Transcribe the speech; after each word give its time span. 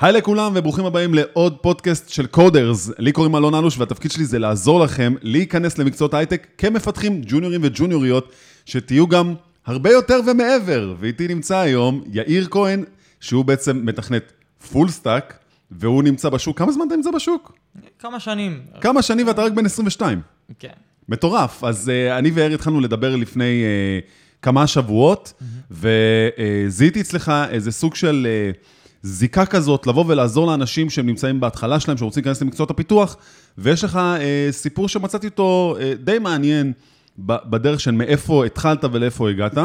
היי 0.00 0.12
לכולם 0.12 0.52
וברוכים 0.54 0.84
הבאים 0.86 1.14
לעוד 1.14 1.58
פודקאסט 1.58 2.08
של 2.08 2.26
קודרס. 2.26 2.90
לי 2.98 3.12
קוראים 3.12 3.36
אלון 3.36 3.54
אלוש 3.54 3.78
והתפקיד 3.78 4.10
שלי 4.10 4.24
זה 4.24 4.38
לעזור 4.38 4.80
לכם 4.80 5.14
להיכנס 5.22 5.78
למקצועות 5.78 6.14
הייטק 6.14 6.46
כמפתחים 6.58 7.22
ג'וניורים 7.26 7.60
וג'וניוריות, 7.64 8.32
שתהיו 8.66 9.08
גם 9.08 9.34
הרבה 9.66 9.90
יותר 9.90 10.20
ומעבר. 10.26 10.94
ואיתי 10.98 11.28
נמצא 11.28 11.56
היום 11.56 12.02
יאיר 12.12 12.46
כהן, 12.50 12.84
שהוא 13.20 13.44
בעצם 13.44 13.80
מתכנת 13.84 14.32
full 14.72 14.88
stack, 14.88 15.38
והוא 15.70 16.02
נמצא 16.02 16.28
בשוק. 16.28 16.58
כמה 16.58 16.72
זמן 16.72 16.86
אתה 16.86 16.96
נמצא 16.96 17.10
בשוק? 17.10 17.52
כמה 17.98 18.20
שנים. 18.20 18.60
כמה 18.80 19.02
שנים 19.02 19.26
ואתה 19.26 19.42
רק 19.42 19.52
בן 19.52 19.66
22. 19.66 20.20
כן. 20.58 20.68
מטורף. 21.08 21.64
אז 21.64 21.88
uh, 21.90 22.18
אני 22.18 22.30
ויאיר 22.30 22.54
התחלנו 22.54 22.80
לדבר 22.80 23.16
לפני 23.16 23.62
uh, 23.62 24.10
כמה 24.42 24.66
שבועות, 24.66 25.32
וזיהיתי 25.70 27.00
אצלך 27.00 27.32
איזה 27.50 27.72
סוג 27.72 27.94
של 27.94 28.26
uh, 28.54 28.56
זיקה 29.02 29.46
כזאת, 29.46 29.86
לבוא 29.86 30.04
ולעזור 30.08 30.46
לאנשים 30.46 30.90
שהם 30.90 31.06
נמצאים 31.06 31.40
בהתחלה 31.40 31.80
שלהם, 31.80 31.98
שרוצים 31.98 32.22
להיכנס 32.24 32.42
למקצועות 32.42 32.70
הפיתוח, 32.70 33.16
ויש 33.58 33.84
לך 33.84 33.96
uh, 33.96 34.52
סיפור 34.52 34.88
שמצאתי 34.88 35.26
אותו 35.26 35.76
uh, 35.78 36.04
די 36.04 36.18
מעניין 36.18 36.72
בדרך 37.18 37.80
של 37.80 37.90
מאיפה 37.90 38.46
התחלת 38.46 38.84
ולאיפה 38.84 39.30
הגעת. 39.30 39.58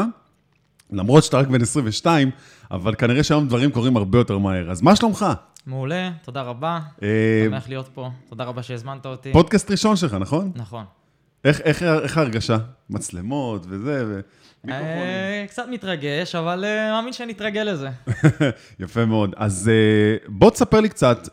למרות 0.90 1.24
שאתה 1.24 1.38
רק 1.38 1.46
בן 1.46 1.62
22, 1.62 2.30
אבל 2.70 2.94
כנראה 2.94 3.22
שהיום 3.22 3.48
דברים 3.48 3.70
קורים 3.70 3.96
הרבה 3.96 4.18
יותר 4.18 4.38
מהר. 4.38 4.70
אז 4.70 4.82
מה 4.82 4.96
שלומך? 4.96 5.26
מעולה, 5.66 6.10
תודה 6.22 6.42
רבה. 6.42 6.80
שמח 7.48 7.68
להיות 7.68 7.88
פה, 7.94 8.10
תודה 8.28 8.44
רבה 8.44 8.62
שהזמנת 8.62 9.06
אותי. 9.06 9.32
פודקאסט 9.32 9.70
ראשון 9.70 9.96
שלך, 9.96 10.14
נכון? 10.14 10.52
נכון. 10.54 10.84
איך, 11.44 11.60
איך, 11.60 11.82
איך 11.82 12.18
ההרגשה? 12.18 12.56
מצלמות 12.90 13.66
וזה, 13.68 14.04
ומיקרופונים. 14.04 14.22
אה, 14.68 15.44
קצת 15.48 15.66
מתרגש, 15.70 16.34
אבל 16.34 16.64
אה, 16.64 16.92
מאמין 16.92 17.12
שנתרגל 17.12 17.62
לזה. 17.62 17.88
יפה 18.80 19.04
מאוד. 19.04 19.34
אז 19.36 19.68
אה, 19.68 20.28
בוא 20.28 20.50
תספר 20.50 20.80
לי 20.80 20.88
קצת, 20.88 21.28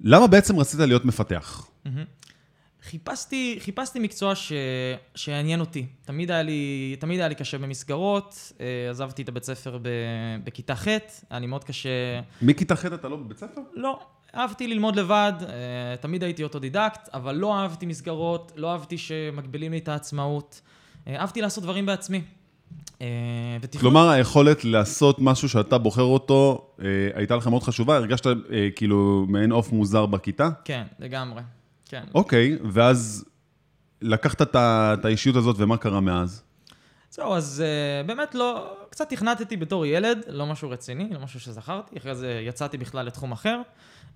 למה 0.00 0.26
בעצם 0.26 0.58
רצית 0.58 0.80
להיות 0.80 1.04
מפתח? 1.04 1.66
חיפשתי, 2.82 3.58
חיפשתי 3.60 3.98
מקצוע 3.98 4.34
ש... 4.34 4.52
שעניין 5.14 5.60
אותי. 5.60 5.86
תמיד 6.04 6.30
היה, 6.30 6.42
לי, 6.42 6.96
תמיד 7.00 7.20
היה 7.20 7.28
לי 7.28 7.34
קשה 7.34 7.58
במסגרות, 7.58 8.52
עזבתי 8.90 9.22
את 9.22 9.28
הבית 9.28 9.44
ספר 9.44 9.78
ב... 9.82 9.88
בכיתה 10.44 10.74
ח', 10.74 10.86
היה 11.30 11.40
לי 11.40 11.46
מאוד 11.46 11.64
קשה... 11.64 12.20
מכיתה 12.42 12.76
ח' 12.76 12.86
אתה 12.86 13.08
לא 13.08 13.16
בבית 13.16 13.38
ספר? 13.38 13.60
לא, 13.74 14.00
אהבתי 14.34 14.66
ללמוד 14.66 14.96
לבד, 14.96 15.32
תמיד 16.00 16.22
הייתי 16.22 16.42
אוטודידקט, 16.42 17.08
אבל 17.14 17.34
לא 17.34 17.58
אהבתי 17.58 17.86
מסגרות, 17.86 18.52
לא 18.56 18.72
אהבתי 18.72 18.98
שמגבילים 18.98 19.72
לי 19.72 19.78
את 19.78 19.88
העצמאות. 19.88 20.60
אה, 21.08 21.20
אהבתי 21.20 21.40
לעשות 21.40 21.64
דברים 21.64 21.86
בעצמי. 21.86 22.22
אה, 23.00 23.06
ותכנון... 23.60 23.80
כלומר, 23.80 24.08
היכולת 24.08 24.64
לעשות 24.64 25.16
משהו 25.18 25.48
שאתה 25.48 25.78
בוחר 25.78 26.02
אותו, 26.02 26.70
הייתה 27.14 27.36
לך 27.36 27.46
מאוד 27.46 27.62
חשובה? 27.62 27.96
הרגשת 27.96 28.26
כאילו 28.76 29.26
מעין 29.28 29.52
עוף 29.52 29.72
מוזר 29.72 30.06
בכיתה? 30.06 30.48
כן, 30.64 30.82
לגמרי. 30.98 31.42
כן. 31.88 32.04
אוקיי, 32.14 32.58
ואז 32.72 33.24
לקחת 34.02 34.42
את 34.42 35.04
האישיות 35.04 35.36
הזאת, 35.36 35.56
ומה 35.58 35.76
קרה 35.76 36.00
מאז? 36.00 36.42
זהו, 37.10 37.34
אז 37.34 37.64
uh, 37.64 38.06
באמת 38.06 38.34
לא, 38.34 38.76
קצת 38.90 39.10
תכנתתי 39.10 39.56
בתור 39.56 39.86
ילד, 39.86 40.24
לא 40.28 40.46
משהו 40.46 40.70
רציני, 40.70 41.08
לא 41.10 41.20
משהו 41.20 41.40
שזכרתי, 41.40 41.98
אחרי 41.98 42.14
זה 42.14 42.42
יצאתי 42.46 42.78
בכלל 42.78 43.06
לתחום 43.06 43.32
אחר. 43.32 43.62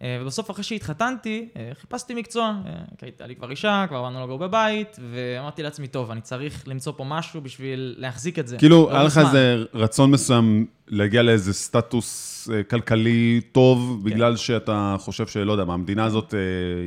אה, 0.03 0.19
ובסוף, 0.23 0.51
אחרי 0.51 0.65
שהתחתנתי, 0.65 1.49
אה, 1.57 1.71
חיפשתי 1.81 2.15
מקצוע, 2.15 2.45
אה, 2.67 2.73
כי 2.99 3.07
הייתה 3.07 3.27
לי 3.27 3.37
כבר 3.37 3.51
אישה, 3.51 3.85
כבר 3.89 4.03
באנו 4.03 4.25
לגור 4.25 4.39
בבית, 4.39 4.99
ואמרתי 5.13 5.63
לעצמי, 5.63 5.87
טוב, 5.87 6.11
אני 6.11 6.21
צריך 6.21 6.69
למצוא 6.69 6.93
פה 6.97 7.05
משהו 7.05 7.41
בשביל 7.41 7.95
להחזיק 7.99 8.39
את 8.39 8.49
זה. 8.49 8.57
כאילו, 8.59 8.91
היה 8.91 9.03
לך 9.03 9.19
איזה 9.19 9.65
רצון 9.75 10.11
מסוים 10.11 10.67
להגיע 10.89 11.23
לאיזה 11.23 11.53
סטטוס 11.53 12.49
כלכלי 12.71 13.41
טוב, 13.53 14.01
כן. 14.05 14.11
בגלל 14.11 14.37
שאתה 14.37 14.97
חושב 14.99 15.27
שלא 15.27 15.53
יודע 15.53 15.65
מה, 15.65 15.75
המדינה 15.75 16.05
הזאת 16.05 16.35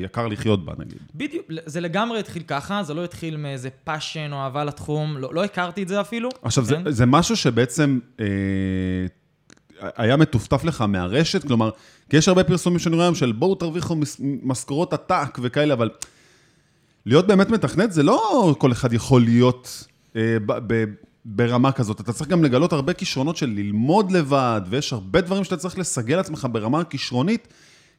יקר 0.03 0.27
לחיות 0.27 0.65
בה, 0.65 0.73
נגיד. 0.77 0.97
בדיוק, 1.15 1.45
זה 1.65 1.81
לגמרי 1.81 2.19
התחיל 2.19 2.43
ככה, 2.47 2.83
זה 2.83 2.93
לא 2.93 3.03
התחיל 3.03 3.37
מאיזה 3.37 3.69
passion 3.83 4.33
או 4.33 4.37
אהבה 4.37 4.63
לתחום, 4.63 5.17
לא, 5.17 5.33
לא 5.33 5.43
הכרתי 5.43 5.83
את 5.83 5.87
זה 5.87 6.01
אפילו. 6.01 6.29
עכשיו, 6.41 6.65
כן? 6.65 6.83
זה, 6.83 6.91
זה 6.91 7.05
משהו 7.05 7.35
שבעצם... 7.35 7.74
אה, 8.19 8.25
היה 9.95 10.17
מטופטף 10.17 10.63
לך 10.63 10.81
מהרשת? 10.81 11.47
כלומר, 11.47 11.69
כי 12.09 12.17
יש 12.17 12.27
הרבה 12.27 12.43
פרסומים 12.43 12.79
שאני 12.79 12.95
רואה 12.95 13.05
היום 13.05 13.15
של 13.15 13.31
בואו 13.31 13.55
תרוויחו 13.55 13.95
משכורות 14.43 14.93
עתק 14.93 15.39
וכאלה, 15.41 15.73
אבל 15.73 15.89
להיות 17.05 17.27
באמת 17.27 17.49
מתכנת 17.49 17.91
זה 17.91 18.03
לא 18.03 18.55
כל 18.57 18.71
אחד 18.71 18.93
יכול 18.93 19.21
להיות 19.21 19.83
אה, 20.15 20.37
ב- 20.45 20.73
ב- 20.73 20.85
ברמה 21.25 21.71
כזאת. 21.71 22.01
אתה 22.01 22.13
צריך 22.13 22.29
גם 22.29 22.43
לגלות 22.43 22.73
הרבה 22.73 22.93
כישרונות 22.93 23.37
של 23.37 23.45
ללמוד 23.49 24.11
לבד, 24.11 24.61
ויש 24.69 24.93
הרבה 24.93 25.21
דברים 25.21 25.43
שאתה 25.43 25.57
צריך 25.57 25.79
לסגל 25.79 26.15
לעצמך 26.15 26.47
ברמה 26.51 26.79
הכישרונית 26.79 27.47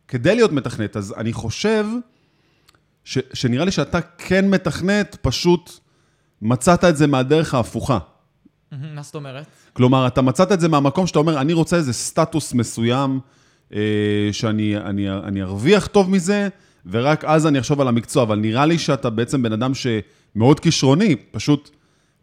כדי 0.08 0.34
להיות 0.34 0.52
מתכנת. 0.52 0.96
אז 0.96 1.14
אני 1.16 1.32
חושב 1.32 1.86
ש- 3.04 3.18
שנראה 3.32 3.64
לי 3.64 3.70
שאתה 3.70 4.00
כן 4.00 4.50
מתכנת, 4.50 5.16
פשוט 5.22 5.70
מצאת 6.42 6.84
את 6.84 6.96
זה 6.96 7.06
מהדרך 7.06 7.54
ההפוכה. 7.54 7.98
מה 8.72 9.02
זאת 9.02 9.14
אומרת? 9.14 9.46
כלומר, 9.72 10.06
אתה 10.06 10.22
מצאת 10.22 10.52
את 10.52 10.60
זה 10.60 10.68
מהמקום 10.68 11.06
שאתה 11.06 11.18
אומר, 11.18 11.40
אני 11.40 11.52
רוצה 11.52 11.76
איזה 11.76 11.92
סטטוס 11.92 12.54
מסוים, 12.54 13.20
אה, 13.74 13.80
שאני 14.32 14.76
אני, 14.76 15.10
אני 15.10 15.42
ארוויח 15.42 15.86
טוב 15.86 16.10
מזה, 16.10 16.48
ורק 16.86 17.24
אז 17.24 17.46
אני 17.46 17.58
אחשוב 17.58 17.80
על 17.80 17.88
המקצוע. 17.88 18.22
אבל 18.22 18.38
נראה 18.38 18.66
לי 18.66 18.78
שאתה 18.78 19.10
בעצם 19.10 19.42
בן 19.42 19.52
אדם 19.52 19.72
שמאוד 19.74 20.60
כישרוני, 20.60 21.16
פשוט 21.16 21.70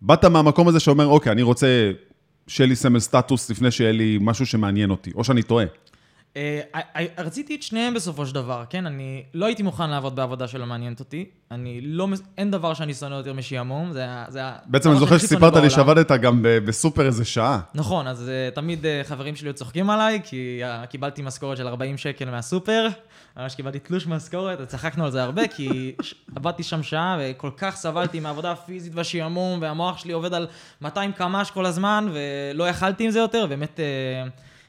באת 0.01 0.25
מהמקום 0.25 0.67
הזה 0.67 0.79
שאומר, 0.79 1.07
אוקיי, 1.07 1.31
אני 1.31 1.41
רוצה 1.41 1.91
שיהיה 2.47 2.67
לי 2.67 2.75
סמל 2.75 2.99
סטטוס 2.99 3.49
לפני 3.49 3.71
שיהיה 3.71 3.91
לי 3.91 4.17
משהו 4.21 4.45
שמעניין 4.45 4.89
אותי, 4.89 5.11
או 5.15 5.23
שאני 5.23 5.43
טועה. 5.43 5.65
אה, 6.37 6.61
רציתי 7.17 7.55
את 7.55 7.63
שניהם 7.63 7.93
בסופו 7.93 8.25
של 8.25 8.35
דבר, 8.35 8.63
כן? 8.69 8.85
אני 8.85 9.23
לא 9.33 9.45
הייתי 9.45 9.63
מוכן 9.63 9.89
לעבוד 9.89 10.15
בעבודה 10.15 10.47
שלא 10.47 10.65
מעניינת 10.65 10.99
אותי. 10.99 11.25
אני 11.51 11.81
לא... 11.81 12.07
אין 12.37 12.51
דבר 12.51 12.73
שאני 12.73 12.93
שונא 12.93 13.15
יותר 13.15 13.33
משעמום, 13.33 13.93
זה 13.93 13.99
היה... 14.33 14.55
בעצם 14.65 14.91
אני 14.91 14.99
זוכר 14.99 15.17
שסיפרת 15.17 15.55
לי 15.55 15.69
שעבדת 15.69 16.11
גם 16.11 16.39
בסופר 16.43 17.05
איזה 17.05 17.25
שעה. 17.25 17.59
נכון, 17.75 18.07
אז 18.07 18.29
אה, 18.29 18.49
תמיד 18.55 18.85
אה, 18.85 19.01
חברים 19.03 19.35
שלי 19.35 19.53
צוחקים 19.53 19.89
עליי, 19.89 20.21
כי 20.23 20.61
קיבלתי 20.89 21.21
משכורת 21.21 21.57
של 21.57 21.67
40 21.67 21.97
שקל 21.97 22.29
מהסופר, 22.29 22.87
ממש 23.37 23.55
קיבלתי 23.55 23.79
תלוש 23.79 24.07
משכורת, 24.07 24.59
וצחקנו 24.61 25.05
על 25.05 25.11
זה 25.11 25.23
הרבה, 25.23 25.47
כי 25.47 25.95
עבדתי 26.35 26.63
שם 26.63 26.83
שעה, 26.83 27.17
וכל 27.21 27.49
כך 27.57 27.75
סבלתי 27.75 28.19
מהעבודה 28.19 28.51
הפיזית 28.51 28.95
והשעמום, 28.95 29.61
והמוח 29.61 29.97
שלי 29.97 30.13
עובד 30.13 30.33
על 30.33 30.47
200 30.81 31.11
קמ"ש 31.11 31.51
כל 31.51 31.65
הזמן, 31.65 32.07
ולא 32.13 32.69
יכלתי 32.69 33.05
עם 33.05 33.11
זה 33.11 33.19
יותר, 33.19 33.45
באמת... 33.45 33.79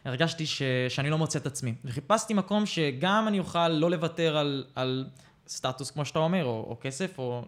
הרגשתי 0.04 0.46
ש, 0.46 0.62
שאני 0.88 1.10
לא 1.10 1.18
מוצא 1.18 1.38
את 1.38 1.46
עצמי. 1.46 1.74
וחיפשתי 1.84 2.34
מקום 2.34 2.66
שגם 2.66 3.24
אני 3.28 3.38
אוכל 3.38 3.68
לא 3.68 3.90
לוותר 3.90 4.36
על, 4.36 4.64
על 4.74 5.06
סטטוס, 5.48 5.90
כמו 5.90 6.04
שאתה 6.04 6.18
אומר, 6.18 6.44
או, 6.44 6.66
או 6.70 6.76
כסף, 6.80 7.18
או 7.18 7.44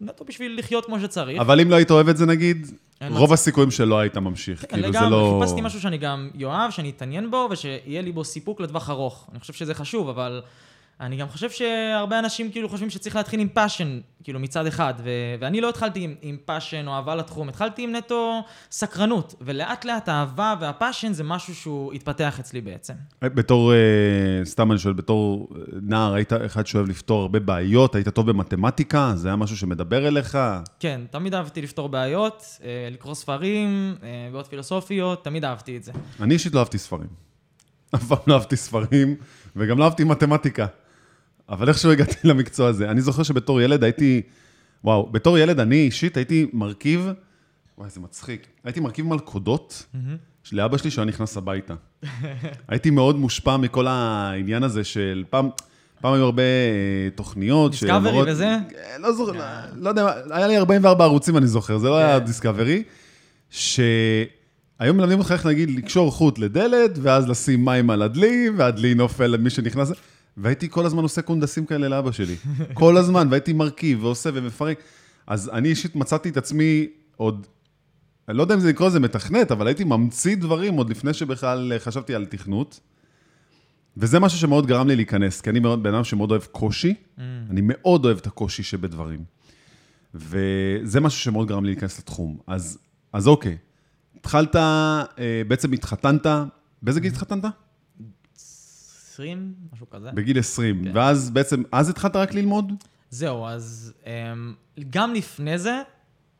נטו 0.00 0.24
בשביל 0.24 0.58
לחיות 0.58 0.86
כמו 0.86 1.00
שצריך. 1.00 1.40
אבל 1.40 1.60
אם 1.60 1.70
לא 1.70 1.76
היית 1.76 1.90
אוהב 1.90 2.08
את 2.08 2.16
זה, 2.16 2.26
נגיד, 2.26 2.66
רוב 3.10 3.32
מצ... 3.32 3.38
הסיכויים 3.38 3.70
שלא 3.70 3.98
היית 3.98 4.16
ממשיך. 4.16 4.60
כן, 4.60 4.66
כאילו, 4.68 4.88
לגמרי, 4.88 5.10
לא... 5.10 5.40
חיפשתי 5.40 5.60
משהו 5.60 5.80
שאני 5.80 5.98
גם 5.98 6.30
אוהב, 6.44 6.70
שאני 6.70 6.90
אתעניין 6.90 7.30
בו, 7.30 7.48
ושיהיה 7.50 8.02
לי 8.02 8.12
בו 8.12 8.24
סיפוק 8.24 8.60
לטווח 8.60 8.90
ארוך. 8.90 9.28
אני 9.32 9.40
חושב 9.40 9.52
שזה 9.52 9.74
חשוב, 9.74 10.08
אבל... 10.08 10.42
אני 11.00 11.16
גם 11.16 11.28
חושב 11.28 11.50
שהרבה 11.50 12.18
אנשים 12.18 12.50
כאילו 12.50 12.68
חושבים 12.68 12.90
שצריך 12.90 13.16
להתחיל 13.16 13.40
עם 13.40 13.48
passion, 13.48 14.00
כאילו 14.24 14.40
מצד 14.40 14.66
אחד, 14.66 14.94
ו- 14.98 15.34
ואני 15.40 15.60
לא 15.60 15.68
התחלתי 15.68 16.00
עם, 16.00 16.14
עם 16.22 16.36
passion 16.44 16.88
או 16.88 16.92
אהבה 16.92 17.14
לתחום, 17.14 17.48
התחלתי 17.48 17.82
עם 17.82 17.92
נטו 17.92 18.42
סקרנות, 18.70 19.34
ולאט 19.40 19.84
לאט 19.84 20.08
האהבה 20.08 20.54
וה 20.60 20.72
passion 20.72 21.12
זה 21.12 21.24
משהו 21.24 21.54
שהוא 21.54 21.92
התפתח 21.92 22.40
אצלי 22.40 22.60
בעצם. 22.60 22.94
בתור, 23.22 23.72
אה, 23.72 23.78
סתם 24.44 24.72
אני 24.72 24.78
שואל, 24.78 24.94
בתור 24.94 25.48
נער 25.82 26.14
היית 26.14 26.32
אחד 26.32 26.66
שאוהב 26.66 26.88
לפתור 26.88 27.22
הרבה 27.22 27.40
בעיות, 27.40 27.94
היית 27.94 28.08
טוב 28.08 28.30
במתמטיקה? 28.30 29.12
זה 29.14 29.28
היה 29.28 29.36
משהו 29.36 29.56
שמדבר 29.56 30.08
אליך? 30.08 30.38
כן, 30.80 31.00
תמיד 31.10 31.34
אהבתי 31.34 31.62
לפתור 31.62 31.88
בעיות, 31.88 32.44
אה, 32.64 32.88
לקרוא 32.90 33.14
ספרים, 33.14 33.94
אה, 34.02 34.28
בעיות 34.32 34.46
פילוסופיות, 34.46 35.24
תמיד 35.24 35.44
אהבתי 35.44 35.76
את 35.76 35.84
זה. 35.84 35.92
אני 36.20 36.34
אישית 36.34 36.54
לא 36.54 36.58
אהבתי 36.58 36.78
ספרים. 36.78 37.08
אף 37.94 38.04
פעם 38.04 38.18
לא 38.26 38.34
אהבתי 38.34 38.56
ספרים, 38.56 39.16
וגם 39.56 39.78
לא 39.78 39.84
אהבתי 39.84 40.04
מתמטיקה. 40.04 40.66
אבל 41.48 41.68
איכשהו 41.68 41.90
הגעתי 41.90 42.14
למקצוע 42.28 42.68
הזה. 42.68 42.90
אני 42.90 43.00
זוכר 43.00 43.22
שבתור 43.22 43.60
ילד 43.60 43.84
הייתי, 43.84 44.22
וואו, 44.84 45.08
בתור 45.12 45.38
ילד 45.38 45.60
אני 45.60 45.76
אישית 45.76 46.16
הייתי 46.16 46.46
מרכיב, 46.52 47.08
וואי, 47.78 47.90
זה 47.90 48.00
מצחיק, 48.00 48.46
הייתי 48.64 48.80
מרכיב 48.80 49.06
מלכודות. 49.06 49.86
לאבא 50.52 50.76
שלי 50.76 50.90
שהיה 50.90 51.04
נכנס 51.04 51.36
הביתה. 51.36 51.74
הייתי 52.68 52.90
מאוד 52.90 53.16
מושפע 53.16 53.56
מכל 53.56 53.86
העניין 53.86 54.62
הזה 54.62 54.84
של 54.84 55.24
פעם... 55.30 55.48
פעם 56.00 56.14
היו 56.14 56.24
הרבה 56.24 56.42
אה, 56.42 57.10
תוכניות. 57.14 57.70
דיסקאברי 57.70 58.32
וזה? 58.32 58.46
אה, 58.46 58.98
לא 58.98 59.12
זוכר, 59.12 59.40
אה. 59.40 59.66
לא 59.76 59.88
יודע, 59.88 60.12
היה 60.30 60.46
לי 60.46 60.58
44 60.58 61.04
ערוצים, 61.04 61.36
אני 61.36 61.46
זוכר, 61.46 61.78
זה 61.78 61.88
לא 61.88 61.96
היה 61.98 62.18
דיסקאברי. 62.18 62.82
שהיום 63.50 64.96
מלמדים 64.96 65.18
אותך 65.18 65.32
איך 65.32 65.46
נגיד 65.46 65.70
לקשור 65.70 66.10
חוט 66.10 66.38
לדלת, 66.38 66.90
ואז 67.02 67.28
לשים 67.28 67.64
מים 67.64 67.90
על 67.90 68.02
הדלי, 68.02 68.50
והדלי 68.56 68.94
נופל 68.94 69.26
למי 69.26 69.50
שנכנס. 69.50 69.92
והייתי 70.42 70.68
כל 70.70 70.86
הזמן 70.86 71.02
עושה 71.02 71.22
קונדסים 71.22 71.66
כאלה 71.66 71.88
לאבא 71.88 72.12
שלי. 72.12 72.36
כל 72.74 72.96
הזמן, 72.96 73.28
והייתי 73.30 73.52
מרכיב 73.52 74.04
ועושה 74.04 74.30
ומפרק. 74.34 74.78
אז 75.26 75.50
אני 75.52 75.68
אישית 75.68 75.96
מצאתי 75.96 76.28
את 76.28 76.36
עצמי 76.36 76.86
עוד 77.16 77.46
אני 78.28 78.36
לא 78.36 78.42
יודע 78.42 78.54
אם 78.54 78.60
זה 78.60 78.68
לקרוא 78.68 78.88
לזה 78.88 79.00
מתכנת, 79.00 79.52
אבל 79.52 79.66
הייתי 79.66 79.84
ממציא 79.84 80.36
דברים 80.36 80.74
עוד 80.74 80.90
לפני 80.90 81.14
שבכלל 81.14 81.72
חשבתי 81.78 82.14
על 82.14 82.26
תכנות. 82.26 82.80
וזה 83.96 84.20
משהו 84.20 84.38
שמאוד 84.38 84.66
גרם 84.66 84.88
לי 84.88 84.96
להיכנס, 84.96 85.40
כי 85.40 85.50
אני 85.50 85.60
מאוד 85.60 85.82
בן 85.82 85.94
אדם 85.94 86.04
שמאוד 86.04 86.30
אוהב 86.30 86.42
קושי, 86.42 86.94
Mm. 86.94 87.20
אני 87.50 87.60
מאוד 87.64 88.04
אוהב 88.04 88.18
את 88.18 88.26
הקושי 88.26 88.62
שבדברים. 88.62 89.24
וזה 90.14 91.00
משהו 91.00 91.20
שמאוד 91.20 91.48
גרם 91.48 91.64
לי 91.64 91.70
להיכנס 91.70 91.98
לתחום. 91.98 92.38
אז, 92.46 92.78
אז 93.12 93.28
אוקיי, 93.28 93.56
התחלת, 94.16 94.56
אה, 94.56 95.02
בעצם 95.48 95.72
התחתנת, 95.72 96.26
באיזה 96.82 97.00
גיל 97.00 97.12
התחתנת? 97.12 97.44
20, 99.18 99.54
משהו 99.72 99.90
כזה. 99.90 100.10
בגיל 100.10 100.38
20. 100.38 100.84
כן. 100.84 100.90
ואז 100.94 101.30
בעצם, 101.30 101.62
אז 101.72 101.88
התחלת 101.90 102.16
רק 102.16 102.34
ללמוד? 102.34 102.72
זהו, 103.10 103.46
אז 103.46 103.92
אמ, 104.06 104.54
גם 104.90 105.14
לפני 105.14 105.58
זה, 105.58 105.82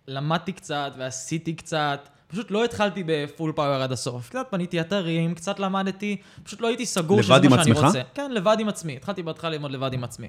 למדתי 0.08 0.52
קצת 0.52 0.92
ועשיתי 0.98 1.54
קצת. 1.54 2.08
פשוט 2.28 2.50
לא 2.50 2.64
התחלתי 2.64 3.02
בפול 3.06 3.52
פאוור 3.52 3.82
עד 3.82 3.92
הסוף. 3.92 4.28
קצת 4.28 4.46
בניתי 4.52 4.80
אתרים, 4.80 5.34
קצת 5.34 5.58
למדתי, 5.60 6.16
פשוט 6.42 6.60
לא 6.60 6.66
הייתי 6.66 6.86
סגור 6.86 7.22
שזה 7.22 7.32
לבד 7.32 7.44
עם 7.44 7.50
מה 7.50 7.64
שאני 7.64 7.70
עצמך? 7.72 7.86
רוצה. 7.86 8.02
כן, 8.14 8.30
לבד 8.30 8.56
עם 8.60 8.68
עצמי. 8.68 8.96
התחלתי 8.96 9.22
בהתחלה 9.22 9.50
ללמוד 9.50 9.70
לבד 9.70 9.92
עם 9.92 10.04
עצמי. 10.04 10.28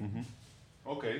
אוקיי. 0.86 1.18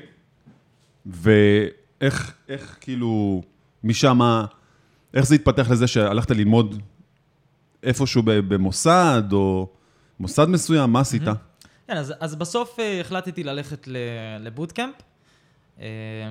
ואיך, 1.06 2.34
איך 2.48 2.76
כאילו, 2.80 3.42
משם, 3.84 4.20
איך 5.14 5.26
זה 5.26 5.34
התפתח 5.34 5.70
לזה 5.70 5.86
שהלכת 5.86 6.30
ללמוד 6.30 6.82
איפשהו 7.82 8.22
ב- 8.22 8.30
במוסד, 8.54 9.22
או 9.32 9.68
מוסד 10.20 10.48
מסוים, 10.48 10.92
מה 10.92 11.00
עשית? 11.00 11.22
כן, 11.86 11.96
אז, 11.96 12.14
אז 12.20 12.36
בסוף 12.36 12.80
אה, 12.80 13.00
החלטתי 13.00 13.44
ללכת 13.44 13.88
לבוטקאמפ, 14.40 14.94
אה, 15.80 15.86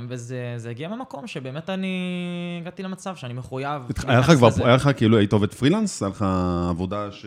וזה 0.09 0.53
זה 0.57 0.69
הגיע 0.69 0.89
ממקום 0.89 1.27
שבאמת 1.27 1.69
אני 1.69 2.57
הגעתי 2.61 2.83
למצב 2.83 3.15
שאני 3.15 3.33
מחויב. 3.33 3.81
היה 4.07 4.19
לך 4.19 4.31
כבר. 4.31 4.49
היה 4.57 4.75
לך 4.75 4.89
כאילו, 4.97 5.17
היית 5.17 5.33
עובד 5.33 5.53
פרילנס? 5.53 6.03
היה 6.03 6.09
לך 6.09 6.25
עבודה 6.69 7.11
ש... 7.11 7.25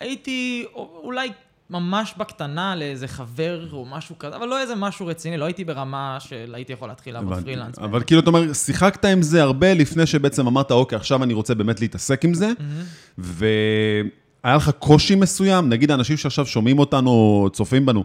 הייתי 0.00 0.64
אולי 0.74 1.28
ממש 1.70 2.14
בקטנה 2.16 2.76
לאיזה 2.76 3.08
חבר 3.08 3.68
או 3.72 3.84
משהו 3.84 4.18
כזה, 4.18 4.36
אבל 4.36 4.46
לא 4.46 4.60
איזה 4.60 4.74
משהו 4.74 5.06
רציני, 5.06 5.36
לא 5.36 5.44
הייתי 5.44 5.64
ברמה 5.64 6.16
של 6.20 6.54
הייתי 6.54 6.72
יכול 6.72 6.88
להתחיל 6.88 7.14
לעבוד. 7.14 7.42
פרילנס. 7.42 7.78
אבל 7.78 8.02
כאילו, 8.02 8.20
אתה 8.20 8.30
אומר, 8.30 8.52
שיחקת 8.52 9.04
עם 9.04 9.22
זה 9.22 9.42
הרבה 9.42 9.74
לפני 9.74 10.06
שבעצם 10.06 10.46
אמרת, 10.46 10.70
אוקיי, 10.72 10.96
עכשיו 10.96 11.22
אני 11.22 11.34
רוצה 11.34 11.54
באמת 11.54 11.80
להתעסק 11.80 12.24
עם 12.24 12.34
זה, 12.34 12.52
והיה 14.46 14.56
לך 14.56 14.70
קושי 14.78 15.14
מסוים, 15.14 15.68
נגיד 15.68 15.90
האנשים 15.90 16.16
שעכשיו 16.16 16.46
שומעים 16.46 16.78
אותנו, 16.78 17.46
צופים 17.52 17.86
בנו, 17.86 18.04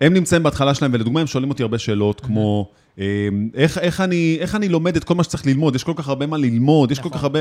הם 0.00 0.14
נמצאים 0.14 0.42
בהתחלה 0.42 0.74
שלהם, 0.74 0.90
ולדוגמה, 0.94 1.20
הם 1.20 1.26
שואלים 1.26 1.50
אותי 1.50 1.62
הרבה 1.62 1.78
שאלות, 1.78 2.20
כמו, 2.20 2.70
אה, 2.98 3.28
איך, 3.54 3.78
איך, 3.78 4.00
אני, 4.00 4.36
איך 4.40 4.54
אני 4.54 4.68
לומד 4.68 4.96
את 4.96 5.04
כל 5.04 5.14
מה 5.14 5.24
שצריך 5.24 5.46
ללמוד? 5.46 5.74
יש 5.74 5.84
כל 5.84 5.92
כך 5.96 6.08
הרבה 6.08 6.26
מה 6.26 6.36
ללמוד, 6.36 6.90
יש 6.90 6.98
כל 6.98 7.08
נכון. 7.08 7.18
כך 7.18 7.24
הרבה... 7.24 7.40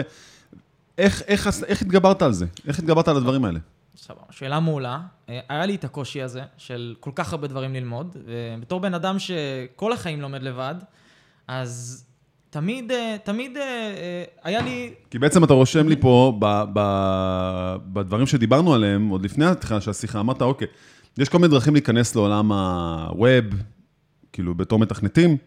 איך, 0.97 1.21
איך, 1.27 1.49
איך 1.67 1.81
התגברת 1.81 2.21
על 2.21 2.33
זה? 2.33 2.45
איך 2.67 2.79
התגברת 2.79 3.07
על 3.07 3.17
הדברים 3.17 3.45
האלה? 3.45 3.59
סבבה, 3.95 4.21
שאלה 4.31 4.59
מעולה. 4.59 4.99
אה, 5.29 5.39
היה 5.49 5.65
לי 5.65 5.75
את 5.75 5.83
הקושי 5.83 6.21
הזה 6.21 6.41
של 6.57 6.95
כל 6.99 7.11
כך 7.15 7.33
הרבה 7.33 7.47
דברים 7.47 7.73
ללמוד, 7.73 8.17
ובתור 8.25 8.79
בן 8.79 8.93
אדם 8.93 9.19
שכל 9.19 9.93
החיים 9.93 10.21
לומד 10.21 10.43
לבד, 10.43 10.75
אז 11.47 12.05
תמיד, 12.57 12.91
אה, 12.91 13.15
תמיד 13.23 13.57
אה, 13.57 13.63
אה, 13.63 14.23
היה 14.43 14.61
לי... 14.61 14.93
כי 15.09 15.19
בעצם 15.19 15.43
אתה 15.43 15.53
רושם 15.53 15.87
לי 15.87 15.95
פה, 15.95 16.37
ב, 16.39 16.63
ב, 16.73 16.79
בדברים 17.93 18.25
שדיברנו 18.25 18.73
עליהם, 18.73 19.09
עוד 19.09 19.25
לפני 19.25 19.45
התחילה 19.45 19.81
של 19.81 19.91
השיחה, 19.91 20.19
אמרת, 20.19 20.41
אוקיי, 20.41 20.67
יש 21.17 21.29
כל 21.29 21.37
מיני 21.37 21.51
דרכים 21.51 21.73
להיכנס 21.73 22.15
לעולם 22.15 22.51
ה 22.51 22.70
web, 22.70 23.45
כאילו, 24.33 24.55
בתור 24.55 24.79
מתכנתים, 24.79 25.37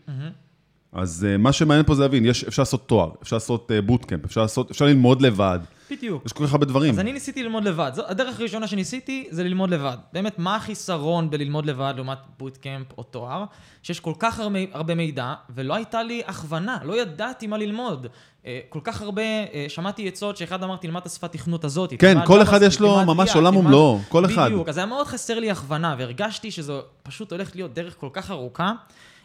אז 0.93 1.27
uh, 1.35 1.39
מה 1.39 1.53
שמעניין 1.53 1.87
פה 1.87 1.95
זה 1.95 2.03
להבין, 2.03 2.27
יש, 2.27 2.45
אפשר 2.45 2.63
לעשות 2.63 2.89
תואר, 2.89 3.11
אפשר 3.23 3.37
לעשות 3.37 3.71
bootcamp, 3.87 4.25
אפשר, 4.25 4.43
לעשות, 4.43 4.71
אפשר 4.71 4.85
ללמוד 4.85 5.23
לבד, 5.23 5.59
בדיוק. 5.91 6.23
יש 6.27 6.33
כל 6.33 6.47
כך 6.47 6.53
הרבה 6.53 6.67
דברים. 6.67 6.93
אז 6.93 6.99
אני 6.99 7.13
ניסיתי 7.13 7.43
ללמוד 7.43 7.65
לבד. 7.65 7.91
זו 7.95 8.03
הדרך 8.07 8.41
הראשונה 8.41 8.67
שניסיתי 8.67 9.29
זה 9.31 9.45
ללמוד 9.45 9.71
לבד. 9.71 9.97
באמת, 10.13 10.39
מה 10.39 10.57
החיסרון 10.57 11.31
בללמוד 11.31 11.67
לבד 11.67 11.93
לעומת 11.97 12.19
bootcamp 12.39 12.87
או 12.99 13.03
תואר? 13.03 13.45
שיש 13.83 14.01
כל 14.01 14.13
כך 14.19 14.41
הרבה, 14.41 14.59
הרבה 14.73 14.95
מידע, 14.95 15.35
ולא 15.51 15.75
הייתה 15.75 16.03
לי 16.03 16.23
הכוונה, 16.27 16.79
לא 16.85 17.01
ידעתי 17.01 17.47
מה 17.47 17.59
ללמוד. 17.59 18.07
אה, 18.47 18.61
כל 18.69 18.81
כך 18.85 19.03
הרבה, 19.03 19.23
אה, 19.23 19.67
שמעתי 19.69 20.09
עצות 20.09 20.37
שאחד 20.37 20.63
אמר, 20.63 20.77
תלמד 20.77 21.01
את 21.01 21.07
השפת 21.07 21.33
תכנות 21.33 21.65
הזאת. 21.65 21.93
כן, 21.99 22.19
כל 22.27 22.43
אחד 22.43 22.63
יש 22.63 22.81
לו 22.81 23.05
ממש 23.07 23.37
עולם 23.37 23.57
ומלואו, 23.57 23.99
כל 24.09 24.25
אחד. 24.27 24.47
בדיוק, 24.47 24.69
אז 24.69 24.77
היה 24.77 24.87
מאוד 24.87 25.07
חסר 25.07 25.39
לי 25.39 25.51
הכוונה, 25.51 25.95
והרגשתי 25.99 26.51
שזו 26.51 26.81
פשוט 27.03 27.33
הולכת 27.33 27.57
להיות 27.57 27.75
דרך 27.75 27.97
כל 27.99 28.09
כך 28.13 28.31
ארוכה. 28.31 28.73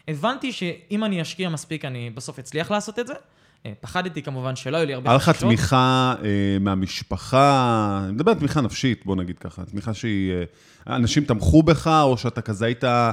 הבנתי 0.08 0.52
שאם 0.52 1.04
אני 1.04 1.22
אשקיע 1.22 1.48
מספיק, 1.48 1.84
אני 1.84 2.10
בסוף 2.10 2.38
אצליח 2.38 2.70
לעשות 2.70 2.98
את 2.98 3.06
זה. 3.06 3.14
אה, 3.66 3.72
פחדתי 3.80 4.22
כמובן 4.22 4.56
שלא 4.56 4.76
יהיו 4.76 4.86
לי 4.86 4.94
הרבה 4.94 5.10
היה 5.10 5.16
לך. 5.16 5.30
תמיכה 5.30 6.14
אה, 6.24 6.58
מהמשפחה, 6.60 8.00
אני 8.04 8.12
מדבר 8.12 8.30
על 8.30 8.38
תמיכה 8.38 8.60
נפשית, 8.60 9.06
בוא 9.06 9.16
נגיד 9.16 9.38
ככה, 9.38 9.64
תמיכה 9.64 9.94
שהיא... 9.94 10.32
אה, 10.32 10.96
אנשים 10.96 11.24
תמכו 11.24 11.62
בך, 11.62 11.86
או 12.02 12.18
שאתה 12.18 12.40
כזה 12.40 12.66
היית 12.66 12.84
אה, 12.84 13.10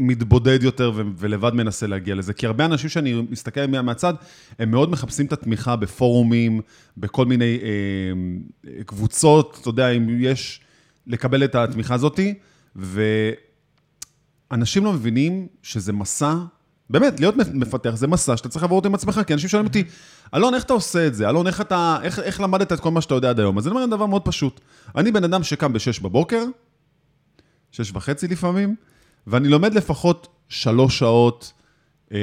מתבודד 0.00 0.62
יותר 0.62 0.92
ו- 0.94 1.02
ולבד 1.16 1.54
מנסה 1.54 1.86
להגיע 1.86 2.14
לזה? 2.14 2.32
כי 2.32 2.46
הרבה 2.46 2.64
אנשים 2.64 2.90
שאני 2.90 3.22
מסתכל 3.30 3.60
עליהם 3.60 3.86
מהצד, 3.86 4.14
הם 4.58 4.70
מאוד 4.70 4.90
מחפשים 4.90 5.26
את 5.26 5.32
התמיכה 5.32 5.76
בפורומים, 5.76 6.60
בכל 6.96 7.26
מיני 7.26 7.58
אה, 7.62 8.84
קבוצות, 8.84 9.58
אתה 9.60 9.68
יודע, 9.68 9.88
אם 9.88 10.16
יש... 10.20 10.60
לקבל 11.06 11.44
את 11.44 11.54
התמיכה 11.54 11.94
הזאתי, 11.94 12.34
ואנשים 14.50 14.84
לא 14.84 14.92
מבינים 14.92 15.46
שזה 15.62 15.92
מסע, 15.92 16.34
באמת, 16.90 17.20
להיות 17.20 17.36
מפתח 17.36 17.90
זה 17.94 18.06
מסע 18.06 18.36
שאתה 18.36 18.48
צריך 18.48 18.62
לעבור 18.62 18.76
אותו 18.76 18.88
עם 18.88 18.94
עצמך, 18.94 19.20
כי 19.26 19.34
אנשים 19.34 19.48
שואלים 19.48 19.66
אותי, 19.66 19.84
אלון, 20.34 20.54
איך 20.54 20.64
אתה 20.64 20.72
עושה 20.72 21.06
את 21.06 21.14
זה? 21.14 21.28
אלון, 21.28 21.46
איך 21.46 21.60
אתה, 21.60 21.98
איך, 22.02 22.18
איך 22.18 22.40
למדת 22.40 22.72
את 22.72 22.80
כל 22.80 22.90
מה 22.90 23.00
שאתה 23.00 23.14
יודע 23.14 23.30
עד 23.30 23.40
היום? 23.40 23.58
אז 23.58 23.66
אני 23.66 23.74
אומר 23.76 23.86
דבר 23.86 24.06
מאוד 24.06 24.22
פשוט. 24.22 24.60
אני 24.96 25.12
בן 25.12 25.24
אדם 25.24 25.42
שקם 25.42 25.72
ב-6 25.72 26.02
בבוקר, 26.02 26.44
שש 27.72 27.90
וחצי 27.94 28.28
לפעמים, 28.28 28.74
ואני 29.26 29.48
לומד 29.48 29.74
לפחות 29.74 30.28
שלוש 30.48 30.98
שעות, 30.98 31.52
אה, 32.12 32.18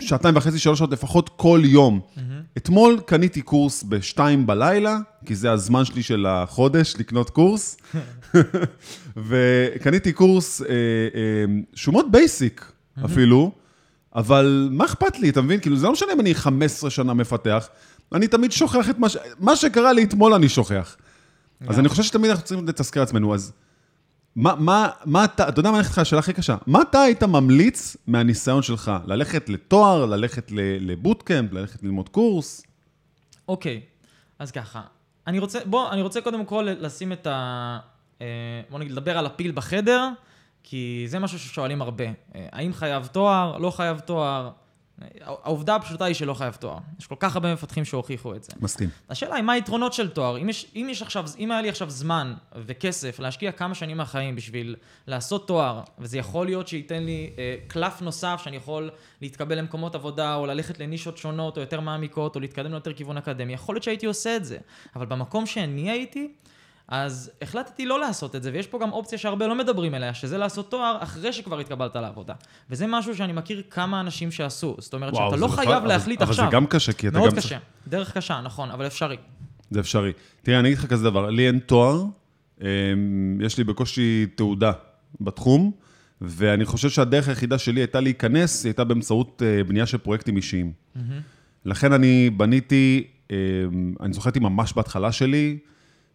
שעתיים 0.00 0.36
וחצי, 0.36 0.58
שלוש 0.58 0.78
שעות 0.78 0.92
לפחות 0.92 1.30
כל 1.36 1.60
יום. 1.64 2.00
אתמול 2.56 3.00
קניתי 3.06 3.42
קורס 3.42 3.82
בשתיים 3.82 4.46
בלילה, 4.46 4.98
כי 5.26 5.34
זה 5.34 5.50
הזמן 5.52 5.84
שלי 5.84 6.02
של 6.02 6.26
החודש 6.26 6.94
לקנות 6.98 7.30
קורס, 7.30 7.76
וקניתי 9.28 10.12
קורס 10.12 10.62
אה, 10.62 10.66
אה, 10.68 11.44
שהוא 11.74 11.92
מאוד 11.92 12.12
basic 12.12 12.72
אפילו, 13.04 13.52
אבל 14.18 14.68
מה 14.72 14.84
אכפת 14.84 15.18
לי, 15.18 15.30
אתה 15.30 15.42
מבין? 15.42 15.60
כאילו, 15.60 15.76
זה 15.76 15.86
לא 15.86 15.92
משנה 15.92 16.12
אם 16.12 16.20
אני 16.20 16.34
15 16.34 16.90
שנה 16.90 17.14
מפתח, 17.14 17.68
אני 18.12 18.28
תמיד 18.28 18.52
שוכח 18.52 18.90
את 18.90 18.98
מה 18.98 19.08
ש... 19.08 19.16
מה 19.38 19.56
שקרה 19.56 19.92
לי 19.92 20.04
אתמול 20.04 20.34
אני 20.34 20.48
שוכח. 20.48 20.96
אז 21.68 21.78
אני 21.78 21.88
חושב 21.88 22.02
שתמיד 22.02 22.30
אנחנו 22.30 22.44
צריכים 22.44 22.68
לתזכר 22.68 23.02
עצמנו, 23.02 23.34
אז 23.34 23.52
מה, 24.36 24.54
מה, 24.54 24.88
מה 25.04 25.24
אתה, 25.24 25.48
אתה 25.48 25.60
יודע 25.60 25.70
מה 25.70 25.78
אני 25.78 25.86
איתך 25.86 25.98
השאלה 25.98 26.18
הכי 26.18 26.32
קשה, 26.32 26.56
מה 26.66 26.82
אתה 26.82 27.00
היית 27.00 27.22
ממליץ 27.22 27.96
מהניסיון 28.06 28.62
שלך? 28.62 28.92
ללכת 29.06 29.48
לתואר, 29.48 30.06
ללכת 30.06 30.52
לבוטקאמפ, 30.80 31.52
ללכת 31.52 31.82
ללמוד 31.82 32.08
קורס? 32.08 32.62
אוקיי, 33.48 33.80
אז 34.38 34.50
ככה. 34.50 34.82
אני 35.26 35.38
רוצה, 35.38 35.58
בוא, 35.66 35.90
אני 35.90 36.02
רוצה 36.02 36.20
קודם 36.20 36.44
כל 36.44 36.68
לשים 36.80 37.12
את 37.12 37.26
ה... 37.26 37.78
אה, 38.20 38.26
בוא 38.70 38.78
נגיד, 38.78 38.92
לדבר 38.92 39.18
על 39.18 39.26
הפיל 39.26 39.52
בחדר, 39.52 40.08
כי 40.70 41.04
זה 41.06 41.18
משהו 41.18 41.38
ששואלים 41.38 41.82
הרבה. 41.82 42.04
אה, 42.04 42.46
האם 42.52 42.72
חייב 42.72 43.06
תואר, 43.06 43.58
לא 43.58 43.70
חייב 43.70 43.98
תואר? 43.98 44.50
אה, 45.02 45.06
העובדה 45.24 45.74
הפשוטה 45.74 46.04
היא 46.04 46.14
שלא 46.14 46.34
חייב 46.34 46.54
תואר. 46.54 46.78
יש 47.00 47.06
כל 47.06 47.14
כך 47.18 47.36
הרבה 47.36 47.52
מפתחים 47.52 47.84
שהוכיחו 47.84 48.34
את 48.34 48.44
זה. 48.44 48.52
מסכים. 48.60 48.88
השאלה 49.10 49.34
היא 49.34 49.44
מה 49.44 49.52
היתרונות 49.52 49.92
של 49.92 50.08
תואר. 50.08 50.38
אם, 50.38 50.48
יש, 50.48 50.66
אם, 50.76 50.88
יש 50.90 51.02
עכשיו, 51.02 51.24
אם 51.38 51.50
היה 51.50 51.62
לי 51.62 51.68
עכשיו 51.68 51.90
זמן 51.90 52.34
וכסף 52.56 53.18
להשקיע 53.18 53.52
כמה 53.52 53.74
שנים 53.74 53.96
מהחיים 53.96 54.36
בשביל 54.36 54.76
לעשות 55.06 55.48
תואר, 55.48 55.82
וזה 55.98 56.18
יכול 56.18 56.46
להיות 56.46 56.68
שייתן 56.68 57.02
לי 57.02 57.30
אה, 57.38 57.56
קלף 57.66 58.02
נוסף 58.02 58.40
שאני 58.44 58.56
יכול 58.56 58.90
להתקבל 59.20 59.58
למקומות 59.58 59.94
עבודה, 59.94 60.34
או 60.34 60.46
ללכת 60.46 60.78
לנישות 60.78 61.16
שונות, 61.18 61.56
או 61.56 61.62
יותר 61.62 61.80
מעמיקות, 61.80 62.36
או 62.36 62.40
להתקדם 62.40 62.70
ליותר 62.70 62.92
כיוון 62.92 63.16
אקדמי, 63.16 63.52
יכול 63.52 63.74
להיות 63.74 63.82
שהייתי 63.82 64.06
עושה 64.06 64.36
את 64.36 64.44
זה. 64.44 64.58
אבל 64.96 65.06
במקום 65.06 65.46
שאני 65.46 65.90
הייתי, 65.90 66.28
אז 66.88 67.30
החלטתי 67.42 67.86
לא 67.86 68.00
לעשות 68.00 68.36
את 68.36 68.42
זה, 68.42 68.50
ויש 68.52 68.66
פה 68.66 68.78
גם 68.82 68.92
אופציה 68.92 69.18
שהרבה 69.18 69.46
לא 69.46 69.54
מדברים 69.54 69.94
עליה, 69.94 70.14
שזה 70.14 70.38
לעשות 70.38 70.70
תואר 70.70 70.96
אחרי 71.00 71.32
שכבר 71.32 71.58
התקבלת 71.58 71.96
לעבודה. 71.96 72.34
וזה 72.70 72.86
משהו 72.88 73.16
שאני 73.16 73.32
מכיר 73.32 73.62
כמה 73.70 74.00
אנשים 74.00 74.30
שעשו. 74.30 74.76
זאת 74.78 74.94
אומרת 74.94 75.14
שאתה 75.14 75.36
לא 75.36 75.48
חייב 75.48 75.68
בכלל- 75.76 75.88
להחליט 75.88 76.22
אבל, 76.22 76.30
עכשיו. 76.30 76.44
אבל 76.44 76.50
זה 76.50 76.56
גם 76.56 76.66
קשה, 76.66 76.92
כי 76.92 77.08
אתה 77.08 77.18
מאוד 77.18 77.30
גם... 77.30 77.36
קשה. 77.36 77.58
דרך 77.88 78.16
קשה, 78.16 78.40
נכון, 78.44 78.70
אבל 78.70 78.86
אפשרי. 78.86 79.16
זה 79.70 79.80
אפשרי. 79.80 80.12
תראה, 80.42 80.58
אני 80.60 80.68
אגיד 80.68 80.78
לך 80.78 80.86
כזה 80.86 81.04
דבר, 81.04 81.30
לי 81.30 81.46
אין 81.46 81.58
תואר, 81.58 82.04
אמ, 82.60 82.66
יש 83.40 83.58
לי 83.58 83.64
בקושי 83.64 84.26
תעודה 84.34 84.72
בתחום, 85.20 85.70
ואני 86.20 86.64
חושב 86.64 86.90
שהדרך 86.90 87.28
היחידה 87.28 87.58
שלי 87.58 87.80
הייתה 87.80 88.00
להיכנס, 88.00 88.64
היא 88.64 88.70
הייתה 88.70 88.84
באמצעות 88.84 89.42
אה, 89.44 89.64
בנייה 89.64 89.86
של 89.86 89.98
פרויקטים 89.98 90.36
אישיים. 90.36 90.72
לכן 91.64 91.92
אני 91.92 92.30
בניתי, 92.30 93.06
אמ, 93.30 93.36
אני 94.00 94.12
זוכר 94.12 94.28
הייתי 94.28 94.40
ממש 94.40 94.72
בהתחלה 94.72 95.12
שלי, 95.12 95.58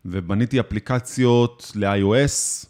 ובניתי 0.05 0.59
אפליקציות 0.59 1.71
ל-iOS, 1.75 2.65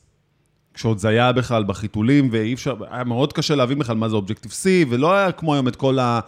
כשעוד 0.74 0.98
זה 0.98 1.08
היה 1.08 1.32
בכלל 1.32 1.64
בחיתולים, 1.64 2.30
ואי 2.32 2.54
אפשר, 2.54 2.76
היה 2.90 3.04
מאוד 3.04 3.34
קשה 3.34 3.56
להבין 3.56 3.80
בכלל 3.80 3.96
מה 3.96 4.10
זה 4.10 4.16
Objective-C, 4.16 4.66
ולא 4.90 5.14
היה 5.14 5.32
כמו 5.32 5.54
היום 5.54 5.68
את 5.68 5.76
כל 5.76 6.00
אה, 6.00 6.20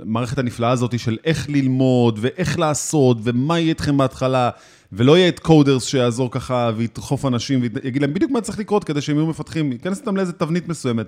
המערכת 0.00 0.38
הנפלאה 0.38 0.70
הזאת 0.70 0.98
של 0.98 1.18
איך 1.24 1.48
ללמוד, 1.50 2.18
ואיך 2.22 2.58
לעשות, 2.58 3.18
ומה 3.22 3.58
יהיה 3.58 3.68
איתכם 3.68 3.96
בהתחלה, 3.96 4.50
ולא 4.92 5.18
יהיה 5.18 5.28
את 5.28 5.38
קודרס 5.38 5.84
שיעזור 5.84 6.30
ככה, 6.30 6.70
וידחוף 6.76 7.26
אנשים, 7.26 7.60
ויגיד 7.62 8.02
להם 8.02 8.14
בדיוק 8.14 8.30
מה 8.30 8.40
צריך 8.40 8.58
לקרות 8.58 8.84
כדי 8.84 9.00
שהם 9.00 9.16
יהיו 9.16 9.26
מפתחים, 9.26 9.72
ייכנס 9.72 10.00
אותם 10.00 10.16
לאיזה 10.16 10.32
תבנית 10.32 10.68
מסוימת. 10.68 11.06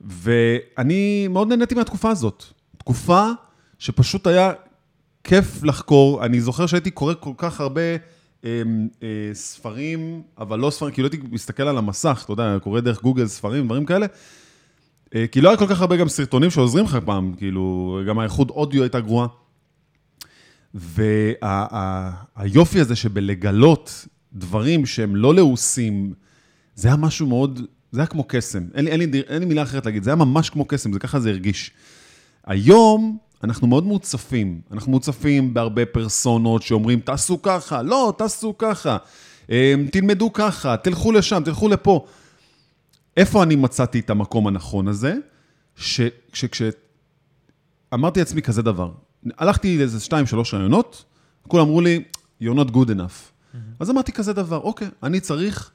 ואני 0.00 1.28
מאוד 1.28 1.48
נהניתי 1.48 1.74
מהתקופה 1.74 2.10
הזאת. 2.10 2.44
תקופה 2.78 3.30
שפשוט 3.78 4.26
היה 4.26 4.52
כיף 5.24 5.62
לחקור. 5.62 6.24
אני 6.24 6.40
זוכר 6.40 6.66
שהייתי 6.66 6.90
קורא 6.90 7.14
כל 7.20 7.32
כך 7.36 7.60
הרבה 7.60 7.80
אה, 8.44 8.62
אה, 9.02 9.30
ספרים, 9.32 10.22
אבל 10.38 10.58
לא 10.58 10.70
ספרים, 10.70 10.94
כאילו 10.94 11.08
הייתי 11.12 11.26
מסתכל 11.30 11.62
על 11.62 11.78
המסך, 11.78 12.22
אתה 12.24 12.32
יודע, 12.32 12.56
קורא 12.62 12.80
דרך 12.80 13.02
גוגל 13.02 13.26
ספרים, 13.26 13.66
דברים 13.66 13.84
כאלה. 13.84 14.06
אה, 15.14 15.26
כי 15.26 15.40
לא 15.40 15.48
היה 15.48 15.58
כל 15.58 15.66
כך 15.66 15.80
הרבה 15.80 15.96
גם 15.96 16.08
סרטונים 16.08 16.50
שעוזרים 16.50 16.84
לך 16.84 16.98
פעם, 17.04 17.34
כאילו, 17.36 17.98
גם 18.08 18.18
האיכות 18.18 18.50
אודיו 18.50 18.82
הייתה 18.82 19.00
גרועה. 19.00 19.26
והיופי 20.74 22.80
הזה 22.80 22.96
שבלגלות 22.96 24.06
דברים 24.32 24.86
שהם 24.86 25.16
לא 25.16 25.34
לעוסים, 25.34 26.14
זה 26.74 26.88
היה 26.88 26.96
משהו 26.96 27.26
מאוד, 27.26 27.60
זה 27.92 28.00
היה 28.00 28.06
כמו 28.06 28.24
קסם. 28.28 28.62
אין 28.74 28.84
לי, 28.84 28.90
אין, 28.90 29.00
לי, 29.00 29.22
אין 29.28 29.38
לי 29.38 29.44
מילה 29.44 29.62
אחרת 29.62 29.86
להגיד, 29.86 30.02
זה 30.02 30.10
היה 30.10 30.16
ממש 30.16 30.50
כמו 30.50 30.64
קסם, 30.64 30.92
זה 30.92 30.98
ככה 30.98 31.20
זה 31.20 31.30
הרגיש. 31.30 31.70
היום 32.46 33.18
אנחנו 33.44 33.66
מאוד 33.66 33.84
מוצפים, 33.84 34.60
אנחנו 34.72 34.92
מוצפים 34.92 35.54
בהרבה 35.54 35.86
פרסונות 35.86 36.62
שאומרים, 36.62 37.00
תעשו 37.00 37.42
ככה, 37.42 37.82
לא, 37.82 38.14
תעשו 38.18 38.54
ככה, 38.58 38.96
אמ, 39.50 39.86
תלמדו 39.92 40.32
ככה, 40.32 40.76
תלכו 40.76 41.12
לשם, 41.12 41.42
תלכו 41.44 41.68
לפה. 41.68 42.06
איפה 43.16 43.42
אני 43.42 43.56
מצאתי 43.56 43.98
את 44.00 44.10
המקום 44.10 44.46
הנכון 44.46 44.88
הזה? 44.88 45.14
שכש... 45.76 46.62
אמרתי 47.94 48.20
לעצמי 48.20 48.42
כזה 48.42 48.62
דבר, 48.62 48.90
הלכתי 49.38 49.78
לאיזה 49.78 50.00
שתיים, 50.00 50.26
שלוש 50.26 50.54
רעיונות, 50.54 51.04
כולם 51.48 51.66
אמרו 51.66 51.80
לי, 51.80 52.02
you're 52.42 52.54
not 52.54 52.70
good 52.70 52.88
enough. 52.88 52.94
Mm-hmm. 52.94 53.56
אז 53.80 53.90
אמרתי 53.90 54.12
כזה 54.12 54.32
דבר, 54.32 54.58
אוקיי, 54.58 54.88
אני 55.02 55.20
צריך 55.20 55.70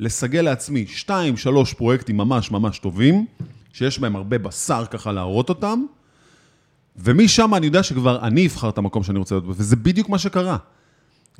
לסגל 0.00 0.40
לעצמי 0.40 0.86
שתיים, 0.86 1.36
שלוש 1.36 1.74
פרויקטים 1.74 2.16
ממש 2.16 2.50
ממש 2.50 2.78
טובים, 2.78 3.26
שיש 3.72 3.98
בהם 3.98 4.16
הרבה 4.16 4.38
בשר 4.38 4.84
ככה 4.90 5.12
להראות 5.12 5.48
אותם, 5.48 5.84
ומשם 6.96 7.54
אני 7.54 7.66
יודע 7.66 7.82
שכבר 7.82 8.26
אני 8.26 8.46
אבחר 8.46 8.68
את 8.68 8.78
המקום 8.78 9.02
שאני 9.02 9.18
רוצה 9.18 9.34
להיות 9.34 9.46
בו, 9.46 9.52
וזה 9.56 9.76
בדיוק 9.76 10.08
מה 10.08 10.18
שקרה. 10.18 10.56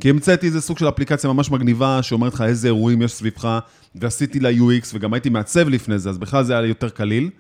כי 0.01 0.11
המצאתי 0.11 0.47
איזה 0.47 0.61
סוג 0.61 0.79
של 0.79 0.89
אפליקציה 0.89 1.33
ממש 1.33 1.51
מגניבה, 1.51 2.03
שאומרת 2.03 2.35
לך 2.35 2.41
איזה 2.41 2.69
אירועים 2.69 3.03
יש 3.03 3.13
סביבך, 3.13 3.59
ועשיתי 3.95 4.41
לה 4.41 4.51
UX, 4.51 4.87
וגם 4.95 5.15
הייתי 5.15 5.29
מעצב 5.29 5.69
לפני 5.69 5.99
זה, 5.99 6.11
אז 6.11 6.19
בכלל 6.19 6.45
זה 6.45 6.59
היה 6.59 6.69
יותר 6.69 6.89
קליל. 6.89 7.31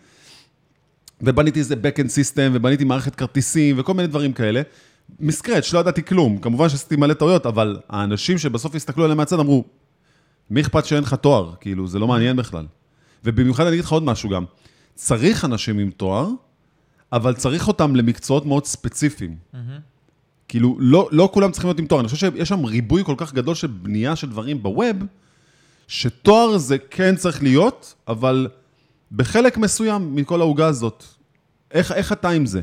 ובניתי 1.23 1.59
איזה 1.59 1.75
backend 1.75 2.09
system, 2.09 2.51
ובניתי 2.53 2.85
מערכת 2.85 3.15
כרטיסים, 3.15 3.79
וכל 3.79 3.95
מיני 3.95 4.09
דברים 4.09 4.33
כאלה. 4.33 4.63
מסקרץ', 5.21 5.73
לא 5.73 5.79
ידעתי 5.79 6.03
כלום. 6.03 6.39
כמובן 6.39 6.69
שעשיתי 6.69 6.97
מלא 6.97 7.15
טעויות, 7.15 7.47
אבל 7.47 7.77
האנשים 7.89 8.39
שבסוף 8.39 8.75
הסתכלו 8.75 9.05
עליהם 9.05 9.19
מהצד 9.19 9.39
אמרו, 9.39 9.65
מי 10.51 10.61
אכפת 10.61 10.85
שאין 10.85 11.03
לך 11.03 11.15
תואר? 11.15 11.55
כאילו, 11.61 11.87
זה 11.87 11.99
לא 11.99 12.09
מעניין 12.09 12.37
בכלל. 12.37 12.67
ובמיוחד 13.25 13.67
אני 13.67 13.75
אגיד 13.75 13.85
לך 13.85 13.93
עוד 13.93 14.03
משהו 14.03 14.31
גם. 14.31 14.45
צריך 14.95 15.45
אנשים 15.45 15.79
עם 15.79 15.91
תואר, 15.91 16.29
אבל 17.13 17.35
צריך 17.35 17.69
אותם 17.69 17.97
למקצועות 17.97 18.47
מאוד 18.47 18.65
ספציפיים. 18.65 19.37
Mm-hmm. 19.55 19.57
כאילו, 20.49 20.77
לא, 20.81 21.09
לא 21.13 21.31
כולם 21.33 21.53
צריכים 21.53 21.69
להיות 21.69 21.79
עם 21.79 21.87
תואר. 21.87 22.01
אני 22.01 22.09
חושב 22.09 22.33
שיש 22.33 22.49
שם 22.49 22.65
ריבוי 22.65 23.05
כל 23.05 23.15
כך 23.17 23.35
גדול 23.35 23.55
של 23.55 23.67
בנייה 23.67 24.17
של 24.17 24.31
דברים 24.31 24.63
בווב, 24.63 24.97
שתואר 25.89 26.59
זה 26.59 26.79
כן 26.79 27.17
צריך 27.17 27.43
להיות, 27.43 27.95
אבל 28.09 28.49
בחלק 29.13 29.59
מסוים 29.59 30.17
מכל 30.17 30.41
העוגה 30.41 30.67
הזאת. 30.67 31.05
איך, 31.71 31.93
איך 31.93 32.13
אתה 32.13 32.29
עם 32.29 32.47
זה? 32.47 32.61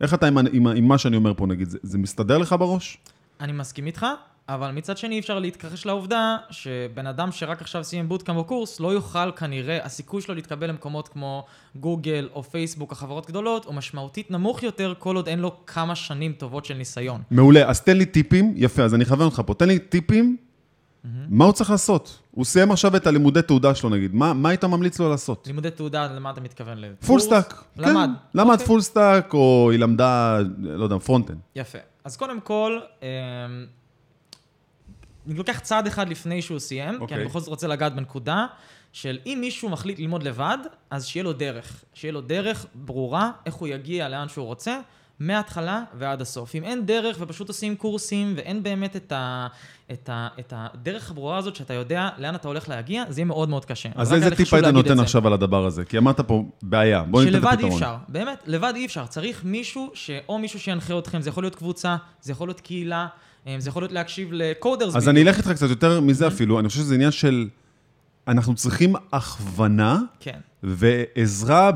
איך 0.00 0.14
אתה 0.14 0.26
עם, 0.26 0.38
עם, 0.38 0.66
עם 0.66 0.88
מה 0.88 0.98
שאני 0.98 1.16
אומר 1.16 1.32
פה, 1.36 1.46
נגיד? 1.46 1.68
זה, 1.68 1.78
זה 1.82 1.98
מסתדר 1.98 2.38
לך 2.38 2.54
בראש? 2.58 2.98
אני 3.40 3.52
מסכים 3.52 3.86
איתך, 3.86 4.06
אבל 4.48 4.70
מצד 4.70 4.98
שני 4.98 5.14
אי 5.14 5.20
אפשר 5.20 5.38
להתכחש 5.38 5.86
לעובדה 5.86 6.36
שבן 6.50 7.06
אדם 7.06 7.32
שרק 7.32 7.60
עכשיו 7.60 7.84
סיים 7.84 8.08
בוטקאם 8.08 8.36
או 8.36 8.44
קורס 8.44 8.80
לא 8.80 8.92
יוכל 8.92 9.32
כנראה, 9.32 9.84
הסיכוי 9.84 10.22
שלו 10.22 10.34
להתקבל 10.34 10.68
למקומות 10.68 11.08
כמו 11.08 11.44
גוגל 11.76 12.28
או 12.34 12.42
פייסבוק, 12.42 12.92
החברות 12.92 13.26
גדולות, 13.26 13.64
הוא 13.64 13.74
משמעותית 13.74 14.30
נמוך 14.30 14.62
יותר 14.62 14.94
כל 14.98 15.16
עוד 15.16 15.28
אין 15.28 15.38
לו 15.38 15.66
כמה 15.66 15.94
שנים 15.94 16.32
טובות 16.32 16.64
של 16.64 16.74
ניסיון. 16.74 17.22
מעולה, 17.30 17.68
אז 17.68 17.80
תן 17.80 17.96
לי 17.96 18.06
טיפים, 18.06 18.52
יפה, 18.56 18.82
אז 18.82 18.94
אני 18.94 19.04
אכוון 19.04 19.26
אותך 19.26 19.42
פה, 19.46 19.54
תן 19.54 19.68
לי 19.68 19.78
טיפים, 19.78 20.36
mm-hmm. 20.36 21.08
מה 21.28 21.44
הוא 21.44 21.52
צריך 21.52 21.70
לעשות? 21.70 22.18
הוא 22.30 22.44
סיים 22.44 22.72
עכשיו 22.72 22.96
את 22.96 23.06
הלימודי 23.06 23.42
תעודה 23.42 23.74
שלו 23.74 23.90
נגיד, 23.90 24.14
מה, 24.14 24.32
מה 24.32 24.48
היית 24.48 24.64
ממליץ 24.64 24.98
לו 24.98 25.10
לעשות? 25.10 25.46
לימודי 25.46 25.70
תעודה, 25.70 26.06
למה 26.06 26.30
אתה 26.30 26.40
מתכוון? 26.40 26.78
Full 27.06 27.20
Stack. 27.20 27.64
למד. 27.76 28.10
כן, 28.32 28.40
למד 28.40 28.60
Full 28.62 28.80
Stack, 28.80 29.34
או 29.34 29.68
היא 29.70 29.78
למדה, 29.78 30.38
לא 30.58 30.84
יודע, 30.84 30.98
Frontend. 30.98 31.34
יפה. 31.56 31.78
אז 32.04 32.16
קודם 32.16 32.40
כל, 32.40 32.78
אמ, 33.02 33.06
אני 35.26 35.34
לוקח 35.34 35.58
צעד 35.58 35.86
אחד 35.86 36.08
לפני 36.08 36.42
שהוא 36.42 36.58
סיים, 36.58 36.94
okay. 36.94 36.98
כי 36.98 37.14
אני 37.14 37.22
אוקיי. 37.22 37.24
בכל 37.24 37.40
זאת 37.40 37.48
רוצה 37.48 37.66
לגעת 37.66 37.94
בנקודה 37.94 38.46
של 38.92 39.18
אם 39.26 39.38
מישהו 39.40 39.68
מחליט 39.68 39.98
ללמוד 39.98 40.22
לבד, 40.22 40.58
אז 40.90 41.06
שיהיה 41.06 41.24
לו 41.24 41.32
דרך. 41.32 41.84
שיהיה 41.94 42.12
לו 42.12 42.20
דרך 42.20 42.66
ברורה 42.74 43.30
איך 43.46 43.54
הוא 43.54 43.68
יגיע 43.68 44.08
לאן 44.08 44.28
שהוא 44.28 44.46
רוצה, 44.46 44.80
מההתחלה 45.20 45.82
ועד 45.98 46.20
הסוף. 46.20 46.54
אם 46.54 46.64
אין 46.64 46.86
דרך 46.86 47.16
ופשוט 47.20 47.48
עושים 47.48 47.76
קורסים 47.76 48.32
ואין 48.36 48.62
באמת 48.62 48.96
את, 48.96 49.12
ה, 49.12 49.46
את, 49.92 50.08
ה, 50.08 50.28
את 50.38 50.52
הדרך 50.56 51.10
הברורה 51.10 51.38
הזאת 51.38 51.56
שאתה 51.56 51.74
יודע 51.74 52.08
לאן 52.18 52.34
אתה 52.34 52.48
הולך 52.48 52.68
להגיע, 52.68 53.04
זה 53.08 53.20
יהיה 53.20 53.26
מאוד 53.26 53.48
מאוד 53.48 53.64
קשה. 53.64 53.88
אז 53.94 54.12
איזה 54.12 54.36
טיפ 54.36 54.54
היית 54.54 54.66
נותן 54.66 55.00
עכשיו 55.00 55.26
על 55.26 55.32
הדבר 55.32 55.66
הזה? 55.66 55.84
כי 55.84 55.98
אמרת 55.98 56.20
פה 56.20 56.44
בעיה, 56.62 57.02
בוא 57.02 57.24
ניתן 57.24 57.38
את 57.38 57.44
הפתרון. 57.44 57.60
שלבד 57.60 57.70
אי 57.70 57.74
אפשר, 57.74 57.96
באמת, 58.08 58.42
לבד 58.46 58.72
אי 58.76 58.86
אפשר. 58.86 59.06
צריך 59.06 59.44
מישהו, 59.44 59.90
ש... 59.94 60.10
או 60.28 60.38
מישהו 60.38 60.60
שינחה 60.60 60.98
אתכם, 60.98 61.20
זה 61.20 61.30
יכול 61.30 61.44
להיות 61.44 61.54
קבוצה, 61.54 61.96
זה 62.20 62.32
יכול 62.32 62.48
להיות 62.48 62.60
קהילה. 62.60 63.06
אה, 63.46 63.56
זה 63.58 63.68
יכול 63.68 63.82
להיות 63.82 63.92
להקשיב 63.92 64.28
לקודרס. 64.32 64.96
אז 64.96 65.08
אני 65.08 65.22
אלך 65.22 65.38
איתך 65.38 65.50
קצת 65.50 65.68
יותר 65.68 66.00
מזה 66.00 66.26
אפילו, 66.26 66.60
אני 66.60 66.68
חושב 66.68 66.80
שזה 66.80 66.94
עניין 66.94 67.10
של... 67.10 67.48
אנחנו 68.28 68.54
צריכים 68.54 68.94
הכוונה 69.12 70.00
כן. 70.20 70.38
ועזרה 70.62 71.70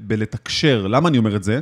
בלתקשר. 0.00 0.86
למה 0.86 1.08
אני 1.08 1.18
אומר 1.18 1.36
את 1.36 1.42
זה? 1.42 1.60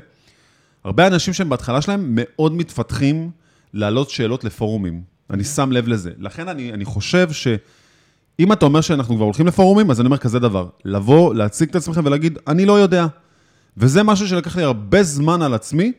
הרבה 0.84 1.06
אנשים 1.06 1.34
שהם 1.34 1.48
בהתחלה 1.48 1.82
שלהם 1.82 2.08
מאוד 2.12 2.52
מתפתחים 2.52 3.30
להעלות 3.74 4.10
שאלות 4.10 4.44
לפורומים. 4.44 5.02
אני 5.30 5.44
כן. 5.44 5.50
שם 5.50 5.72
לב 5.72 5.88
לזה. 5.88 6.10
לכן 6.18 6.48
אני, 6.48 6.72
אני 6.72 6.84
חושב 6.84 7.32
שאם 7.32 8.52
אתה 8.52 8.64
אומר 8.64 8.80
שאנחנו 8.80 9.16
כבר 9.16 9.24
הולכים 9.24 9.46
לפורומים, 9.46 9.90
אז 9.90 10.00
אני 10.00 10.06
אומר 10.06 10.18
כזה 10.18 10.38
דבר, 10.38 10.68
לבוא, 10.84 11.34
להציג 11.34 11.68
את 11.68 11.76
עצמכם 11.76 12.06
ולהגיד, 12.06 12.38
אני 12.46 12.66
לא 12.66 12.72
יודע. 12.72 13.06
וזה 13.76 14.02
משהו 14.02 14.28
שלקח 14.28 14.56
לי 14.56 14.62
הרבה 14.62 15.02
זמן 15.02 15.42
על 15.42 15.54
עצמי, 15.54 15.92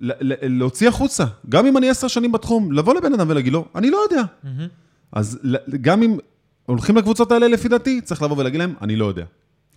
להוציא 0.00 0.88
החוצה, 0.88 1.24
גם 1.48 1.66
אם 1.66 1.76
אני 1.76 1.90
עשר 1.90 2.08
שנים 2.08 2.32
בתחום, 2.32 2.72
לבוא 2.72 2.94
לבן 2.94 3.14
אדם 3.14 3.30
ולהגיד 3.30 3.52
לו, 3.52 3.64
אני 3.74 3.90
לא 3.90 3.98
יודע. 4.10 4.22
Mm-hmm. 4.22 4.48
אז 5.12 5.38
גם 5.80 6.02
אם 6.02 6.18
הולכים 6.66 6.96
לקבוצות 6.96 7.32
האלה, 7.32 7.48
לפי 7.48 7.68
דעתי, 7.68 8.00
צריך 8.00 8.22
לבוא 8.22 8.36
ולהגיד 8.36 8.60
להם, 8.60 8.74
אני 8.82 8.96
לא 8.96 9.04
יודע. 9.04 9.24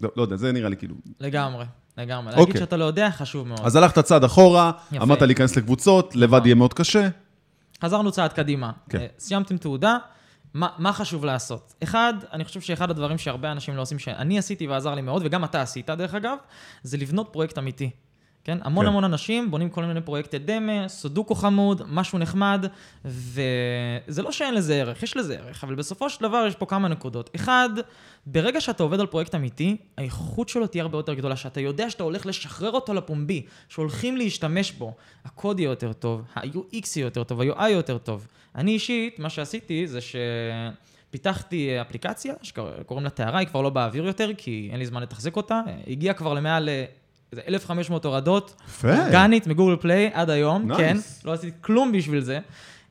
לא, 0.02 0.10
לא 0.16 0.22
יודע, 0.22 0.36
זה 0.36 0.52
נראה 0.52 0.70
לי 0.70 0.78
כאילו... 0.78 0.96
לגמרי, 1.20 1.66
לגמרי. 1.98 2.32
להגיד 2.32 2.48
אוקיי. 2.48 2.62
שאתה 2.62 2.78
לא 2.78 2.86
יודע, 2.86 3.10
חשוב 3.12 3.48
מאוד. 3.48 3.60
אז 3.64 3.76
הלכת 3.76 4.00
צעד 4.00 4.24
אחורה, 4.24 4.72
יפה. 4.92 5.04
אמרת 5.04 5.22
להיכנס 5.22 5.56
לקבוצות, 5.56 6.16
לבד 6.16 6.38
נכון. 6.38 6.48
יהיה 6.48 6.56
מאוד 6.56 6.74
קשה. 6.74 7.10
חזרנו 7.84 8.12
צעד 8.12 8.34
קדימה. 8.34 8.72
כן. 8.90 8.98
אה, 8.98 9.08
סיימתם 9.20 9.58
תעודה, 9.58 9.98
מה, 10.54 10.68
מה 10.78 10.94
חשוב 10.94 11.26
לעשות? 11.26 11.74
אחד, 11.84 12.14
אני 12.34 12.46
חושב 12.46 12.62
שאחד 12.62 12.90
הדברים 12.90 13.18
שהרבה 13.18 13.52
אנשים 13.52 13.76
לא 13.76 13.82
עושים, 13.82 14.00
שאני 14.00 14.40
עשיתי 14.40 14.68
ועזר 14.68 14.96
לי 14.96 15.02
מאוד, 15.02 15.22
וגם 15.26 15.44
אתה 15.44 15.62
עשית 15.62 15.90
דרך 15.90 16.14
אגב, 16.14 16.38
זה 16.84 16.98
לבנות 16.98 17.30
פרויקט 17.32 17.58
אמיתי. 17.58 17.90
כן? 18.44 18.58
המון 18.62 18.86
כן. 18.86 18.90
המון 18.90 19.04
אנשים 19.04 19.52
בונים 19.52 19.70
כל 19.70 19.86
מיני 19.86 20.02
פרויקטי 20.02 20.40
דמה, 20.40 20.88
סודוקו 20.88 21.36
חמוד, 21.36 21.82
משהו 21.88 22.20
נחמד, 22.20 22.66
וזה 23.06 24.22
לא 24.22 24.32
שאין 24.32 24.54
לזה 24.54 24.76
ערך, 24.76 25.04
יש 25.04 25.18
לזה 25.18 25.38
ערך, 25.40 25.64
אבל 25.64 25.76
בסופו 25.76 26.10
של 26.10 26.22
דבר 26.22 26.46
יש 26.48 26.56
פה 26.56 26.66
כמה 26.66 26.88
נקודות. 26.88 27.30
אחד, 27.36 27.70
ברגע 28.26 28.62
שאתה 28.62 28.84
עובד 28.84 29.00
על 29.00 29.08
פרויקט 29.08 29.36
אמיתי, 29.36 29.78
האיכות 29.98 30.50
שלו 30.50 30.68
תהיה 30.68 30.84
הרבה 30.84 30.98
יותר 30.98 31.14
גדולה, 31.14 31.36
שאתה 31.36 31.62
יודע 31.62 31.90
שאתה 31.90 32.04
הולך 32.04 32.26
לשחרר 32.26 32.72
אותו 32.72 32.94
לפומבי, 32.94 33.46
שהולכים 33.70 34.18
להשתמש 34.18 34.72
בו, 34.72 34.94
הקוד 35.26 35.60
יהיה 35.60 35.70
יותר 35.70 35.94
טוב, 35.94 36.22
ה-UX 36.36 36.88
יהיה 36.96 37.06
יותר 37.06 37.24
טוב, 37.24 37.42
ה-UI 37.42 37.68
יותר 37.68 37.98
טוב. 37.98 38.28
אני 38.56 38.72
אישית, 38.72 39.20
מה 39.20 39.30
שעשיתי 39.30 39.88
זה 39.88 40.02
ש... 40.02 40.16
פיתחתי 41.12 41.82
אפליקציה 41.82 42.34
שקוראים 42.42 43.04
לה 43.04 43.10
טהרה, 43.10 43.40
היא 43.40 43.48
כבר 43.48 43.62
לא 43.62 43.70
באוויר 43.70 44.06
יותר, 44.06 44.30
כי 44.38 44.70
אין 44.72 44.80
לי 44.80 44.86
זמן 44.86 45.02
לתחזק 45.02 45.36
אותה. 45.36 45.62
הגיעה 45.88 46.14
כבר 46.14 46.34
למעלה 46.34 46.86
איזה 47.34 47.42
1,500 47.48 48.06
הורדות, 48.06 48.56
אורגנית 48.84 49.48
מ 49.48 49.52
Google 49.52 49.76
Play 49.76 50.10
עד 50.14 50.30
היום, 50.30 50.72
nice. 50.72 50.78
כן, 50.78 50.98
לא 51.26 51.34
עשיתי 51.34 51.58
כלום 51.62 51.92
בשביל 51.92 52.22
זה, 52.22 52.40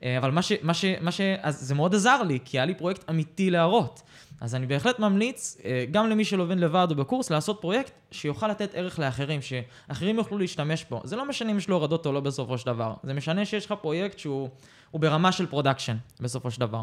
אה, 0.03 0.19
אבל 0.19 0.31
מה 0.31 0.43
ש... 0.43 0.53
מה 0.63 0.75
ש... 0.75 0.85
מה 1.01 1.13
ש... 1.13 1.21
אז 1.43 1.61
זה 1.61 1.75
מאוד 1.75 1.95
עזר 1.95 2.23
לי, 2.23 2.39
כי 2.45 2.59
היה 2.59 2.65
לי 2.65 2.75
פרויקט 2.75 3.11
אמיתי 3.11 3.51
להראות. 3.51 4.03
אז 4.41 4.55
אני 4.55 4.67
בהחלט 4.67 4.99
ממליץ, 4.99 5.57
אה, 5.65 5.85
גם 5.91 6.11
למי 6.11 6.25
שלומד 6.25 6.59
לבד 6.59 6.87
או 6.91 6.97
בקורס, 6.97 7.31
לעשות 7.31 7.59
פרויקט 7.61 7.93
שיוכל 8.11 8.49
לתת 8.49 8.75
ערך 8.75 8.99
לאחרים, 8.99 9.41
שאחרים 9.43 10.17
יוכלו 10.17 10.39
להשתמש 10.39 10.85
בו. 10.91 11.01
זה 11.05 11.17
לא 11.17 11.29
משנה 11.29 11.51
אם 11.51 11.59
יש 11.59 11.69
לו 11.69 11.77
הורדות 11.77 12.07
או 12.07 12.13
לא 12.13 12.21
בסופו 12.21 12.59
של 12.59 12.67
דבר. 12.67 12.95
זה 13.03 13.15
משנה 13.15 13.45
שיש 13.45 13.67
לך 13.67 13.75
פרויקט 13.83 14.19
שהוא 14.19 14.49
ברמה 14.95 15.33
של 15.33 15.47
production, 15.47 15.97
בסופו 16.21 16.51
של 16.51 16.61
דבר. 16.61 16.83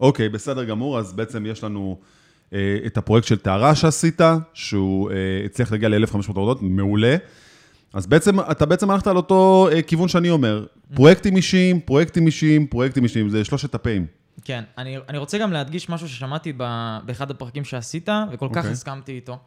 אוקיי, 0.00 0.26
okay, 0.26 0.30
בסדר 0.30 0.64
גמור, 0.64 0.98
אז 0.98 1.12
בעצם 1.12 1.46
יש 1.46 1.64
לנו... 1.64 1.98
אה, 2.54 2.78
את 2.86 2.96
הפרויקט 2.96 3.26
של 3.26 3.36
טהרה 3.38 3.74
שעשית, 3.74 4.20
שהוא 4.54 5.10
אה, 5.10 5.16
הצליח 5.44 5.72
להגיע 5.72 5.88
ל-1,500 5.88 6.32
הורדות, 6.34 6.62
מעולה. 6.62 7.16
אז 7.92 8.06
בעצם, 8.06 8.40
אתה 8.40 8.66
בעצם 8.66 8.90
הלכת 8.90 9.06
על 9.06 9.16
אותו 9.16 9.68
אה, 9.72 9.82
כיוון 9.82 10.08
שאני 10.08 10.30
אומר. 10.30 10.66
פרויקטים 10.94 11.36
אישיים, 11.36 11.80
פרויקטים 11.80 12.26
אישיים, 12.26 12.66
פרויקטים 12.66 13.04
אישיים, 13.04 13.28
זה 13.28 13.44
שלושת 13.44 13.74
הפעים. 13.74 14.06
כן, 14.44 14.64
אני, 14.78 14.96
אני 15.08 15.18
רוצה 15.18 15.38
גם 15.38 15.52
להדגיש 15.52 15.88
משהו 15.88 16.08
ששמעתי 16.08 16.52
ב, 16.56 16.64
באחד 17.04 17.30
הפרקים 17.30 17.64
שעשית, 17.64 18.08
וכל 18.32 18.48
כך 18.52 18.56
אוקיי. 18.56 18.70
הסכמתי 18.70 19.12
איתו. 19.12 19.38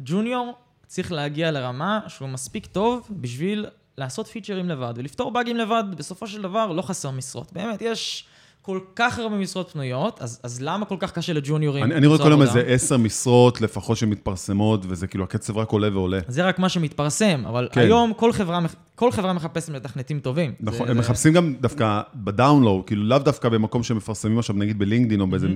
ג'וניור 0.00 0.54
צריך 0.86 1.12
להגיע 1.12 1.50
לרמה 1.50 2.00
שהוא 2.08 2.28
מספיק 2.28 2.66
טוב 2.66 3.08
בשביל 3.10 3.66
לעשות 3.98 4.26
פיצ'רים 4.26 4.68
לבד 4.68 4.92
ולפתור 4.96 5.30
באגים 5.30 5.56
לבד. 5.56 5.84
בסופו 5.96 6.26
של 6.26 6.42
דבר 6.42 6.72
לא 6.72 6.82
חסר 6.82 7.10
משרות. 7.10 7.52
באמת, 7.52 7.82
יש 7.82 8.24
כל 8.62 8.80
כך 8.96 9.18
הרבה 9.18 9.36
משרות 9.36 9.70
פנויות, 9.70 10.22
אז, 10.22 10.40
אז 10.42 10.62
למה 10.62 10.86
כל 10.86 10.96
כך 10.98 11.12
קשה 11.12 11.32
לג'וניורים? 11.32 11.84
אני, 11.84 11.94
אני 11.94 12.06
רואה 12.06 12.18
כל 12.18 12.30
יום 12.30 12.42
עבודה? 12.42 12.60
איזה 12.60 12.72
עשר 12.72 12.96
משרות 12.96 13.60
לפחות 13.60 13.96
שמתפרסמות, 13.96 14.84
וזה 14.88 15.06
כאילו, 15.06 15.24
הקצב 15.24 15.58
רק 15.58 15.70
עולה 15.70 15.88
ועולה. 15.92 16.18
זה 16.28 16.44
רק 16.48 16.58
מה 16.58 16.68
שמתפרסם, 16.68 17.42
אבל 17.46 17.68
כן. 17.72 17.80
היום 17.80 18.12
כל 18.16 18.32
חברה, 18.32 18.60
כל 18.94 19.12
חברה 19.12 19.32
מחפשת 19.32 19.68
מתכנתים 19.70 20.20
טובים. 20.20 20.52
נכון, 20.60 20.78
זה- 20.86 20.90
הם 20.90 20.96
זה- 20.96 21.00
מחפשים 21.00 21.32
גם 21.32 21.54
דווקא 21.60 22.00
בדאונלואו, 22.14 22.86
כאילו 22.86 23.04
לאו 23.04 23.18
דווקא 23.18 23.48
במקום 23.48 23.82
שמפרסמים 23.82 24.38
עכשיו, 24.38 24.56
נגיד 24.56 24.78
בלינקדין 24.78 25.20
או 25.20 25.26
באיזה 25.26 25.48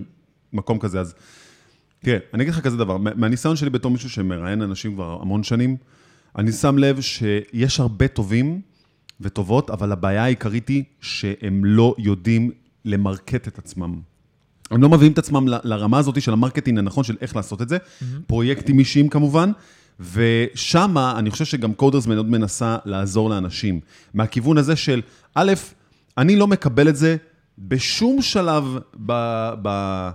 מקום 0.53 0.79
כזה, 0.79 1.01
אז... 1.01 1.15
תראה, 2.03 2.19
אני 2.35 2.43
אגיד 2.43 2.55
לך 2.55 2.61
כזה 2.61 2.77
דבר, 2.77 2.97
מה- 2.97 3.15
מהניסיון 3.15 3.57
שלי 3.57 3.71
בתור 3.71 3.91
מישהו 3.91 4.11
שמראיין 4.11 4.63
אנשים 4.63 4.95
כבר 4.95 5.19
המון 5.23 5.43
שנים, 5.43 5.77
אני 6.39 6.53
שם 6.53 6.79
לב 6.79 7.01
שיש 7.01 7.81
הרבה 7.81 8.09
טובים 8.09 8.61
וטובות, 9.21 9.71
אבל 9.71 9.93
הבעיה 9.93 10.25
העיקרית 10.25 10.69
היא 10.69 10.85
שהם 11.01 11.65
לא 11.65 11.95
יודעים 11.99 12.51
למרקט 12.85 13.49
את 13.49 13.59
עצמם. 13.59 14.01
הם 14.71 14.83
לא 14.83 14.89
מביאים 14.89 15.13
את 15.13 15.19
עצמם 15.19 15.45
לרמה 15.49 15.99
הזאת 15.99 16.23
של 16.23 16.33
ה 16.33 16.37
marketing 16.37 16.79
הנכון 16.79 17.05
של 17.05 17.17
איך 17.21 17.37
לעשות 17.37 17.63
את 17.63 17.69
זה, 17.69 17.77
פרויקטים 18.27 18.79
אישיים 18.79 19.09
כמובן, 19.09 19.51
ושמה 20.13 21.15
אני 21.19 21.31
חושב 21.31 21.45
שגם 21.45 21.75
קודרס 21.75 22.07
מאוד 22.07 22.31
מנסה 22.31 22.77
לעזור 22.85 23.31
לאנשים. 23.31 23.81
מהכיוון 24.15 24.59
הזה 24.59 24.77
של, 24.77 25.03
א', 25.35 25.53
אני 26.19 26.37
לא 26.37 26.47
מקבל 26.47 26.89
את 26.89 26.97
זה 26.97 27.17
בשום 27.59 28.23
שלב 28.23 28.65
ב, 29.07 29.13
ב, 29.63 30.11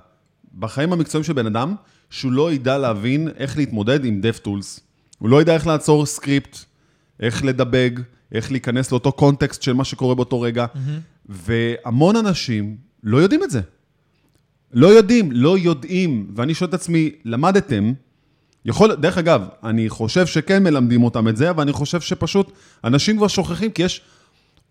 בחיים 0.59 0.93
המקצועיים 0.93 1.23
של 1.23 1.33
בן 1.33 1.45
אדם, 1.45 1.75
שהוא 2.09 2.31
לא 2.31 2.51
ידע 2.51 2.77
להבין 2.77 3.27
איך 3.37 3.57
להתמודד 3.57 4.05
עם 4.05 4.21
DevTools. 4.23 4.79
הוא 5.19 5.29
לא 5.29 5.41
ידע 5.41 5.53
איך 5.53 5.67
לעצור 5.67 6.05
script, 6.05 6.57
איך 7.19 7.45
לדבג, 7.45 7.91
איך 8.31 8.51
להיכנס 8.51 8.91
לאותו 8.91 9.11
context 9.11 9.61
של 9.61 9.73
מה 9.73 9.83
שקורה 9.83 10.15
באותו 10.15 10.41
רגע, 10.41 10.65
והמון 11.29 12.15
אנשים 12.15 12.77
לא 13.03 13.17
יודעים 13.17 13.43
את 13.43 13.51
זה. 13.51 13.61
לא 14.71 14.87
יודעים, 14.87 15.31
לא 15.31 15.57
יודעים, 15.57 16.31
ואני 16.35 16.53
שואל 16.53 16.69
את 16.69 16.73
עצמי, 16.73 17.11
למדתם? 17.25 17.93
יכול, 18.65 18.95
דרך 18.95 19.17
אגב, 19.17 19.47
אני 19.63 19.89
חושב 19.89 20.25
שכן 20.25 20.63
מלמדים 20.63 21.03
אותם 21.03 21.27
את 21.27 21.37
זה, 21.37 21.49
אבל 21.49 21.63
אני 21.63 21.73
חושב 21.73 22.01
שפשוט 22.01 22.51
אנשים 22.83 23.17
כבר 23.17 23.27
שוכחים, 23.27 23.71
כי 23.71 23.83
יש 23.83 24.01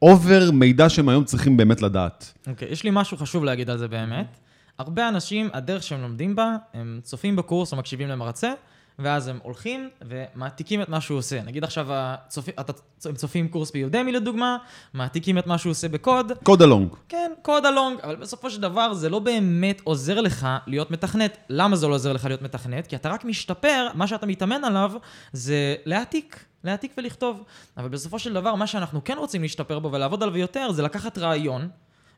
over 0.03 0.51
מידע 0.51 0.89
שהם 0.89 1.09
היום 1.09 1.25
צריכים 1.25 1.57
באמת 1.57 1.83
לדעת. 1.83 2.33
אוקיי, 2.47 2.69
יש 2.71 2.85
לי 2.85 2.91
משהו 2.93 3.17
חשוב 3.17 3.45
להגיד 3.45 3.71
על 3.71 3.79
זה 3.79 3.89
באמת. 3.89 4.39
הרבה 4.79 5.09
אנשים, 5.09 5.49
הדרך 5.53 5.83
שהם 5.83 6.01
לומדים 6.01 6.37
בה, 6.37 6.57
הם 6.75 7.01
צופים 7.03 7.37
בקורס 7.37 7.73
או 7.73 7.77
מקשיבים 7.77 8.09
למרצה, 8.09 8.53
ואז 8.99 9.29
הם 9.29 9.39
הולכים 9.43 9.89
ומעתיקים 10.03 10.83
את 10.83 10.89
מה 10.89 11.01
שהוא 11.01 11.19
עושה. 11.19 11.43
נגיד 11.43 11.65
עכשיו 11.65 11.87
הצופי, 11.91 12.51
אתה, 12.61 12.73
הם 13.05 13.15
צופים 13.15 13.49
קורס 13.49 13.71
ביודמי 13.71 14.13
לדוגמה, 14.13 14.57
מעתיקים 14.95 15.39
את 15.39 15.47
מה 15.47 15.59
שהוא 15.59 15.71
עושה 15.71 15.89
בקוד, 15.89 16.33
קוד 16.43 16.63
אלונג. 16.63 16.89
כן, 17.09 17.33
קוד 17.43 17.67
אלונג, 17.67 18.01
אבל 18.01 18.17
בסופו 18.17 18.51
של 18.51 18.61
דבר 18.61 18.95
זה 18.95 19.09
לא 19.09 19.19
באמת 19.19 19.81
עוזר 19.85 20.21
לך 20.21 20.49
להיות 20.67 20.91
מתכנת. 20.91 21.37
למה 21.49 21.77
זה 21.77 21.89
לא 21.89 21.95
עוזר 21.95 22.13
לך 22.13 22.25
להיות 22.25 22.43
מתכנת? 22.43 22.87
כי 22.87 22.97
אתה 22.97 23.09
רק 23.09 23.25
משתפר, 23.25 23.89
מה 23.95 24.07
שאתה 24.07 24.27
מתאמן 24.27 24.65
עליו 24.65 24.93
זה 25.33 25.75
להעתיק. 25.85 26.45
להעתיק 26.65 26.93
ולכתוב. 26.99 27.45
אבל 27.77 27.89
בסופו 27.89 28.19
של 28.19 28.33
דבר, 28.33 28.55
מה 28.55 28.67
שאנחנו 28.67 29.05
כן 29.05 29.19
רוצים 29.19 29.43
להשתפר 29.43 29.79
בו 29.79 29.93
ולעבוד 29.93 30.23
עליו 30.23 30.37
יותר, 30.37 30.73
זה 30.73 30.83
לקחת 30.83 31.19
רעיון 31.19 31.69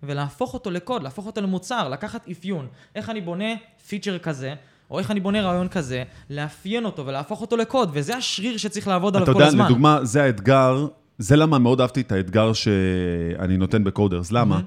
ולהפוך 0.02 0.54
אותו 0.54 0.70
לקוד, 0.70 1.02
להפוך 1.02 1.26
אותו 1.26 1.40
למוצר, 1.40 1.88
לקחת 1.88 2.28
אפיון. 2.28 2.69
איך 2.95 3.10
אני 3.10 3.21
בונה 3.21 3.54
פיצ'ר 3.88 4.19
כזה, 4.19 4.54
או 4.91 4.99
איך 4.99 5.11
אני 5.11 5.21
בונה 5.21 5.43
רעיון 5.43 5.69
כזה, 5.69 6.03
לאפיין 6.31 6.85
אותו 6.85 7.07
ולהפוך 7.07 7.41
אותו 7.41 7.57
לקוד, 7.57 7.91
וזה 7.93 8.17
השריר 8.17 8.57
שצריך 8.57 8.89
לעבוד 8.89 9.17
עליו 9.17 9.25
אתה 9.25 9.33
כל 9.33 9.39
יודע, 9.39 9.49
הזמן. 9.49 9.65
לדוגמה, 9.65 9.99
זה 10.05 10.23
האתגר, 10.23 10.87
זה 11.19 11.37
למה 11.37 11.59
מאוד 11.59 11.81
אהבתי 11.81 12.00
את 12.00 12.13
האתגר 12.13 12.53
שאני 12.53 13.57
נותן 13.57 13.85
בקודרס. 13.85 14.33
למה? 14.33 14.61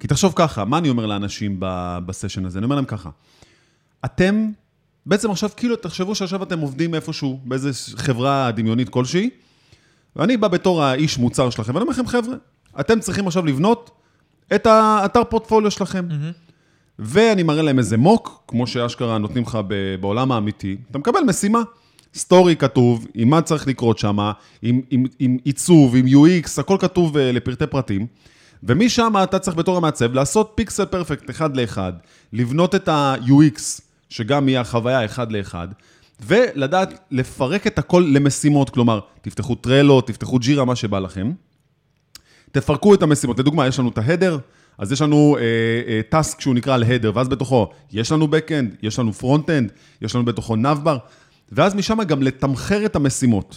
כי 0.00 0.08
תחשוב 0.08 0.32
ככה, 0.36 0.64
מה 0.64 0.78
אני 0.78 0.88
אומר 0.88 1.06
לאנשים 1.06 1.56
ב- 1.58 1.98
בסשן 2.06 2.44
הזה? 2.46 2.58
אני 2.58 2.64
אומר 2.64 2.76
להם 2.76 2.84
ככה, 2.84 3.10
אתם, 4.04 4.50
בעצם 5.06 5.30
עכשיו, 5.30 5.50
כאילו, 5.56 5.76
תחשבו 5.76 6.14
שעכשיו 6.14 6.42
אתם 6.42 6.58
עובדים 6.58 6.94
איפשהו, 6.94 7.40
באיזו 7.44 7.68
חברה 7.96 8.50
דמיונית 8.50 8.88
כלשהי, 8.88 9.30
ואני 10.16 10.36
בא 10.36 10.48
בתור 10.48 10.82
האיש 10.82 11.18
מוצר 11.18 11.50
שלכם, 11.50 11.74
ואני 11.74 11.82
אומר 11.82 11.92
לכם, 11.92 12.06
חבר'ה, 12.06 12.34
אתם 12.80 13.00
צריכים 13.00 13.26
עכשיו 13.26 13.46
לבנות 13.46 13.90
את 14.54 14.66
האתר 14.66 15.24
פורטפוליו 15.24 15.70
שלכם. 15.70 16.08
ואני 17.02 17.42
מראה 17.42 17.62
להם 17.62 17.78
איזה 17.78 17.96
מוק, 17.96 18.42
כמו 18.48 18.66
שאשכרה 18.66 19.18
נותנים 19.18 19.42
לך 19.42 19.58
בעולם 20.00 20.32
האמיתי, 20.32 20.76
אתה 20.90 20.98
מקבל 20.98 21.20
משימה. 21.26 21.62
סטורי 22.14 22.56
כתוב, 22.56 23.06
עם 23.14 23.30
מה 23.30 23.42
צריך 23.42 23.68
לקרות 23.68 23.98
שם, 23.98 24.18
עם, 24.62 24.80
עם, 24.90 25.04
עם 25.18 25.36
עיצוב, 25.44 25.96
עם 25.96 26.06
UX, 26.06 26.48
הכל 26.58 26.76
כתוב 26.80 27.16
uh, 27.16 27.18
לפרטי 27.20 27.66
פרטים. 27.66 28.06
ומשם 28.62 29.12
אתה 29.22 29.38
צריך 29.38 29.56
בתור 29.56 29.76
המעצב 29.76 30.14
לעשות 30.14 30.52
פיקסל 30.54 30.84
פרפקט 30.84 31.30
אחד 31.30 31.56
לאחד, 31.56 31.92
לבנות 32.32 32.74
את 32.74 32.88
ה-UX, 32.88 33.60
שגם 34.08 34.48
יהיה 34.48 34.60
החוויה 34.60 35.04
אחד 35.04 35.32
לאחד, 35.32 35.68
ולדעת 36.26 36.98
לפרק 37.10 37.66
את 37.66 37.78
הכל 37.78 38.10
למשימות, 38.14 38.70
כלומר, 38.70 39.00
תפתחו 39.20 39.54
טרלו, 39.54 40.00
תפתחו 40.00 40.38
ג'ירה, 40.38 40.64
מה 40.64 40.76
שבא 40.76 40.98
לכם. 40.98 41.32
תפרקו 42.52 42.94
את 42.94 43.02
המשימות. 43.02 43.38
לדוגמה, 43.38 43.66
יש 43.66 43.78
לנו 43.78 43.88
את 43.88 43.98
ההדר, 43.98 44.38
אז 44.80 44.92
יש 44.92 45.02
לנו 45.02 45.36
אה, 45.38 45.42
אה, 45.88 46.00
טאסק 46.08 46.40
שהוא 46.40 46.54
נקרא 46.54 46.76
להדר, 46.76 47.12
ואז 47.14 47.28
בתוכו 47.28 47.70
יש 47.92 48.12
לנו 48.12 48.24
backend, 48.26 48.76
יש 48.82 48.98
לנו 48.98 49.12
front-end, 49.20 49.72
יש 50.02 50.14
לנו 50.14 50.24
בתוכו 50.24 50.56
נאבבר, 50.56 50.98
ואז 51.52 51.74
משם 51.74 52.02
גם 52.02 52.22
לתמחר 52.22 52.86
את 52.86 52.96
המשימות. 52.96 53.56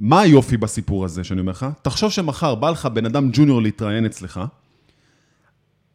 מה 0.00 0.20
היופי 0.20 0.56
בסיפור 0.56 1.04
הזה 1.04 1.24
שאני 1.24 1.40
אומר 1.40 1.52
לך? 1.52 1.66
תחשוב 1.82 2.10
שמחר 2.10 2.54
בא 2.54 2.70
לך 2.70 2.86
בן 2.86 3.06
אדם 3.06 3.30
ג'וניור 3.32 3.62
להתראיין 3.62 4.06
אצלך, 4.06 4.40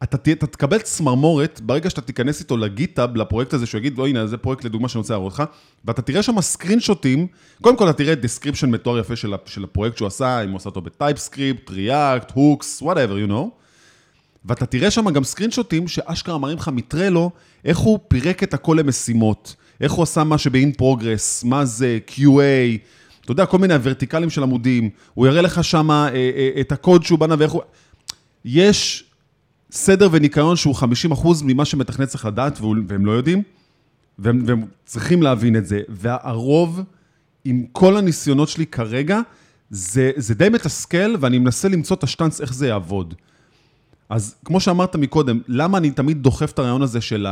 אתה, 0.03 0.17
תה- 0.17 0.31
אתה 0.31 0.47
תקבל 0.47 0.77
צמרמורת 0.77 1.61
ברגע 1.63 1.89
שאתה 1.89 2.01
תיכנס 2.01 2.39
איתו 2.39 2.57
לגיטאב, 2.57 3.15
לפרויקט 3.15 3.53
הזה, 3.53 3.65
שהוא 3.65 3.79
יגיד, 3.79 3.97
לא, 3.97 4.07
הנה, 4.07 4.27
זה 4.27 4.37
פרויקט 4.37 4.63
לדוגמה 4.63 4.89
שאני 4.89 4.99
רוצה 4.99 5.13
להראות 5.13 5.33
לך, 5.33 5.43
ואתה 5.85 6.01
תראה 6.01 6.23
שם 6.23 6.41
סקרין 6.41 6.79
שוטים, 6.79 7.27
קודם 7.61 7.77
כל 7.77 7.89
אתה 7.89 7.97
תראה 7.97 8.15
description 8.15 8.69
מתואר 8.69 8.99
יפה 8.99 9.15
של, 9.15 9.33
של 9.45 9.63
הפרויקט 9.63 9.97
שהוא 9.97 10.07
עשה, 10.07 10.43
אם 10.43 10.49
הוא 10.49 10.57
עשה 10.57 10.69
אותו 10.69 10.81
ב 10.81 10.89
TypeScript, 10.89 11.69
React, 11.69 12.31
Hooks, 12.33 12.83
whatever, 12.83 13.27
you 13.27 13.31
know, 13.31 13.64
ואתה 14.45 14.65
תראה 14.65 14.91
שם 14.91 15.09
גם 15.09 15.23
screenshot 15.23 15.51
ים 15.51 15.87
שאשכרה 15.87 16.37
מראים 16.37 16.57
לך 16.57 16.67
מ 16.67 16.75
Trello, 16.75 17.31
איך 17.65 17.77
הוא 17.77 17.99
פירק 18.07 18.43
את 18.43 18.53
הכל 18.53 18.77
למשימות, 18.79 19.55
איך 19.81 19.91
הוא 19.91 20.03
עשה 20.03 20.23
מה 20.23 20.37
שב-in 20.37 20.81
progress, 20.81 21.45
מה 21.47 21.65
זה 21.65 21.99
QA, 22.07 22.21
אתה 23.21 23.31
יודע, 23.31 23.45
כל 23.45 23.57
מיני 23.57 23.73
הוורטיקלים 23.73 24.29
של 24.29 24.43
עמודים, 24.43 24.89
הוא 25.13 25.27
יראה 25.27 25.41
לך 25.41 25.63
שם 25.63 25.91
אה, 25.91 26.07
אה, 26.15 26.61
את 26.61 26.71
הקוד 26.71 27.03
שהוא 27.03 27.19
בנה 27.19 27.35
ואיך 27.39 27.51
הוא... 27.51 27.61
יש 28.45 29.03
סדר 29.71 30.09
וניקיון 30.11 30.55
שהוא 30.55 30.75
50% 30.75 30.83
ממה 31.43 31.65
שמתכנת 31.65 32.07
צריך 32.07 32.25
לדעת, 32.25 32.59
והוא- 32.59 32.75
והם 32.87 33.05
לא 33.05 33.11
יודעים, 33.11 33.43
והם, 34.19 34.43
והם 34.45 34.65
צריכים 34.85 35.21
להבין 35.23 35.55
את 35.55 35.65
זה. 35.65 35.81
והרוב, 35.89 36.81
עם 37.45 37.65
כל 37.71 37.97
הניסיונות 37.97 38.49
שלי 38.49 38.65
כרגע, 38.65 39.19
זה, 39.69 40.11
זה 40.15 40.33
די 40.33 40.49
מתסכל, 40.49 41.15
ואני 41.19 41.39
מנסה 41.39 41.67
למצוא 41.67 41.95
את 41.95 42.03
השטאנץ 42.03 42.41
איך 42.41 42.53
זה 42.53 42.67
יעבוד. 42.67 43.13
אז 44.09 44.35
כמו 44.45 44.59
שאמרת 44.59 44.95
מקודם, 44.95 45.39
למה 45.47 45.77
אני 45.77 45.91
תמיד 45.91 46.23
דוחף 46.23 46.51
את 46.51 46.59
הרעיון 46.59 46.81
הזה 46.81 47.01
של 47.01 47.27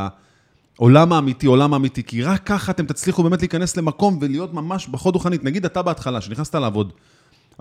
העולם 0.78 1.14
האמיתי, 1.14 1.48
עולם 1.48 1.74
האמיתי? 1.74 2.04
כי 2.04 2.24
רק 2.24 2.44
ככה 2.46 2.72
אתם 2.72 2.86
תצליחו 2.86 3.24
באמת 3.24 3.42
להיכנס 3.42 3.78
למקום 3.78 4.18
ולהיות 4.22 4.54
ממש 4.54 4.88
בחוד 4.88 5.16
רוחנית. 5.16 5.44
נגיד 5.44 5.66
אתה 5.66 5.82
בהתחלה, 5.82 6.22
שנכנסת 6.22 6.56
לעבוד, 6.56 6.94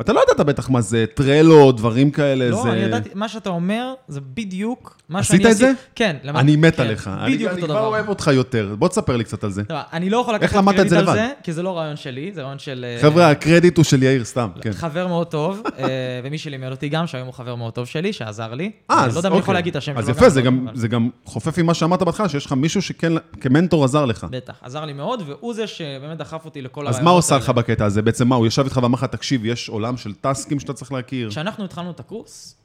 אתה 0.01 0.13
לא 0.13 0.21
ידעת 0.31 0.47
בטח 0.47 0.71
מה 0.71 0.81
זה 0.81 1.05
טרלו, 1.15 1.73
דברים 1.73 2.11
כאלה, 2.11 2.51
לא, 2.51 2.63
זה... 2.63 2.73
אני 2.73 2.81
ידעתי, 2.81 3.09
מה 3.15 3.29
שאתה 3.29 3.51
אומר 3.51 3.95
זה 4.09 4.21
בדיוק 4.21 4.99
מה 5.09 5.19
עשית 5.19 5.41
שאני 5.43 5.53
את 5.53 5.57
זה? 5.57 5.73
כן. 5.95 6.17
למד- 6.25 6.37
אני 6.41 6.57
מת 6.57 6.77
כן, 6.77 6.83
עליך. 6.83 7.11
אני- 7.23 7.35
בדיוק 7.35 7.53
אני 7.53 7.63
אותו 7.63 7.73
כבר 7.73 7.81
דבר. 7.81 7.87
אוהב 7.89 8.09
אותך 8.09 8.31
יותר. 8.35 8.75
בוא 8.79 8.89
תספר 8.89 9.17
לי 9.17 9.25
קצת 9.25 9.45
על 9.45 9.51
זה. 9.51 9.63
לא, 9.71 9.77
אני 9.93 10.11
לא 10.11 10.17
יכול 10.19 10.35
לקחת 10.35 10.65
קרדיט 10.65 10.89
זה 10.89 10.99
על 10.99 11.05
לבד? 11.05 11.13
זה, 11.15 11.29
כי 11.43 11.53
זה 11.53 11.63
לא 11.63 11.79
רעיון 11.79 11.97
שלי, 11.97 12.31
זה 12.35 12.43
רעיון 12.43 12.59
של... 12.59 12.85
אה, 12.89 13.03
חבר'ה, 13.03 13.31
הקרדיט 13.31 13.77
הוא 13.77 13.85
של 13.85 14.03
יאיר, 14.03 14.25
סתם, 14.25 14.49
כן. 14.61 14.73
חבר 14.73 15.07
מאוד 15.07 15.27
טוב, 15.27 15.63
אה, 15.79 15.85
ומי 16.25 16.39
שלימד 16.39 16.71
אותי 16.71 16.89
גם, 16.89 17.07
שהיום 17.07 17.27
הוא 17.27 17.35
חבר 17.35 17.55
מאוד 17.55 17.73
טוב 17.73 17.87
שלי, 17.87 18.13
שעזר 18.13 18.55
לי. 18.55 18.71
אה, 18.91 18.99
אני 18.99 19.07
אז 19.07 19.15
לא 19.15 19.19
יודע 19.19 19.29
אם 19.29 19.35
אני 19.35 19.41
יכול 19.41 19.53
אוקיי. 19.53 19.55
להגיד 19.55 19.71
את 19.71 19.83
השם 19.83 19.97
אז 19.99 20.05
שלו 20.05 20.15
יפה, 20.15 20.29
זה 20.75 20.89
גם- 20.89 21.09
חופף 21.25 21.59
עם 21.59 21.67
מה 21.67 21.75
שאמרת 21.75 22.03
בהתחלה, 22.03 22.29
שיש 22.29 22.47
לך 22.47 22.53
מישהו 22.53 22.83
שכן, 22.83 23.13
כמנטור 23.41 23.85
עזר 23.85 24.05
לך. 24.05 24.27
בטח, 24.31 24.55
עזר 24.63 24.85
לי 24.85 24.93
מאוד, 24.93 25.23
והוא 25.27 25.55
זה 25.55 25.67
שבאמת 25.67 26.19
דחף 26.19 26.45
אותי 26.45 26.63
לכל 26.63 26.89
אז 26.89 27.01
מה 27.01 27.11
עושה 27.11 27.37
לך 27.37 27.51
בקטע 27.51 27.85
הזה? 27.85 28.03
בעצם 28.03 28.29
מה, 28.29 28.37
הוא 28.37 28.47
ישב 28.47 28.65
איתך 28.65 28.81
ואמר 28.83 28.95
לך, 28.99 29.05
תקשיב, 29.05 29.47
יש 29.47 29.69
עולם 29.83 29.97
של 29.97 30.15
טסקים 30.15 30.61
שאתה 30.61 30.73
צריך 30.73 30.93
להכיר. 30.93 31.31
כשאנחנו 31.31 31.65
התחלנו 31.65 31.91
את 31.91 32.01
הקורס, 32.01 32.57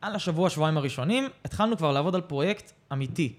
על 0.00 0.14
השבוע, 0.14 0.50
שבועיים 0.50 0.76
הראשונים, 0.76 1.28
התחלנו 1.44 1.76
כבר 1.76 1.92
לעבוד 1.92 2.14
על 2.14 2.20
פרויקט 2.20 2.72
אמיתי. 2.92 3.32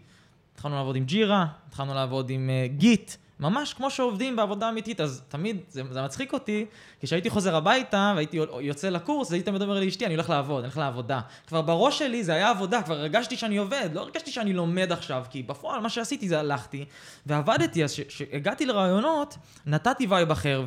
התחלנו 0.54 0.76
לעבוד 0.76 0.96
עם 0.96 1.04
Jira, 1.06 1.46
התחלנו 1.68 1.94
לעבוד 1.94 2.30
עם 2.30 2.50
Git, 2.78 3.16
ממש 3.40 3.74
כמו 3.74 3.92
שעובדים 3.92 4.36
בעבודה 4.36 4.70
אמיתית, 4.70 5.02
אז 5.02 5.22
תמיד, 5.28 5.58
זה, 5.70 5.82
זה 5.92 6.02
מצחיק 6.02 6.34
אותי, 6.34 6.66
כשהייתי 7.02 7.30
חוזר 7.30 7.56
הביתה 7.56 8.14
והייתי 8.16 8.38
יוצא 8.60 8.90
לקורס, 8.90 9.32
הייתי 9.32 9.46
תמיד 9.46 9.62
אומר 9.62 9.80
לאשתי, 9.80 10.06
אני 10.06 10.14
הולך 10.14 10.30
לעבוד, 10.30 10.58
אני 10.58 10.66
הולך 10.68 10.78
לעבודה. 10.78 11.22
כבר 11.48 11.62
בראש 11.62 12.00
שלי 12.00 12.24
זה 12.24 12.34
היה 12.34 12.50
עבודה, 12.50 12.82
כבר 12.82 13.00
הרגשתי 13.00 13.38
שאני 13.38 13.58
עובד, 13.58 13.90
לא 13.94 14.02
הרגשתי 14.02 14.32
שאני 14.32 14.54
לומד 14.54 14.92
עכשיו, 14.92 15.24
כי 15.30 15.44
בפועל 15.44 15.82
מה 15.82 15.90
שעשיתי 15.90 16.28
זה 16.28 16.40
הלכתי, 16.40 16.86
ועבדתי, 17.26 17.84
אז 17.84 18.00
כשהגעתי 18.08 18.66
לראיונות, 18.66 19.38
נתתי 19.66 20.08
vibe 20.10 20.32
אחר, 20.32 20.66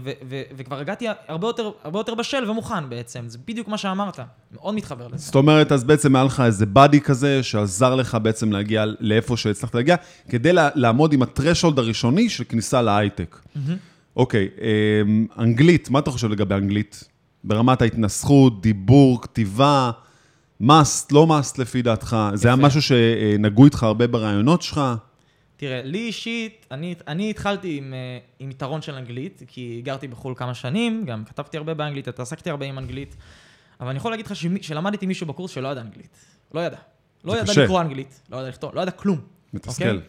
וכבר 0.56 0.78
הגעתי 0.78 1.06
הרבה 1.28 1.46
יותר, 1.46 1.70
הרבה 1.84 1.98
יותר 1.98 2.14
בשל 2.14 2.50
ומוכן 2.50 2.88
בעצם, 2.88 3.28
זה 3.28 3.38
בדיוק 3.44 3.68
מה 3.68 3.78
שאמרת, 3.78 4.18
מאוד 4.52 4.74
מתחבר 4.74 5.08
לזה. 5.08 5.16
זאת 5.16 5.34
אומרת, 5.34 5.72
אז 5.72 5.84
בעצם 5.84 6.16
היה 6.16 6.24
לך 6.24 6.42
איזה 6.46 6.66
באדי 6.66 7.00
כזה, 7.00 7.42
שעזר 7.42 7.94
לך 7.94 8.16
בעצם 8.22 8.52
להגיע 8.52 8.84
לאיפה 9.00 9.36
שהצלחת 9.36 9.74
להגיע, 9.74 9.96
כדי 10.28 10.50
לעמוד 10.74 11.12
עם 11.12 11.22
הטרשולד 11.22 11.78
הראשוני 11.78 12.28
של 12.28 12.44
כניסה 12.44 12.82
להייטק. 12.82 13.38
אוקיי, 14.16 14.48
אמ, 14.58 15.26
אנגלית, 15.38 15.90
מה 15.90 15.98
אתה 15.98 16.10
חושב 16.10 16.28
לגבי 16.28 16.54
אנגלית? 16.54 17.04
ברמת 17.44 17.82
ההתנסחות, 17.82 18.62
דיבור, 18.62 19.22
כתיבה, 19.22 19.90
מאסט, 20.60 21.12
לא 21.12 21.26
מאסט 21.26 21.58
לפי 21.58 21.82
דעתך? 21.82 22.16
זה 22.34 22.48
היה 22.48 22.56
משהו 22.56 22.82
שנגעו 22.82 23.64
איתך 23.64 23.82
הרבה 23.82 24.06
ברעיונות 24.06 24.62
שלך? 24.62 24.80
תראה, 25.56 25.82
לי 25.84 25.98
אישית, 25.98 26.66
אני, 26.70 26.94
אני 27.08 27.30
התחלתי 27.30 27.78
עם, 27.78 27.94
אה, 27.94 28.18
עם 28.38 28.50
יתרון 28.50 28.82
של 28.82 28.94
אנגלית, 28.94 29.42
כי 29.46 29.80
גרתי 29.84 30.08
בחו"ל 30.08 30.34
כמה 30.36 30.54
שנים, 30.54 31.04
גם 31.06 31.24
כתבתי 31.24 31.56
הרבה 31.56 31.74
באנגלית, 31.74 32.08
התעסקתי 32.08 32.50
הרבה 32.50 32.66
עם 32.66 32.78
אנגלית, 32.78 33.16
אבל 33.80 33.88
אני 33.88 33.96
יכול 33.96 34.12
להגיד 34.12 34.26
לך 34.26 34.32
שלמד 34.60 34.86
איתי 34.86 35.06
מישהו 35.06 35.26
בקורס 35.26 35.50
שלא 35.50 35.68
ידע 35.68 35.80
אנגלית. 35.80 36.18
לא 36.54 36.60
ידע. 36.60 36.76
לא 37.24 37.32
ידע 37.32 37.52
קשה. 37.52 37.64
לקרוא 37.64 37.80
אנגלית, 37.80 38.20
לא 38.30 38.36
ידע 38.36 38.48
לכתוב, 38.48 38.74
לא 38.74 38.80
ידע 38.80 38.90
כלום. 38.90 39.20
מתסכל. 39.54 39.84
אוקיי? 39.84 40.00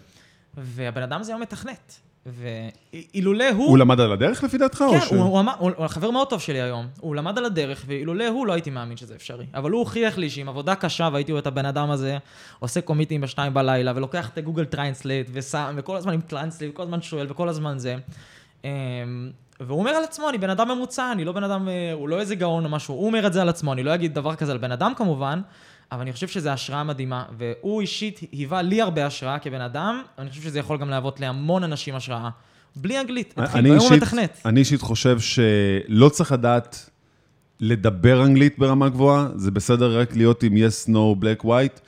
והבן 0.57 1.01
אדם 1.01 1.21
הזה 1.21 1.31
היום 1.31 1.41
מתכנת. 1.41 1.99
ואילולא 2.25 3.49
הוא... 3.49 3.67
הוא 3.67 3.77
למד 3.77 3.99
על 3.99 4.11
הדרך 4.11 4.43
לפי 4.43 4.57
דעתך? 4.57 4.83
כן, 4.91 4.99
ש... 4.99 5.09
הוא, 5.09 5.19
הוא, 5.19 5.41
הוא, 5.59 5.71
הוא 5.77 5.87
חבר 5.87 6.11
מאוד 6.11 6.29
טוב 6.29 6.41
שלי 6.41 6.61
היום. 6.61 6.87
הוא 6.99 7.15
למד 7.15 7.37
על 7.37 7.45
הדרך, 7.45 7.83
ואילולא 7.87 8.27
הוא 8.27 8.47
לא 8.47 8.53
הייתי 8.53 8.69
מאמין 8.69 8.97
שזה 8.97 9.15
אפשרי. 9.15 9.45
אבל 9.53 9.71
הוא 9.71 9.79
הוכיח 9.79 10.17
לי 10.17 10.29
שעם 10.29 10.49
עבודה 10.49 10.75
קשה, 10.75 11.09
והייתי 11.13 11.31
רואה 11.31 11.41
את 11.41 11.47
הבן 11.47 11.65
אדם 11.65 11.91
הזה, 11.91 12.17
עושה 12.59 12.81
commit 12.81 13.11
ים 13.11 13.21
בשתיים 13.21 13.53
בלילה, 13.53 13.91
ולוקח 13.95 14.29
את 14.29 14.39
Google 14.39 14.65
Translate, 14.65 15.29
ושם, 15.33 15.75
וכל 15.77 15.97
הזמן 15.97 16.13
עם 16.13 16.21
Translate, 16.21 16.73
וכל 16.73 16.83
הזמן 16.83 17.01
שואל, 17.01 17.27
וכל 17.29 17.49
הזמן 17.49 17.77
זה. 17.77 17.95
והוא 19.59 19.79
אומר 19.79 19.91
על 19.91 20.03
עצמו, 20.03 20.29
אני 20.29 20.37
בן 20.37 20.49
אדם 20.49 20.71
ממוצע, 20.71 21.11
אני 21.11 21.25
לא 21.25 21.31
בן 21.31 21.43
אדם, 21.43 21.69
אה, 21.69 21.93
הוא 21.93 22.09
לא 22.09 22.19
איזה 22.19 22.35
גאון 22.35 22.65
או 22.65 22.69
משהו, 22.69 22.95
הוא 22.95 23.05
אומר 23.05 23.27
את 23.27 23.33
זה 23.33 23.41
על 23.41 23.49
עצמו, 23.49 23.73
אני 23.73 23.83
לא 23.83 23.95
אגיד 23.95 24.13
דבר 24.13 24.35
כזה 24.35 24.51
על 24.51 24.57
בן 24.57 24.71
אדם 24.71 24.93
כמובן, 24.97 25.41
אבל 25.91 26.01
אני 26.01 26.13
חושב 26.13 26.27
שזו 26.27 26.49
השראה 26.49 26.83
מדהימה, 26.83 27.23
והוא 27.37 27.81
אישית 27.81 28.19
היווה 28.31 28.61
לי 28.61 28.81
הרבה 28.81 29.05
השראה 29.05 29.39
כבן 29.39 29.61
אדם, 29.61 30.01
ואני 30.17 30.29
חושב 30.29 30.41
שזה 30.41 30.59
יכול 30.59 30.77
גם 30.77 30.89
להוות 30.89 31.19
להמון 31.19 31.63
אנשים 31.63 31.95
השראה. 31.95 32.29
בלי 32.75 32.99
אנגלית, 32.99 33.33
התחיל, 33.37 33.61
והיום 33.61 33.79
הוא 33.79 33.97
מתכנת. 33.97 34.41
אני 34.45 34.59
אישית 34.59 34.81
חושב 34.81 35.19
שלא 35.19 36.09
צריך 36.09 36.31
לדעת 36.31 36.89
לדבר 37.59 38.23
אנגלית 38.23 38.59
ברמה 38.59 38.89
גבוהה, 38.89 39.27
זה 39.35 39.51
בסדר 39.51 39.99
רק 39.99 40.15
להיות 40.15 40.43
עם 40.43 40.53
yes, 40.53 40.89
no, 40.89 41.23
black, 41.23 41.45
white, 41.45 41.79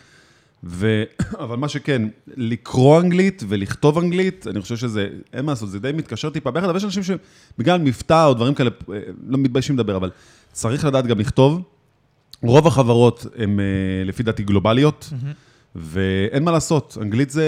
ו... 0.64 1.04
אבל 1.44 1.56
מה 1.56 1.68
שכן, 1.68 2.02
לקרוא 2.28 3.02
אנגלית 3.02 3.44
ולכתוב 3.48 3.98
אנגלית, 3.98 4.48
אני 4.48 4.62
חושב 4.62 4.78
שזה, 4.78 5.10
אין 5.34 5.46
מה 5.46 5.52
לעשות, 5.52 5.70
זה 5.70 5.80
די 5.80 5.92
מתקשר 5.92 6.30
טיפה 6.30 6.52
ביחד, 6.52 6.68
אבל 6.68 6.78
יש 6.78 6.84
אנשים 6.84 7.04
שבגלל 7.04 7.82
מבטא 7.82 8.26
או 8.26 8.34
דברים 8.34 8.54
כאלה, 8.54 8.70
אה, 8.94 9.00
לא 9.28 9.38
מתביישים 9.38 9.76
לדבר, 9.76 9.98
אבל 9.98 10.10
צריך 10.52 10.86
לדעת 10.86 11.08
גם 11.08 11.20
לכתוב. 11.20 11.62
רוב 12.44 12.68
החברות 12.68 13.26
הן 13.36 13.60
אה, 13.60 13.66
לפי 14.06 14.24
דעתי 14.24 14.44
גלובליות. 14.44 15.10
Mm-hmm. 15.12 15.51
ואין 15.76 16.44
מה 16.44 16.52
לעשות, 16.52 16.98
אנגלית 17.02 17.30
זה, 17.30 17.46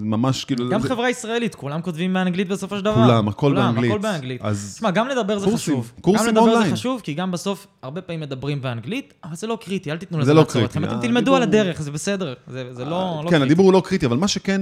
ממש 0.00 0.44
כאילו... 0.44 0.68
גם 0.70 0.80
חברה 0.80 1.10
ישראלית, 1.10 1.54
כולם 1.54 1.82
כותבים 1.82 2.12
באנגלית 2.12 2.48
בסופו 2.48 2.76
של 2.76 2.84
דבר. 2.84 2.94
כולם, 2.94 3.28
הכל 3.28 3.40
כולם, 3.40 3.74
באנגלית. 3.74 3.90
הכל 3.90 3.98
באנגלית. 3.98 4.42
אז... 4.42 4.74
תשמע, 4.74 4.90
גם 4.90 5.08
לדבר 5.08 5.38
זה 5.38 5.44
קורסים, 5.44 5.58
חשוב. 5.58 5.92
קורסים 6.00 6.26
אונליין. 6.26 6.46
גם 6.46 6.52
לדבר 6.52 6.64
זה 6.68 6.72
חשוב, 6.72 7.00
כי 7.04 7.14
גם 7.14 7.30
בסוף, 7.30 7.66
הרבה 7.82 8.00
פעמים 8.00 8.20
מדברים 8.20 8.62
באנגלית, 8.62 9.14
אבל 9.24 9.36
זה 9.36 9.46
לא 9.46 9.58
קריטי, 9.60 9.92
אל 9.92 9.96
תיתנו 9.96 10.18
לזה 10.18 10.34
לא 10.34 10.40
לעצור 10.40 10.64
אתכם. 10.64 10.84
אתם 10.84 11.00
תלמדו 11.00 11.36
על 11.36 11.42
הדרך, 11.42 11.82
זה 11.82 11.90
בסדר, 11.90 12.34
זה, 12.46 12.74
זה 12.74 12.84
לא, 12.84 12.90
לא 12.90 13.22
כן, 13.22 13.28
קריטי. 13.30 13.44
הדיבור 13.44 13.66
הוא 13.66 13.72
לא 13.72 13.82
קריטי, 13.84 14.06
אבל 14.06 14.16
מה 14.16 14.28
שכן, 14.28 14.60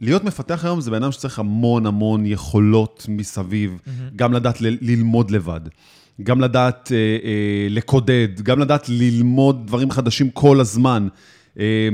להיות 0.00 0.24
מפתח 0.24 0.64
היום 0.64 0.80
זה 0.80 0.90
בן 0.90 1.02
אדם 1.02 1.12
שצריך 1.12 1.38
המון 1.38 1.86
המון 1.86 2.26
יכולות 2.26 3.06
מסביב, 3.08 3.78
גם 4.16 4.32
לדעת 4.32 4.60
ללמוד 4.60 5.30
לבד. 5.30 5.60
גם 6.22 6.40
לדעת 6.40 6.92
אה, 6.92 6.96
אה, 6.96 7.66
לקודד, 7.70 8.40
גם 8.42 8.58
לדעת 8.58 8.88
ללמוד 8.88 9.66
דברים 9.66 9.90
חדשים 9.90 10.30
כל 10.30 10.60
הזמן. 10.60 11.08
אה, 11.58 11.88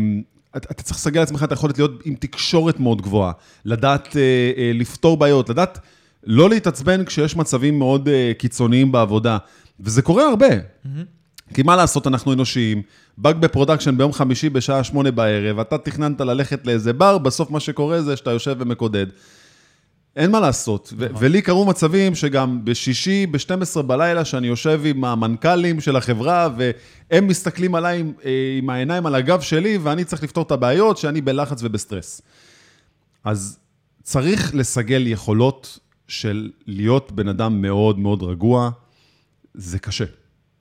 אתה 0.57 0.83
צריך 0.83 0.97
לסגל 0.97 1.21
לעצמך 1.21 1.43
את 1.45 1.51
היכולת 1.51 1.79
להיות 1.79 2.03
עם 2.05 2.15
תקשורת 2.15 2.81
מאוד 2.81 3.03
גבוהה, 3.03 3.33
לדעת 3.65 4.17
אה, 4.17 4.21
אה, 4.57 4.71
לפתור 4.75 5.17
בעיות, 5.17 5.49
לדעת 5.49 5.79
לא 6.25 6.51
להתעצבן 6.51 7.05
כשיש 7.05 7.37
מצבים 7.37 7.79
מאוד 7.79 8.09
אה, 8.09 8.33
קיצוניים 8.39 8.93
בעבודה, 8.93 9.39
וזה 9.81 10.03
קורה 10.03 10.29
הרבה. 10.29 10.49
Mm-hmm. 10.49 10.89
כי 11.55 11.63
מה 11.63 11.77
לעשות, 11.77 12.07
אנחנו 12.07 12.33
אנושיים, 12.33 12.83
באג 13.19 13.37
ב 13.37 13.42
production 13.42 13.99
ביום 13.99 14.13
חמישי 14.13 14.49
בשעה 14.49 14.85
שמונה 14.85 15.11
בערב, 15.11 15.59
אתה 15.59 15.79
תכננת 15.79 16.21
ללכת 16.21 16.67
לאיזה 16.67 16.93
בר, 16.93 17.19
בסוף 17.19 17.51
מה 17.51 17.61
שקורה 17.61 18.03
זה 18.03 18.17
שאתה 18.17 18.31
יושב 18.31 18.57
ומקודד. 18.59 19.07
אין 20.17 20.31
מה 20.31 20.41
לעשות, 20.41 20.93
ו- 20.97 21.05
נכון. 21.05 21.17
ולי 21.21 21.43
קרו 21.43 21.65
מצבים 21.65 22.15
שגם 22.15 22.65
בשישי, 22.65 23.27
ב-12 23.27 23.83
בלילה, 23.83 24.25
שאני 24.25 24.47
יושב 24.47 24.81
עם 24.85 25.05
המנכ"לים 25.05 25.81
של 25.81 25.97
החברה, 25.97 26.49
והם 26.57 27.27
מסתכלים 27.27 27.75
עליי 27.75 28.01
עם, 28.01 28.13
אה, 28.25 28.31
עם 28.59 28.71
העיניים 28.71 29.07
על 29.07 29.15
הגב 29.15 29.41
שלי, 29.41 29.79
ואני 29.79 30.05
צריך 30.05 30.23
לפתור 30.23 30.45
את 30.45 30.51
הבעיות, 30.51 30.99
שאני 30.99 31.21
בלחץ 31.21 31.63
ובסטרס. 31.63 32.23
אז 33.25 33.59
צריך 34.03 34.55
לסגל 34.55 35.07
יכולות 35.07 35.79
של 36.09 36.51
להיות 36.67 37.13
בן 37.13 37.29
אדם 37.29 37.63
מאוד 37.63 37.99
מאוד 37.99 38.23
רגוע, 38.23 38.71
זה 39.55 39.79
קשה, 39.79 40.05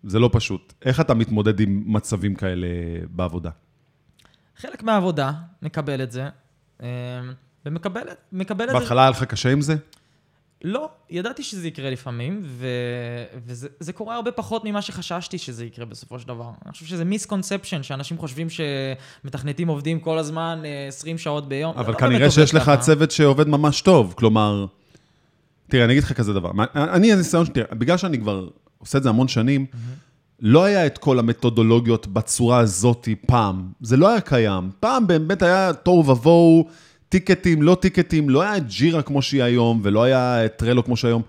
זה 0.03 0.19
לא 0.19 0.29
פשוט. 0.33 0.73
איך 0.85 0.99
אתה 0.99 1.13
מתמודד 1.13 1.59
עם 1.59 1.83
מצבים 1.85 2.35
כאלה 2.35 2.67
בעבודה? 3.09 3.49
חלק 4.57 4.83
מהעבודה, 4.83 5.31
מקבל 5.61 6.03
את 6.03 6.11
זה. 6.11 6.29
ומקבל 7.65 8.01
את 8.01 8.69
זה. 8.71 8.73
בהתחלה 8.73 9.01
היה 9.01 9.09
לך 9.09 9.23
קשה 9.23 9.51
עם 9.51 9.61
זה? 9.61 9.75
לא, 10.63 10.89
ידעתי 11.09 11.43
שזה 11.43 11.67
יקרה 11.67 11.89
לפעמים, 11.89 12.41
ו... 12.45 12.67
וזה 13.45 13.93
קורה 13.93 14.15
הרבה 14.15 14.31
פחות 14.31 14.65
ממה 14.65 14.81
שחששתי 14.81 15.37
שזה 15.37 15.65
יקרה 15.65 15.85
בסופו 15.85 16.19
של 16.19 16.27
דבר. 16.27 16.49
אני 16.65 16.71
חושב 16.71 16.85
שזה 16.85 17.05
מיסקונספשן, 17.05 17.83
שאנשים 17.83 18.17
חושבים 18.17 18.47
שמתכנתים 18.49 19.67
עובדים 19.67 19.99
כל 19.99 20.17
הזמן 20.17 20.61
20 20.87 21.15
אה, 21.15 21.21
שעות 21.21 21.49
ביום. 21.49 21.77
אבל 21.77 21.93
לא 21.93 21.97
כנראה 21.97 22.31
שיש 22.31 22.53
לך 22.53 22.71
צוות 22.79 23.11
שעובד 23.11 23.47
ממש 23.47 23.81
טוב, 23.81 24.13
כלומר... 24.17 24.65
תראה, 25.67 25.85
אני 25.85 25.93
אגיד 25.93 26.03
לך 26.03 26.13
כזה 26.13 26.33
דבר. 26.33 26.51
אני, 26.75 27.13
הניסיון 27.13 27.45
שלי, 27.45 27.63
בגלל 27.71 27.97
שאני 27.97 28.19
כבר 28.19 28.47
עושה 28.77 28.97
את 28.97 29.03
זה 29.03 29.09
המון 29.09 29.27
שנים. 29.27 29.65
לא 30.39 30.63
היה 30.63 30.85
את 30.85 30.97
כל 30.97 31.19
המתודולוגיות 31.19 32.07
בצורה 32.07 32.59
הזאת 32.59 33.07
פעם. 33.27 33.71
זה 33.81 33.97
לא 33.97 34.09
היה 34.09 34.21
קיים. 34.21 34.69
פעם 34.79 35.07
באמת 35.07 35.41
היה 35.41 35.73
תוהו 35.73 36.07
ובוהו. 36.07 36.67
טיקטים, 37.11 37.61
לא 37.61 37.77
טיקטים, 37.81 38.29
לא 38.29 38.41
היה 38.41 38.59
ג'ירה 38.59 39.01
כמו 39.01 39.21
שהיא 39.21 39.43
היום, 39.43 39.79
ולא 39.83 40.03
היה 40.03 40.47
טרלו 40.55 40.83
כמו 40.85 40.97
שהיום. 40.97 41.21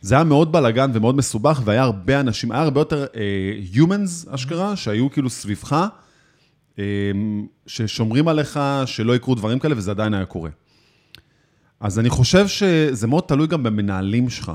זה 0.00 0.14
היה 0.14 0.24
מאוד 0.24 0.52
בלאגן 0.52 0.90
ומאוד 0.94 1.16
מסובך, 1.16 1.60
והיה 1.64 1.82
הרבה 1.82 2.20
אנשים, 2.20 2.52
היה 2.52 2.62
הרבה 2.62 2.80
יותר 2.80 3.06
uh, 3.12 3.76
humans, 3.76 4.34
אשכרה, 4.34 4.76
שהיו 4.76 5.10
כאילו 5.10 5.30
סביבך, 5.30 5.86
uh, 6.76 6.78
ששומרים 7.66 8.28
עליך, 8.28 8.60
שלא 8.86 9.16
יקרו 9.16 9.34
דברים 9.34 9.58
כאלה, 9.58 9.74
וזה 9.76 9.90
עדיין 9.90 10.14
היה 10.14 10.24
קורה. 10.24 10.50
אז 11.80 11.98
אני 11.98 12.10
חושב 12.10 12.48
שזה 12.48 13.06
מאוד 13.06 13.24
תלוי 13.26 13.46
גם 13.46 13.62
במנהלים 13.62 14.30
שלך. 14.30 14.52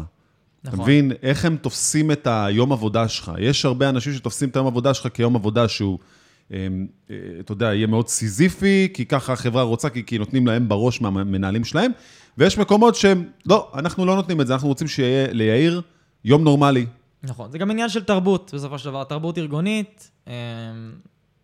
נכון. 0.64 0.80
אתה 0.80 0.84
מבין, 0.84 1.12
איך 1.24 1.46
הם 1.46 1.58
תופסים 1.58 2.12
את 2.12 2.28
היום 2.32 2.72
עבודה 2.72 3.08
שלך. 3.08 3.32
יש 3.40 3.66
הרבה 3.66 3.90
אנשים 3.90 4.14
שתופסים 4.14 4.50
את 4.50 4.56
היום 4.56 4.68
עבודה 4.68 4.94
שלך 4.94 5.08
כיום 5.14 5.36
עבודה 5.36 5.68
שהוא... 5.68 6.00
אמ, 6.52 6.88
אה, 7.10 7.16
אתה 7.40 7.52
יודע, 7.52 7.74
יהיה 7.74 7.88
מאוד 7.88 8.08
סיזיפי, 8.08 8.88
כי 8.94 9.06
ככה 9.06 9.34
החברה 9.34 9.64
רוצה, 9.64 9.90
כי, 9.90 10.06
כי 10.06 10.18
נותנים 10.18 10.48
להם 10.48 10.70
בראש 10.70 11.02
מהמנהלים 11.02 11.64
שלהם, 11.64 11.92
ויש 12.38 12.58
מקומות 12.58 12.96
שהם, 12.96 13.26
לא, 13.46 13.72
אנחנו 13.74 14.06
לא 14.06 14.16
נותנים 14.16 14.42
את 14.42 14.48
זה, 14.48 14.54
אנחנו 14.54 14.68
רוצים 14.68 14.88
שיהיה 14.88 15.34
ליאיר 15.34 15.82
יום 16.26 16.44
נורמלי. 16.44 16.86
נכון, 17.24 17.52
זה 17.52 17.58
גם 17.58 17.72
עניין 17.72 17.90
של 17.90 18.04
תרבות, 18.04 18.52
בסופו 18.56 18.80
של 18.80 18.90
דבר, 18.90 19.04
תרבות 19.04 19.38
ארגונית, 19.38 20.12
אמ, 20.28 20.34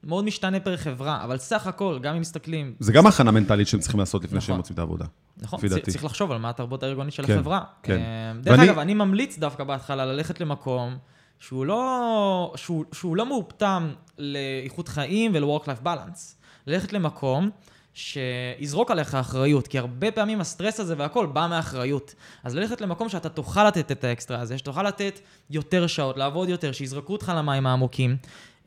מאוד 0.03 0.25
משתנה 0.25 0.59
פר 0.59 0.77
חברה, 0.77 1.23
אבל 1.23 1.37
סך 1.37 1.67
הכל, 1.67 1.99
גם 2.01 2.15
אם 2.15 2.21
מסתכלים... 2.21 2.73
זה 2.79 2.93
גם 2.93 3.07
הכנה 3.07 3.31
מנטלית 3.31 3.67
שהם 3.67 3.79
צריכים 3.79 3.99
לעשות 3.99 4.23
לפני 4.23 4.37
נכון. 4.37 4.47
שהם 4.47 4.57
מוצאים 4.57 4.73
את 4.73 4.79
העבודה. 4.79 5.05
נכון, 5.37 5.59
צריך 5.91 6.05
לחשוב 6.05 6.31
על 6.31 6.37
מה 6.37 6.49
התרבות 6.49 6.83
הארגונית 6.83 7.13
של 7.13 7.25
כן, 7.25 7.33
החברה. 7.33 7.61
כן. 7.83 7.99
אמ, 7.99 8.41
דרך 8.41 8.59
ואני... 8.59 8.69
אגב, 8.69 8.79
אני 8.79 8.93
ממליץ 8.93 9.37
דווקא 9.37 9.63
בהתחלה 9.63 10.05
ללכת 10.05 10.41
למקום 10.41 10.97
שהוא 11.39 11.65
לא, 11.65 12.53
שהוא, 12.55 12.85
שהוא 12.93 13.15
לא 13.15 13.25
מאופתם 13.25 13.93
לאיכות 14.17 14.87
חיים 14.87 15.31
ול-work-life 15.35 15.85
balance. 15.85 16.35
ללכת 16.67 16.93
למקום 16.93 17.49
שיזרוק 17.93 18.91
עליך 18.91 19.15
אחריות, 19.15 19.67
כי 19.67 19.79
הרבה 19.79 20.11
פעמים 20.11 20.41
הסטרס 20.41 20.79
הזה 20.79 20.95
והכל 20.97 21.25
בא 21.25 21.47
מאחריות. 21.49 22.15
אז 22.43 22.55
ללכת 22.55 22.81
למקום 22.81 23.09
שאתה 23.09 23.29
תוכל 23.29 23.67
לתת 23.67 23.91
את 23.91 24.03
האקסטרה 24.03 24.39
הזה, 24.39 24.57
שתוכל 24.57 24.83
לתת 24.83 25.19
יותר 25.49 25.87
שעות, 25.87 26.17
לעבוד 26.17 26.49
יותר, 26.49 26.71
שיזרקו 26.71 27.13
אותך 27.13 27.31
למים 27.35 27.67
העמוקים. 27.67 28.17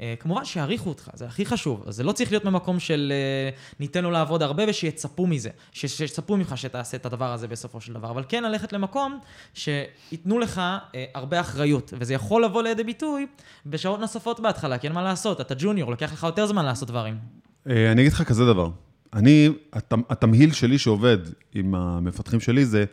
אה, 0.01 0.15
כמובן 0.21 0.45
שיעריכו 0.45 0.89
אותך, 0.89 1.11
זה 1.15 1.27
הכי 1.27 1.47
חשוב. 1.47 1.85
זה 1.89 2.03
לא 2.03 2.13
צריך 2.13 2.33
להיות 2.33 2.45
ממקום 2.45 2.81
של 2.81 3.13
אה, 3.15 3.51
ניתן 3.81 4.05
לו 4.05 4.11
לעבוד 4.11 4.43
הרבה 4.43 4.65
ושיצפו 4.69 5.27
מזה, 5.27 5.51
שיצפו 5.73 6.37
ממך 6.37 6.59
שתעשה 6.59 6.97
את 6.97 7.07
הדבר 7.07 7.33
הזה 7.33 7.49
בסופו 7.49 7.81
של 7.81 7.93
דבר. 7.93 8.11
אבל 8.11 8.25
כן 8.29 8.43
ללכת 8.45 8.73
למקום 8.73 9.19
שייתנו 9.55 10.39
לך 10.39 10.59
אה, 10.95 11.05
הרבה 11.15 11.41
אחריות, 11.41 11.93
וזה 11.99 12.15
יכול 12.15 12.45
לבוא 12.45 12.63
לידי 12.63 12.85
ביטוי 12.85 13.27
בשעות 13.67 14.01
נוספות 14.01 14.41
בהתחלה, 14.41 14.79
כי 14.79 14.87
אין 14.87 14.95
מה 14.95 15.03
לעשות, 15.03 15.41
אתה 15.41 15.55
ג'וניור, 15.59 15.91
לוקח 15.91 16.13
לך 16.13 16.23
יותר 16.23 16.47
זמן 16.47 16.65
לעשות 16.65 16.89
דברים. 16.89 17.19
אני 17.67 18.01
אגיד 18.03 18.13
לך 18.13 18.23
כזה 18.23 18.47
דבר. 18.47 18.71
אני, 19.15 19.49
הת- 19.73 19.93
התמהיל 20.11 20.53
שלי 20.53 20.79
שעובד 20.79 21.19
עם 21.55 21.75
המפתחים 21.75 22.41
שלי 22.41 22.65
זה, 22.67 22.85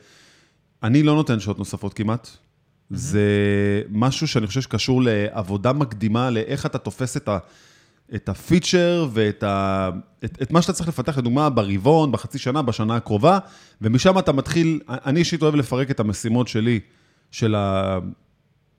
אני 0.83 1.03
לא 1.03 1.15
נותן 1.15 1.39
שעות 1.39 1.59
נוספות 1.59 1.93
כמעט. 1.93 2.29
זה 2.89 3.21
משהו 3.89 4.27
שאני 4.27 4.47
חושב 4.47 4.61
שקשור 4.61 5.01
לעבודה 5.03 5.73
מקדימה, 5.73 6.29
לאיך 6.29 6.65
אתה 6.65 6.77
תופס 6.77 7.17
את, 7.17 7.27
ה, 7.29 7.37
את 8.15 8.29
הפיצ'ר 8.29 9.07
ואת 9.13 9.43
ה, 9.43 9.89
את, 10.25 10.41
את 10.41 10.51
מה 10.51 10.61
שאתה 10.61 10.73
צריך 10.73 10.89
לפתח, 10.89 11.17
לדוגמה, 11.17 11.49
ברבעון, 11.49 12.11
בחצי 12.11 12.39
שנה, 12.39 12.61
בשנה 12.61 12.95
הקרובה, 12.95 13.39
ומשם 13.81 14.19
אתה 14.19 14.31
מתחיל, 14.31 14.79
אני 14.89 15.19
אישית 15.19 15.41
אוהב 15.41 15.55
לפרק 15.55 15.91
את 15.91 15.99
המשימות 15.99 16.47
שלי, 16.47 16.79
של 17.31 17.55
ה... 17.55 17.99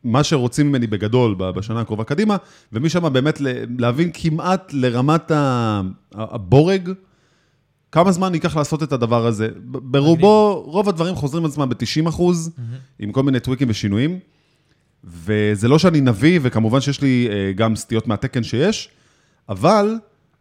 מה 0.05 0.25
שרוצים 0.25 0.69
ממני 0.69 0.87
בגדול 0.87 1.35
בשנה 1.35 1.81
הקרובה 1.81 2.05
קדימה, 2.05 2.37
ומשם 2.73 3.12
באמת 3.12 3.40
להבין 3.79 4.11
כמעט 4.14 4.73
לרמת 4.73 5.33
הבורג, 6.14 6.90
כמה 7.96 8.12
זמן 8.12 8.35
ייקח 8.35 8.56
לעשות 8.56 8.82
את 8.82 8.92
הדבר 8.92 9.26
הזה. 9.26 9.48
ברובו, 9.64 10.62
רוב 10.66 10.88
הדברים 10.88 11.14
חוזרים 11.14 11.44
על 11.44 11.50
עצמם 11.50 11.68
ב-90 11.68 12.09
אחוז, 12.09 12.50
עם 12.98 13.12
כל 13.12 13.22
מיני 13.22 13.40
טוויקים 13.40 13.70
ושינויים, 13.70 14.18
וזה 15.04 15.68
לא 15.68 15.78
שאני 15.78 16.00
נביא, 16.00 16.40
וכמובן 16.42 16.80
שיש 16.80 17.00
לי 17.00 17.28
אה, 17.30 17.52
גם 17.52 17.76
סטיות 17.76 18.06
מהתקן 18.06 18.42
שיש, 18.42 18.88
אבל 19.48 19.94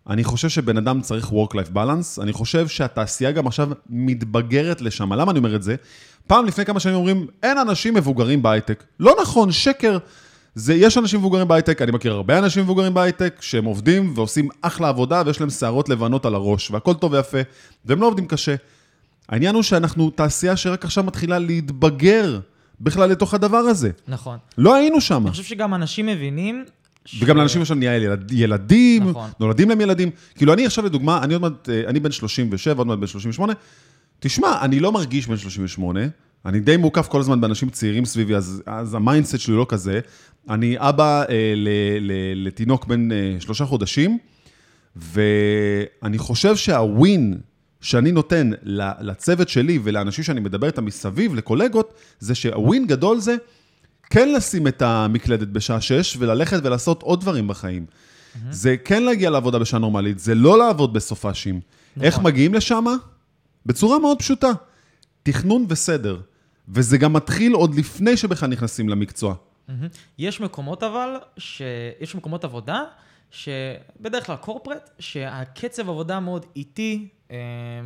אני 0.10 0.24
חושב 0.24 0.50
שבן 0.50 0.78
אדם 0.78 1.02
צריך 1.02 1.32
Work-Life 1.32 1.76
Balance, 1.76 2.22
אני 2.22 2.34
חושב 2.34 2.68
שהתעשייה 2.68 3.32
גם 3.32 3.48
עכשיו 3.48 3.70
מתבגרת 3.90 4.82
לשם. 4.82 5.14
למה 5.14 5.32
אני 5.32 5.40
אומר 5.40 5.56
את 5.56 5.64
זה? 5.64 5.76
פעם 6.28 6.46
לפני 6.46 6.66
כמה 6.66 6.80
שנים 6.80 6.96
אומרים, 6.96 7.28
אין 7.44 7.58
אנשים 7.58 7.94
מבוגרים 7.94 8.44
בהייטק. 8.44 8.84
לא 9.00 9.16
נכון, 9.22 9.52
שקר. 9.52 9.98
זה, 10.56 10.74
יש 10.74 10.98
אנשים 10.98 11.20
מבוגרים 11.20 11.48
בהייטק, 11.48 11.82
אני 11.82 11.92
מכיר 11.92 12.14
הרבה 12.14 12.38
אנשים 12.40 12.64
מבוגרים 12.64 12.94
בהייטק, 12.94 13.38
שהם 13.42 13.66
עובדים 13.66 14.14
ועושים 14.16 14.50
אחלה 14.62 14.90
עבודה, 14.90 15.24
ויש 15.26 15.40
להם 15.42 15.50
שערות 15.50 15.90
לבנות 15.90 16.26
על 16.26 16.36
הראש, 16.36 16.72
והכל 16.72 16.94
טוב 16.94 17.14
ויפה, 17.14 17.38
והם 17.86 18.02
לא 18.02 18.08
עובדים 18.08 18.28
קשה. 18.28 18.56
העניין 19.30 19.56
הוא 19.56 19.64
שאנחנו 19.64 20.10
תעשייה 20.10 20.58
שרק 20.58 20.86
עכשיו 20.86 21.04
מתחילה 21.04 21.40
להתבגר 21.40 22.40
בכלל 22.82 23.10
לתוך 23.10 23.34
הדבר 23.34 23.58
הזה. 23.58 23.90
נכון. 24.08 24.38
לא 24.58 24.76
היינו 24.76 25.02
שם. 25.02 25.22
אני 25.24 25.32
חושב 25.32 25.44
שגם 25.44 25.74
אנשים 25.74 26.06
מבינים... 26.06 26.66
ש- 27.06 27.24
וגם 27.24 27.38
לאנשים 27.38 27.62
עכשיו 27.62 27.78
נהיה 27.78 27.96
ילד, 27.96 28.32
ילדים, 28.32 29.10
נכון. 29.10 29.30
נולדים 29.40 29.70
להם 29.70 29.82
ילדים. 29.82 30.10
כאילו, 30.36 30.54
אני 30.54 30.66
עכשיו, 30.66 30.86
לדוגמה, 30.86 31.20
אני 31.24 31.34
עוד 31.34 31.42
מעט, 31.42 31.70
אה, 31.70 31.82
אני 31.88 32.00
בן 32.00 32.12
37, 32.12 32.78
עוד 32.78 32.88
מעט 32.88 33.00
בן 33.00 33.08
38. 33.08 33.54
תשמע, 34.20 34.62
אני 34.62 34.80
לא 34.80 34.92
מרגיש 34.92 35.28
בן 35.28 35.38
38, 35.38 36.00
אני 36.46 36.60
די 36.60 36.78
מוקף 36.78 37.08
כל 37.08 37.20
הזמן 37.20 37.42
באנשים 37.42 37.70
צעירים 37.70 38.06
סביבי, 38.06 38.36
אז, 38.36 38.64
אז 38.66 38.94
ה 38.94 39.00
mindset 39.00 39.40
שלי 39.40 39.56
לא 39.56 39.66
כזה. 39.70 40.00
אני 40.50 40.76
אבא 40.78 41.24
אה, 41.30 41.54
ל, 41.56 41.70
ל, 42.02 42.12
לתינוק 42.48 42.86
בן 42.86 43.12
אה, 43.12 43.36
שלושה 43.40 43.66
חודשים, 43.66 44.18
ואני 44.96 46.18
חושב 46.18 46.56
שהווין 46.56 47.38
שאני 47.82 48.12
נותן 48.12 48.52
לצוות 49.00 49.50
שלי 49.50 49.80
ולאנשים 49.84 50.24
שאני 50.24 50.40
מדבר 50.40 50.68
איתם 50.68 50.86
מסביב, 50.86 51.36
לקולגות, 51.36 51.94
זה 52.20 52.36
שהווין 52.36 52.88
גדול 52.88 53.20
זה 53.20 53.36
כן 54.10 54.34
לשים 54.34 54.68
את 54.68 54.82
המקלדת 54.82 55.48
בשעה 55.48 55.82
6 55.82 56.18
וללכת 56.20 56.60
ולעשות 56.64 57.02
עוד 57.04 57.22
דברים 57.22 57.48
בחיים. 57.48 57.86
זה 58.50 58.76
כן 58.78 59.04
להגיע 59.04 59.30
לעבודה 59.30 59.60
בשעה 59.60 59.80
נורמלית, 59.80 60.20
זה 60.20 60.36
לא 60.36 60.58
לעבוד 60.58 60.94
בסופאשים. 60.94 61.60
איך 62.02 62.20
מגיעים 62.20 62.54
לשם? 62.54 62.86
בצורה 63.66 64.00
מאוד 64.00 64.20
פשוטה. 64.20 64.52
תכנון 65.24 65.66
וסדר. 65.70 66.20
וזה 66.70 66.98
גם 66.98 67.14
מתחיל 67.14 67.54
עוד 67.54 67.76
לפני 67.76 68.18
שבכלל 68.18 68.50
נכנסים 68.50 68.90
למקצוע. 68.90 69.36
יש 70.18 70.42
מקומות 70.42 70.84
אבל, 70.84 71.10
ש... 71.38 71.62
יש 72.00 72.16
מקומות 72.16 72.44
עבודה, 72.44 72.84
שבדרך 73.32 74.26
כלל 74.26 74.36
קורפרט, 74.36 74.90
שהקצב 75.00 75.90
עבודה 75.90 76.20
מאוד 76.20 76.46
איטי, 76.56 77.08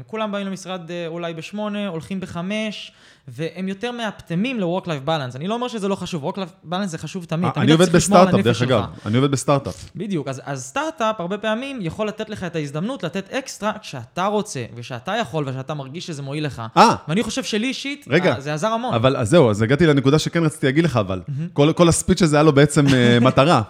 כולם 0.07 0.31
באים 0.31 0.47
למשרד 0.47 0.91
אה, 0.91 1.07
אולי 1.07 1.33
בשמונה, 1.33 1.87
הולכים 1.87 2.19
בחמש, 2.19 2.91
והם 3.27 3.67
יותר 3.67 3.91
מאופטמים 3.91 4.59
ל-work-life 4.59 5.07
balance. 5.07 5.35
אני 5.35 5.47
לא 5.47 5.53
אומר 5.53 5.67
שזה 5.67 5.87
לא 5.87 5.95
חשוב, 5.95 6.29
work-life 6.29 6.71
balance 6.71 6.85
זה 6.85 6.97
חשוב 6.97 7.25
תמיד. 7.25 7.49
אה, 7.57 7.61
אני 7.61 7.71
עובד 7.71 7.89
בסטארט-אפ, 7.91 8.41
דרך. 8.41 8.61
אגב. 8.61 8.83
אני 9.05 9.17
עובד 9.17 9.31
בסטארט-אפ. 9.31 9.89
בדיוק, 9.95 10.27
אז, 10.27 10.41
סטארט-אפ 10.55 11.19
הרבה 11.19 11.37
פעמים 11.37 11.79
יכול 11.81 12.07
לתת 12.07 12.29
לך 12.29 12.43
את 12.43 12.55
ההזדמנות 12.55 13.03
לתת 13.03 13.33
אקסטרה 13.33 13.71
כשאתה 13.81 14.25
רוצה, 14.25 14.65
ושאתה 14.75 15.15
יכול, 15.21 15.49
ושאתה 15.49 15.73
מרגיש 15.73 16.07
שזה 16.07 16.21
מועיל 16.21 16.45
לך. 16.45 16.61
אה. 16.77 16.95
ואני 17.07 17.23
חושב 17.23 17.43
שלי 17.43 17.67
אישית. 17.67 18.05
אה, 18.11 18.41
זה 18.41 18.53
עזר 18.53 18.67
המון. 18.67 18.93
אבל 18.93 19.25
זהו, 19.25 19.49
אז 19.49 19.61
הגעתי 19.61 19.85
לנקודה 19.85 20.19
שכן 20.19 20.43
רציתי 20.43 20.65
להגיד 20.65 20.83
לך, 20.83 20.97
אבל. 20.97 21.21
כל, 21.53 21.89
הספיץ' 21.89 22.21
הזה 22.21 22.35
היה 22.35 22.43
לו 22.43 22.53
בעצם 22.53 22.87
אה, 22.87 23.19
מטרה. 23.27 23.61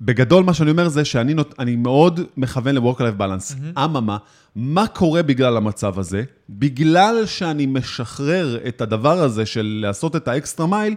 בגדול, 0.00 0.44
מה 0.44 0.54
שאני 0.54 0.70
אומר 0.70 0.88
זה 0.88 1.04
שאני 1.04 1.34
נות, 1.34 1.54
אני 1.58 1.76
מאוד 1.76 2.20
מכוון 2.36 2.74
ל-work-life 2.74 3.20
balance. 3.20 3.78
אממה, 3.84 4.16
מה 4.56 4.86
קורה 4.86 5.22
בגלל 5.22 5.56
המצב 5.56 5.98
הזה? 5.98 6.22
בגלל 6.50 7.26
שאני 7.26 7.66
משחרר 7.66 8.58
את 8.68 8.80
הדבר 8.80 9.22
הזה 9.22 9.46
של 9.46 9.78
לעשות 9.82 10.16
את 10.16 10.28
ה 10.28 10.34
extra 10.34 10.66
mile, 10.66 10.94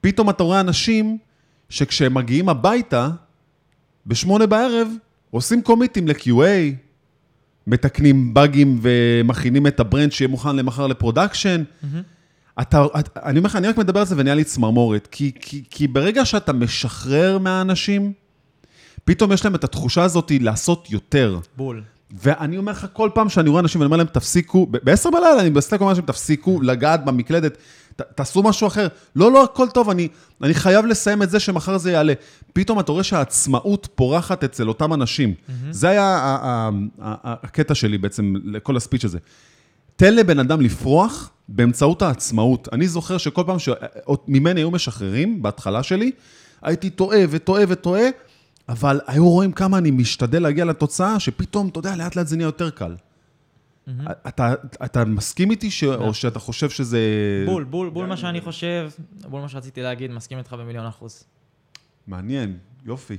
פתאום 0.00 0.30
אתה 0.30 0.42
רואה 0.42 0.60
אנשים 0.60 1.18
שכשהם 1.68 2.14
מגיעים 2.14 2.48
הביתה, 2.48 3.08
בשמונה 4.06 4.46
בערב, 4.46 4.88
עושים 5.30 5.62
commit 5.62 5.96
ים 5.96 6.08
ל-QA, 6.08 6.74
מתקנים 7.66 8.34
באגים 8.34 8.78
ומכינים 8.82 9.66
את 9.66 9.80
ה 9.80 9.85
branch 9.85 10.12
שיהיה 10.12 10.28
מוכן 10.28 10.56
למחר 10.56 10.86
ל 10.86 10.92
production. 10.92 11.62
אתה, 12.60 12.84
את- 12.98 13.16
אני 13.16 13.38
אומר 13.38 13.46
לך, 13.48 13.56
אני 13.56 13.68
רק 13.68 13.76
מדבר 13.78 14.00
על 14.00 14.06
זה 14.06 14.14
ונהיה 14.18 14.34
לי 14.34 14.44
צמרמורת, 14.44 15.08
כי, 15.10 15.32
כי, 15.40 15.62
כי 15.70 15.86
ברגע 15.86 16.24
שאתה 16.24 16.52
משחרר 16.52 17.38
מהאנשים, 17.38 18.12
פתאום 19.04 19.32
יש 19.32 19.44
להם 19.44 19.54
את 19.54 19.64
התחושה 19.64 20.02
הזאת 20.02 20.32
לעשות 20.40 20.90
יותר. 20.90 21.38
בול. 21.56 21.82
ואני 22.22 22.58
אומר 22.58 22.72
לך, 22.72 22.86
כל 22.92 23.10
פעם 23.14 23.28
שאני 23.28 23.48
רואה 23.50 23.60
אנשים, 23.60 23.80
אני 23.82 23.86
אומר 23.86 23.96
להם, 23.96 24.06
תפסיקו, 24.06 24.66
ב- 24.70 24.76
ב-10 24.90 25.10
בלילה 25.10 25.40
אני 25.40 25.50
בסטייק 25.50 25.80
אומר 25.80 25.88
לאנשים, 25.88 26.06
תפסיקו 26.06 26.62
לגעת 26.62 27.04
במקלדת, 27.04 27.56
ת, 27.96 28.02
תעשו 28.14 28.42
משהו 28.42 28.66
אחר. 28.66 28.88
לא, 29.16 29.32
לא, 29.32 29.44
הכל 29.44 29.68
טוב, 29.68 29.90
אני, 29.90 30.08
אני 30.42 30.54
חייב 30.54 30.86
לסיים 30.86 31.22
את 31.22 31.30
זה 31.30 31.40
שמחר 31.40 31.78
זה 31.78 31.92
יעלה. 31.92 32.12
פתאום 32.52 32.80
אתה 32.80 32.92
רואה 32.92 33.02
שהעצמאות 33.04 33.88
פורחת 33.94 34.44
אצל 34.44 34.68
אותם 34.68 34.92
אנשים. 34.92 35.34
זה 35.70 35.88
היה 35.88 36.02
ה- 36.04 36.18
ה- 36.18 36.70
ה- 37.02 37.14
ה- 37.24 37.34
הקטע 37.42 37.74
שלי 37.74 37.98
בעצם, 37.98 38.34
לכל 38.44 38.76
הספיץ' 38.76 39.04
הזה. 39.04 39.18
תן 39.96 40.14
לבן 40.14 40.38
אדם 40.38 40.60
לפרוח 40.60 41.30
באמצעות 41.48 42.02
העצמאות. 42.02 42.68
אני 42.72 42.88
זוכר 42.88 43.18
שכל 43.18 43.42
פעם 43.46 43.56
שממני 43.58 44.60
היו 44.60 44.70
משחררים, 44.70 45.42
בהתחלה 45.42 45.82
שלי, 45.82 46.12
הייתי 46.62 46.90
טועה 46.90 47.20
וטועה 47.30 47.64
וטועה, 47.68 48.08
אבל 48.68 49.00
היו 49.06 49.28
רואים 49.28 49.52
כמה 49.52 49.78
אני 49.78 49.90
משתדל 49.90 50.42
להגיע 50.42 50.64
לתוצאה, 50.64 51.20
שפתאום, 51.20 51.68
אתה 51.68 51.78
יודע, 51.78 51.96
לאט 51.96 52.16
לאט 52.16 52.26
זה 52.26 52.36
נהיה 52.36 52.46
יותר 52.46 52.70
קל. 52.70 52.96
אתה, 54.28 54.54
אתה 54.84 55.04
מסכים 55.04 55.50
איתי, 55.50 55.70
ש... 55.70 55.84
או 55.84 56.14
שאתה 56.14 56.38
חושב 56.38 56.70
שזה... 56.70 57.00
בול, 57.46 57.64
בול, 57.64 57.90
בול 57.90 58.06
מה 58.06 58.16
שאני 58.16 58.40
חושב, 58.40 58.90
בול 59.28 59.40
מה 59.40 59.48
שרציתי 59.48 59.82
להגיד, 59.82 60.10
מסכים 60.10 60.38
איתך 60.38 60.52
במיליון 60.52 60.86
אחוז. 60.86 61.24
מעניין, 62.06 62.58
יופי. 62.84 63.16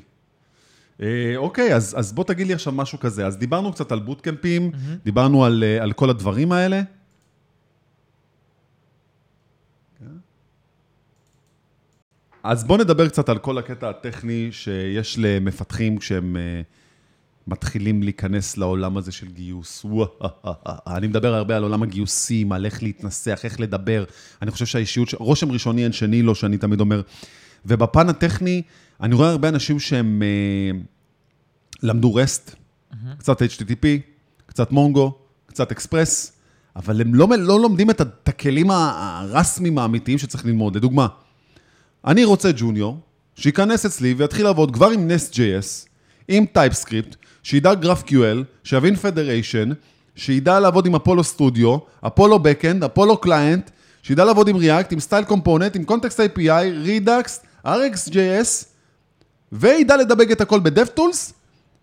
אה, 1.01 1.33
אוקיי, 1.35 1.75
אז, 1.75 1.95
אז 1.97 2.13
בוא 2.13 2.23
תגיד 2.23 2.47
לי 2.47 2.53
עכשיו 2.53 2.73
משהו 2.73 2.99
כזה. 2.99 3.27
אז 3.27 3.37
דיברנו 3.37 3.71
קצת 3.71 3.91
על 3.91 3.99
בוטקמפים, 3.99 4.71
דיברנו 5.05 5.45
על, 5.45 5.63
אה, 5.63 5.83
על 5.83 5.93
כל 5.93 6.09
הדברים 6.09 6.51
האלה. 6.51 6.81
אז 12.43 12.63
בוא 12.63 12.77
נדבר 12.77 13.07
קצת 13.07 13.29
על 13.29 13.37
כל 13.37 13.57
הקטע 13.57 13.89
הטכני 13.89 14.49
שיש 14.51 15.15
למפתחים 15.19 15.97
כשהם 15.97 16.37
אה, 16.37 16.61
מתחילים 17.47 18.03
להיכנס 18.03 18.57
לעולם 18.57 18.97
הזה 18.97 19.11
של 19.11 19.27
גיוס. 19.27 19.85
אני 20.87 21.07
מדבר 21.07 21.33
הרבה 21.33 21.57
על 21.57 21.63
עולם 21.63 21.83
הגיוסים, 21.83 22.51
על 22.51 22.65
איך 22.65 22.83
להתנסח, 22.83 23.39
איך 23.43 23.59
לדבר. 23.59 24.03
אני 24.41 24.51
חושב 24.51 24.65
שהאישיות, 24.65 25.13
רושם 25.13 25.51
ראשוני 25.51 25.83
אין 25.83 25.91
שני 25.91 26.21
לו, 26.21 26.35
שאני 26.35 26.57
תמיד 26.57 26.79
אומר. 26.79 27.01
ובפן 27.65 28.09
הטכני, 28.09 28.61
אני 29.01 29.15
רואה 29.15 29.29
הרבה 29.29 29.49
אנשים 29.49 29.79
שהם 29.79 30.23
אה, 30.23 30.79
למדו 31.83 32.15
רסט, 32.15 32.55
קצת 33.17 33.41
HTTP, 33.41 33.85
קצת 34.45 34.71
מונגו, 34.71 35.17
קצת 35.45 35.71
אקספרס, 35.71 36.31
אבל 36.75 37.01
הם 37.01 37.15
לא, 37.15 37.27
לא 37.37 37.59
לומדים 37.59 37.89
את, 37.89 38.01
הכלים 38.27 38.71
הרסמיים 38.71 39.77
האמיתיים 39.77 40.17
שצריך 40.17 40.45
ללמוד. 40.45 40.75
לדוגמה, 40.75 41.07
אני 42.05 42.25
רוצה 42.25 42.49
junior, 42.55 42.99
שייכנס 43.35 43.85
אצלי 43.85 44.13
ויתחיל 44.13 44.45
לעבוד 44.45 44.73
כבר 44.73 44.89
עם 44.89 45.09
Nest.js, 45.09 45.87
עם 46.27 46.45
TypeScript, 46.57 47.15
שידע 47.43 47.73
GraphQL, 47.81 48.43
שיבין 48.63 48.95
Federation, 48.95 49.73
שידע 50.15 50.59
לעבוד 50.59 50.85
עם 50.85 50.95
Apollo 50.95 51.23
Studio, 51.23 51.77
Apollo 52.07 52.35
Backend, 52.35 52.85
Apollo 52.85 53.21
Client, 53.25 53.71
שידע 54.03 54.25
לעבוד 54.25 54.47
עם 54.47 54.55
React, 54.55 54.91
עם 54.91 54.97
Styled 55.09 55.29
Components, 55.31 55.75
עם 55.75 55.83
Context 55.87 56.17
API, 56.17 56.87
Redux, 56.87 57.46
RxJS, 57.67 58.65
וידע 59.51 59.97
לדבג 59.97 60.31
את 60.31 60.41
הכל 60.41 60.59
ב-DevTools, 60.59 61.33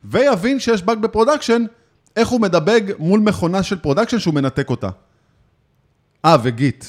ויבין 0.05 0.61
שיש 0.61 0.83
באג 0.83 0.99
ב-production, 0.99 1.65
איך 2.17 2.29
הוא 2.29 2.41
מדבג 2.41 2.81
מול 2.99 3.21
מכונה 3.21 3.63
של 3.63 3.79
production 3.79 4.19
שהוא 4.19 4.35
מנתק 4.35 4.71
אותה. 4.71 4.89
אה, 6.25 6.37
ו-Git. 6.43 6.85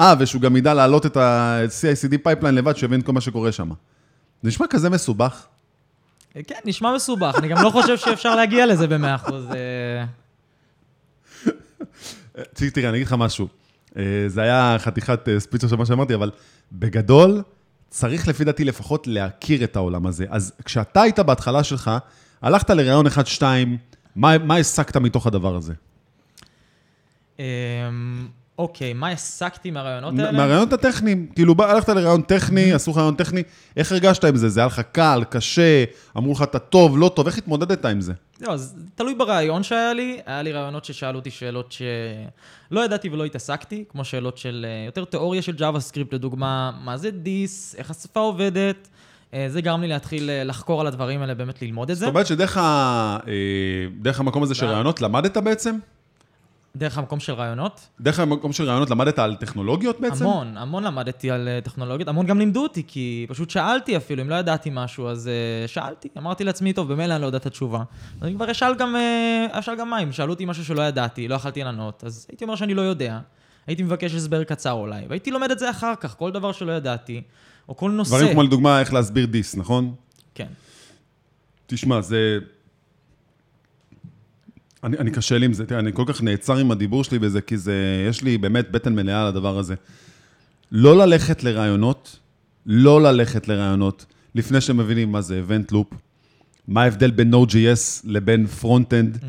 אה, 0.00 0.14
ושהוא 0.18 0.42
גם 0.42 0.56
ידע 0.56 0.74
להעלות 0.74 1.06
את 1.06 1.16
ה-CICD 1.16 2.18
pipeline 2.22 2.54
לבד, 2.54 2.76
שיבין 2.76 3.02
כל 3.02 3.12
מה 3.12 3.20
שקורה 3.20 3.52
שם. 3.52 3.70
זה 4.42 4.48
נשמע 4.48 4.66
כזה 4.66 4.90
מסובך. 4.90 5.46
כן, 6.46 6.54
נשמע 6.64 6.94
מסובך, 6.94 7.34
אני 7.38 7.48
גם 7.48 7.62
לא 7.62 7.70
חושב 7.70 7.96
שאפשר 7.96 8.34
להגיע 8.34 8.66
לזה 8.66 8.86
במאה 8.86 9.14
אחוז. 9.14 9.44
אה, 9.50 10.04
תראה, 12.54 12.88
אני 12.88 12.96
אגיד 12.96 13.06
לך 13.06 13.14
משהו. 13.18 13.48
אה, 13.96 14.24
זה 14.26 14.42
היה 14.42 14.76
חתיכת 14.78 15.28
אה, 15.28 15.40
שפיצה 15.40 15.68
של 15.68 15.76
מה 15.76 15.86
שאמרתי, 15.86 16.14
אבל 16.14 16.30
בגדול, 16.72 17.42
צריך 17.94 18.28
לפי 18.28 18.44
דעתי 18.44 18.64
לפחות 18.64 19.06
להכיר 19.06 19.64
את 19.64 19.76
העולם 19.76 20.06
הזה. 20.06 20.26
אז 20.30 20.52
כשאתה 20.64 21.02
היית 21.02 21.18
בהתחלה 21.18 21.64
שלך, 21.64 21.90
הלכת 22.42 22.70
לראיון 22.70 23.06
1-2, 23.06 23.42
מה, 24.16 24.38
מה 24.38 24.56
הסקת 24.56 24.96
מתוך 24.96 25.26
הדבר 25.26 25.56
הזה? 25.56 25.72
אמ, 27.38 27.44
אוקיי, 28.58 28.92
מה 28.92 29.10
הסקתי 29.10 29.70
מהרעיונות 29.70 30.18
האלה? 30.18 30.32
מהרעיונות 30.32 30.72
הטכניים, 30.72 31.26
כאילו 31.34 31.54
הלכת 31.58 31.88
לראיון 31.88 32.22
טכני, 32.22 32.72
עשו 32.72 32.90
לך 32.90 32.96
רעיון 32.96 33.14
טכני, 33.14 33.42
איך 33.76 33.92
הרגשת 33.92 34.24
עם 34.24 34.36
זה? 34.36 34.48
זה 34.48 34.60
היה 34.60 34.66
לך 34.66 34.82
קל, 34.92 35.24
קשה, 35.30 35.84
אמרו 36.16 36.32
לך 36.32 36.42
אתה 36.42 36.58
טוב, 36.58 36.98
לא 36.98 37.12
טוב, 37.14 37.26
איך 37.26 37.38
התמודדת 37.38 37.84
עם 37.84 38.00
זה? 38.00 38.12
לא, 38.44 38.52
אז 38.52 38.76
תלוי 38.94 39.14
ברעיון 39.14 39.62
שהיה 39.62 39.92
לי. 39.92 40.20
היה 40.26 40.42
לי 40.42 40.52
רעיונות 40.52 40.84
ששאלו 40.84 41.18
אותי 41.18 41.30
שאלות 41.30 41.72
שלא 41.72 42.84
ידעתי 42.84 43.08
ולא 43.08 43.24
התעסקתי, 43.24 43.84
כמו 43.88 44.04
שאלות 44.04 44.38
של 44.38 44.66
אה, 44.68 44.84
יותר 44.86 45.04
תיאוריה 45.04 45.42
של 45.42 45.54
JavaScript, 45.58 46.08
לדוגמה, 46.12 46.70
מה 46.84 46.96
זה 46.96 47.10
דיס, 47.10 47.74
איך 47.78 47.90
השפה 47.90 48.20
עובדת. 48.20 48.88
אה, 49.34 49.46
זה 49.48 49.60
גרם 49.60 49.80
לי 49.80 49.88
להתחיל 49.88 50.30
אה, 50.30 50.44
לחקור 50.44 50.80
על 50.80 50.86
הדברים 50.86 51.20
האלה, 51.20 51.34
באמת 51.34 51.62
ללמוד 51.62 51.90
את 51.90 51.96
זה. 51.96 52.04
זאת 52.06 52.10
אומרת 52.10 52.26
שדרך 52.26 54.20
המקום 54.20 54.42
הזה 54.42 54.54
של 54.54 54.66
רעיונות 54.66 55.00
למדת 55.00 55.36
בעצם? 55.36 55.78
דרך 56.76 56.98
המקום 56.98 57.20
של 57.20 57.32
רעיונות. 57.32 57.88
דרך 58.00 58.20
המקום 58.20 58.52
של 58.52 58.64
רעיונות 58.64 58.90
למדת 58.90 59.18
על 59.18 59.36
טכנולוגיות 59.36 60.00
בעצם? 60.00 60.24
המון, 60.24 60.56
המון 60.56 60.84
למדתי 60.84 61.30
על 61.30 61.48
אה, 61.48 61.60
טכנולוגיות, 61.60 62.08
המון 62.08 62.26
גם 62.26 62.38
לימדו 62.38 62.62
אותי, 62.62 62.82
כי 62.86 63.26
פשוט 63.28 63.50
שאלתי 63.50 63.96
אפילו, 63.96 64.22
אם 64.22 64.30
לא 64.30 64.34
ידעתי 64.34 64.70
משהו, 64.72 65.08
אז 65.08 65.30
uh, 65.66 65.68
שאלתי. 65.68 66.08
אמרתי 66.18 66.44
לעצמי, 66.44 66.72
טוב, 66.72 66.92
במילא 66.92 67.14
אני 67.14 67.22
לא 67.22 67.26
יודע 67.26 67.38
את 67.38 67.46
התשובה. 67.46 67.82
אז 68.20 68.26
אני 68.26 68.34
כבר 68.34 68.50
אשאל 68.50 68.74
גם, 68.74 68.96
uh, 68.96 69.58
אשאל 69.58 69.76
גם 69.76 69.90
מים, 69.90 70.12
שאלו 70.12 70.32
אותי 70.32 70.44
משהו 70.44 70.64
שלא 70.64 70.82
ידעתי, 70.82 71.28
לא 71.28 71.34
יכלתי 71.34 71.64
לענות, 71.64 72.04
אז 72.04 72.26
הייתי 72.28 72.44
אומר 72.44 72.56
שאני 72.56 72.74
לא 72.74 72.82
יודע. 72.82 73.18
הייתי 73.66 73.82
מבקש 73.82 74.14
הסבר 74.14 74.44
קצר 74.44 74.72
אולי, 74.72 75.02
והייתי 75.08 75.30
לומד 75.30 75.50
את 75.50 75.58
זה 75.58 75.70
אחר 75.70 75.94
כך, 76.00 76.14
כל 76.18 76.30
דבר 76.30 76.52
שלא 76.52 76.72
ידעתי, 76.72 77.22
או 77.68 77.76
כל 77.76 77.90
נושא. 77.90 78.10
דברים 78.10 78.32
כמו 78.32 78.42
לדוגמה 78.42 78.80
איך 78.80 78.92
להסביר 78.92 79.26
דיס, 79.26 79.56
נכון? 79.56 79.94
כן. 80.34 80.48
תשמע, 81.66 82.00
זה... 82.00 82.38
אני, 84.84 84.98
אני 84.98 85.10
קשה 85.10 85.38
לי 85.38 85.46
עם 85.46 85.52
זה, 85.52 85.66
תראה, 85.66 85.80
אני 85.80 85.90
כל 85.92 86.04
כך 86.06 86.22
נעצר 86.22 86.56
עם 86.56 86.70
הדיבור 86.70 87.04
שלי 87.04 87.18
בזה, 87.18 87.40
כי 87.40 87.56
זה, 87.56 88.04
יש 88.08 88.22
לי 88.22 88.38
באמת 88.38 88.70
בטן 88.70 88.94
מלאה 88.94 89.20
על 89.20 89.26
הדבר 89.26 89.58
הזה. 89.58 89.74
לא 90.72 90.96
ללכת 90.96 91.44
לרעיונות, 91.44 92.18
לא 92.66 93.02
ללכת 93.02 93.48
לרעיונות, 93.48 94.06
לפני 94.34 94.60
שהם 94.60 94.76
מבינים 94.76 95.12
מה 95.12 95.20
זה 95.20 95.42
event 95.48 95.72
loop, 95.72 95.94
מה 96.68 96.82
ההבדל 96.82 97.10
בין 97.10 97.34
Node.js 97.34 98.00
לבין 98.04 98.46
front-end. 98.62 99.24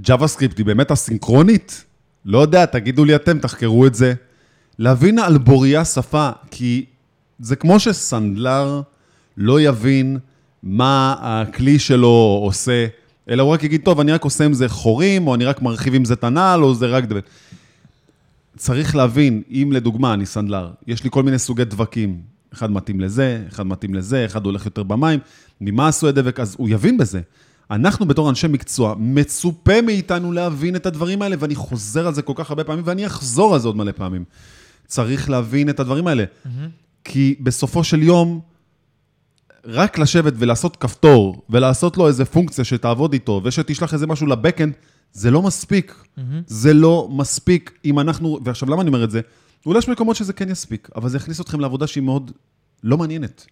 JavaScript 0.00 0.56
היא 0.58 0.66
באמת 0.66 0.90
אסינכרונית? 0.90 1.84
לא 2.24 2.38
יודע, 2.38 2.66
תגידו 2.66 3.04
לי 3.04 3.16
אתם, 3.16 3.38
תחקרו 3.38 3.86
את 3.86 3.94
זה. 3.94 4.14
להבין 4.78 5.18
על 5.18 5.38
בוריה 5.38 5.84
שפה, 5.84 6.30
כי 6.50 6.84
זה 7.38 7.56
כמו 7.56 7.80
שסנדלר 7.80 8.80
לא 9.36 9.60
יבין 9.60 10.18
מה 10.62 11.14
הכלי 11.18 11.78
שלו 11.78 12.40
עושה, 12.42 12.86
אלא 13.30 13.42
הוא 13.42 13.52
רק 13.52 13.64
יגיד, 13.64 13.80
טוב, 13.84 14.00
אני 14.00 14.12
רק 14.12 14.24
עושה 14.24 14.44
עם 14.44 14.52
זה 14.52 14.68
חורים, 14.68 15.26
או 15.26 15.34
אני 15.34 15.44
רק 15.44 15.62
מרחיב 15.62 15.94
עם 15.94 16.04
זה 16.04 16.14
את 16.14 16.24
הנעל, 16.24 16.62
או 16.62 16.74
זה 16.74 16.86
רק... 16.86 17.04
דבר." 17.04 17.20
צריך 18.56 18.96
להבין, 18.96 19.42
אם 19.50 19.70
לדוגמה, 19.72 20.14
אני 20.14 20.26
סנדלר, 20.26 20.70
יש 20.86 21.04
לי 21.04 21.10
כל 21.10 21.22
מיני 21.22 21.38
סוגי 21.38 21.64
דבקים, 21.64 22.20
אחד 22.52 22.70
מתאים 22.70 23.00
לזה, 23.00 23.42
אחד 23.48 23.66
מתאים 23.66 23.94
לזה, 23.94 24.26
אחד 24.26 24.44
הולך 24.44 24.64
יותר 24.64 24.82
במים, 24.82 25.20
ממה 25.60 25.88
עשוי 25.88 26.08
הדבק, 26.08 26.40
אז 26.40 26.56
הוא 26.58 26.68
יבין 26.68 26.98
בזה. 26.98 27.20
אנחנו 27.70 28.06
בתור 28.06 28.30
אנשי 28.30 28.46
מקצוע, 28.48 28.94
מצופה 28.98 29.82
מאיתנו 29.82 30.32
להבין 30.32 30.76
את 30.76 30.86
הדברים 30.86 31.22
האלה, 31.22 31.36
ואני 31.38 31.54
חוזר 31.54 32.06
על 32.06 32.14
זה 32.14 32.22
כל 32.22 32.32
כך 32.36 32.50
הרבה 32.50 32.64
פעמים, 32.64 32.84
ואני 32.86 33.06
אחזור 33.06 33.54
על 33.54 33.60
זה 33.60 33.68
עוד 33.68 33.76
מלא 33.76 33.92
פעמים. 33.92 34.24
צריך 34.86 35.30
להבין 35.30 35.68
את 35.68 35.80
הדברים 35.80 36.06
האלה. 36.06 36.24
כי 37.04 37.34
בסופו 37.40 37.84
של 37.84 38.02
יום, 38.02 38.40
רק 39.66 39.98
לשבת 39.98 40.32
ולעשות 40.36 40.76
כפתור, 40.76 41.42
ולעשות 41.50 41.96
לו 41.96 42.08
איזה 42.08 42.24
פונקציה 42.24 42.64
שתעבוד 42.64 43.12
איתו, 43.12 43.40
ושתשלח 43.44 43.94
איזה 43.94 44.06
משהו 44.06 44.26
לבקאנד, 44.26 44.74
זה 45.12 45.30
לא 45.30 45.42
מספיק. 45.42 46.04
זה 46.46 46.74
לא 46.74 47.08
מספיק 47.12 47.78
אם 47.84 47.98
אנחנו, 47.98 48.38
ועכשיו 48.44 48.70
למה 48.70 48.82
אני 48.82 48.88
אומר 48.88 49.04
את 49.04 49.10
זה? 49.10 49.20
אולי 49.66 49.78
יש 49.78 49.88
מקומות 49.88 50.16
שזה 50.16 50.32
כן 50.32 50.50
יספיק, 50.50 50.88
אבל 50.96 51.08
זה 51.08 51.16
יכניס 51.16 51.40
אתכם 51.40 51.60
לעבודה 51.60 51.86
שהיא 51.86 52.02
מאוד 52.02 52.30
לא 52.84 52.98
מעניינת. 52.98 53.46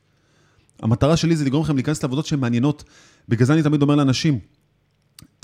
המטרה 0.83 1.17
שלי 1.17 1.37
זה 1.37 1.45
לגרום 1.45 1.65
לכם 1.65 1.75
להיכנס 1.75 2.03
לעבודות 2.03 2.27
שהן 2.27 2.41
מעניינות. 2.41 2.85
בגלל 3.29 3.47
זה 3.47 3.53
אני 3.53 3.63
תמיד 3.63 3.83
אומר 3.83 3.95
לאנשים, 3.95 4.39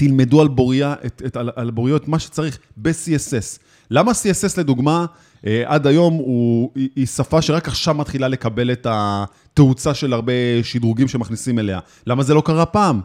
תלמדו 0.01 0.41
על 0.41 0.49
בוריה, 0.49 0.95
את, 1.07 1.23
את, 1.27 1.37
על, 1.37 1.51
על 1.57 1.71
בוריות 1.71 2.09
מה 2.09 2.19
שצריך 2.19 2.59
ב-CSS. 2.77 3.59
למה 3.91 4.13
CSS 4.13 4.61
לדוגמה, 4.61 5.07
אה, 5.47 5.63
עד 5.67 5.87
היום 5.87 6.15
הוא, 6.15 6.71
היא, 6.75 6.89
היא 6.97 7.07
שפה 7.07 7.43
שרק 7.43 7.69
עכשיו 7.69 7.95
מתחילה 7.95 8.29
לקבל 8.29 8.73
את 8.73 8.87
התאוצה 8.91 9.95
של 9.95 10.13
הרבה 10.13 10.33
שדרוגים 10.63 11.09
שמכניסים 11.09 11.59
אליה? 11.59 11.79
למה 12.07 12.23
זה 12.23 12.35
לא 12.35 12.43
קרה 12.45 12.67
פעם? 12.67 13.01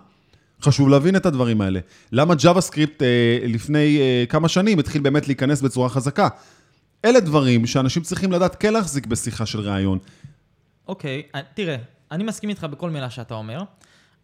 חשוב 0.61 0.89
להבין 0.89 1.15
את 1.15 1.25
הדברים 1.25 1.61
האלה. 1.61 1.79
למה 2.11 2.33
JavaScript 2.33 3.01
אה, 3.01 3.39
לפני 3.43 3.99
אה, 3.99 4.23
כמה 4.29 4.47
שנים 4.49 4.79
התחיל 4.79 5.01
באמת 5.01 5.27
להיכנס 5.27 5.61
בצורה 5.61 5.89
חזקה? 5.89 6.27
אלה 7.05 7.19
דברים 7.19 7.65
שאנשים 7.65 8.03
צריכים 8.03 8.31
לדעת 8.31 8.55
כן 8.55 8.73
להחזיק 8.73 9.05
בשיחה 9.07 9.45
של 9.45 9.59
ראיון. 9.59 9.99
אוקיי, 10.87 11.21
אה, 11.35 11.41
תראה, 11.53 11.77
אני 12.11 12.23
מסכים 12.23 12.49
איתך 12.49 12.63
בכל 12.63 12.89
מילה 12.89 13.09
שאתה 13.09 13.33
אומר, 13.33 13.63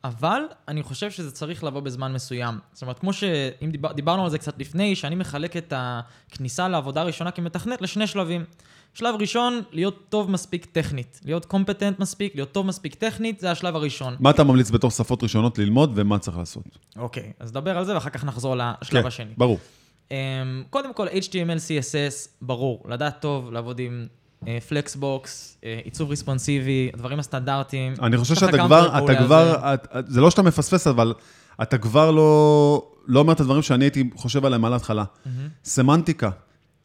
אבל 0.04 0.42
אני 0.68 0.84
חושב 0.84 1.12
שזה 1.12 1.32
צריך 1.32 1.64
לבוא 1.64 1.80
בזמן 1.80 2.14
מסוים. 2.14 2.60
זאת 2.74 2.82
אומרת, 2.82 3.00
כמו 3.00 3.14
שאם 3.14 3.72
דיבר, 3.72 3.92
דיברנו 3.92 4.24
על 4.24 4.30
זה 4.30 4.38
קצת 4.38 4.60
לפני, 4.60 4.96
שאני 4.96 5.16
מחלק 5.16 5.58
את 5.58 5.74
הכניסה 5.76 6.68
לעבודה 6.68 7.02
הראשונה 7.02 7.32
כמתכנת 7.32 7.82
לשני 7.82 8.08
שלבים. 8.08 8.46
שלב 8.94 9.16
ראשון, 9.20 9.62
להיות 9.72 10.10
טוב 10.10 10.32
מספיק 10.32 10.66
טכנית. 10.66 11.20
להיות 11.26 11.46
קומפטנט 11.46 12.00
מספיק, 12.00 12.36
להיות 12.36 12.52
טוב 12.52 12.66
מספיק 12.66 12.96
טכנית, 12.96 13.40
זה 13.40 13.52
השלב 13.52 13.76
הראשון. 13.76 14.16
מה 14.20 14.30
אתה 14.30 14.44
ממליץ 14.44 14.72
בתור 14.72 14.92
שפות 14.92 15.24
ראשונות 15.24 15.58
ללמוד 15.58 15.92
ומה 15.96 16.20
צריך 16.20 16.38
לעשות? 16.38 16.64
אוקיי, 16.98 17.32
אז 17.40 17.52
נדבר 17.52 17.78
על 17.78 17.86
זה 17.86 17.94
ואחר 17.94 18.10
כך 18.10 18.24
נחזור 18.24 18.56
לשלב 18.56 19.02
כן, 19.02 19.08
השני. 19.08 19.34
ברור. 19.38 19.60
אמ, 20.12 20.64
קודם 20.70 20.94
כל, 20.94 21.08
HTML, 21.08 21.60
CSS, 21.68 22.30
ברור, 22.42 22.84
לדעת 22.90 23.22
טוב, 23.22 23.52
לעבוד 23.52 23.80
עם 23.80 24.08
פלקסבוקס, 24.68 25.58
עיצוב 25.84 26.10
ריספונסיבי, 26.10 26.90
הדברים 26.94 27.20
הסטנדרטיים. 27.20 27.94
אני 28.04 28.18
חושב 28.18 28.36
שאתה 28.36 28.58
כבר, 28.58 29.04
אתה 29.06 29.16
כבר, 29.26 29.74
זה. 30.08 30.22
לא 30.22 30.32
שאתה 30.32 30.42
מפספס, 30.42 30.88
אבל 30.88 31.14
אתה 31.62 31.78
כבר 31.78 32.12
לא, 32.12 32.92
לא 33.08 33.20
אומר 33.20 33.34
את 33.34 33.40
הדברים 33.40 33.62
שאני 33.62 33.86
הייתי 33.86 34.10
חושב 34.16 34.46
עליהם 34.46 34.66
על 34.66 34.74
ההתחלה. 34.74 35.04
סמנטיקה, 35.64 36.30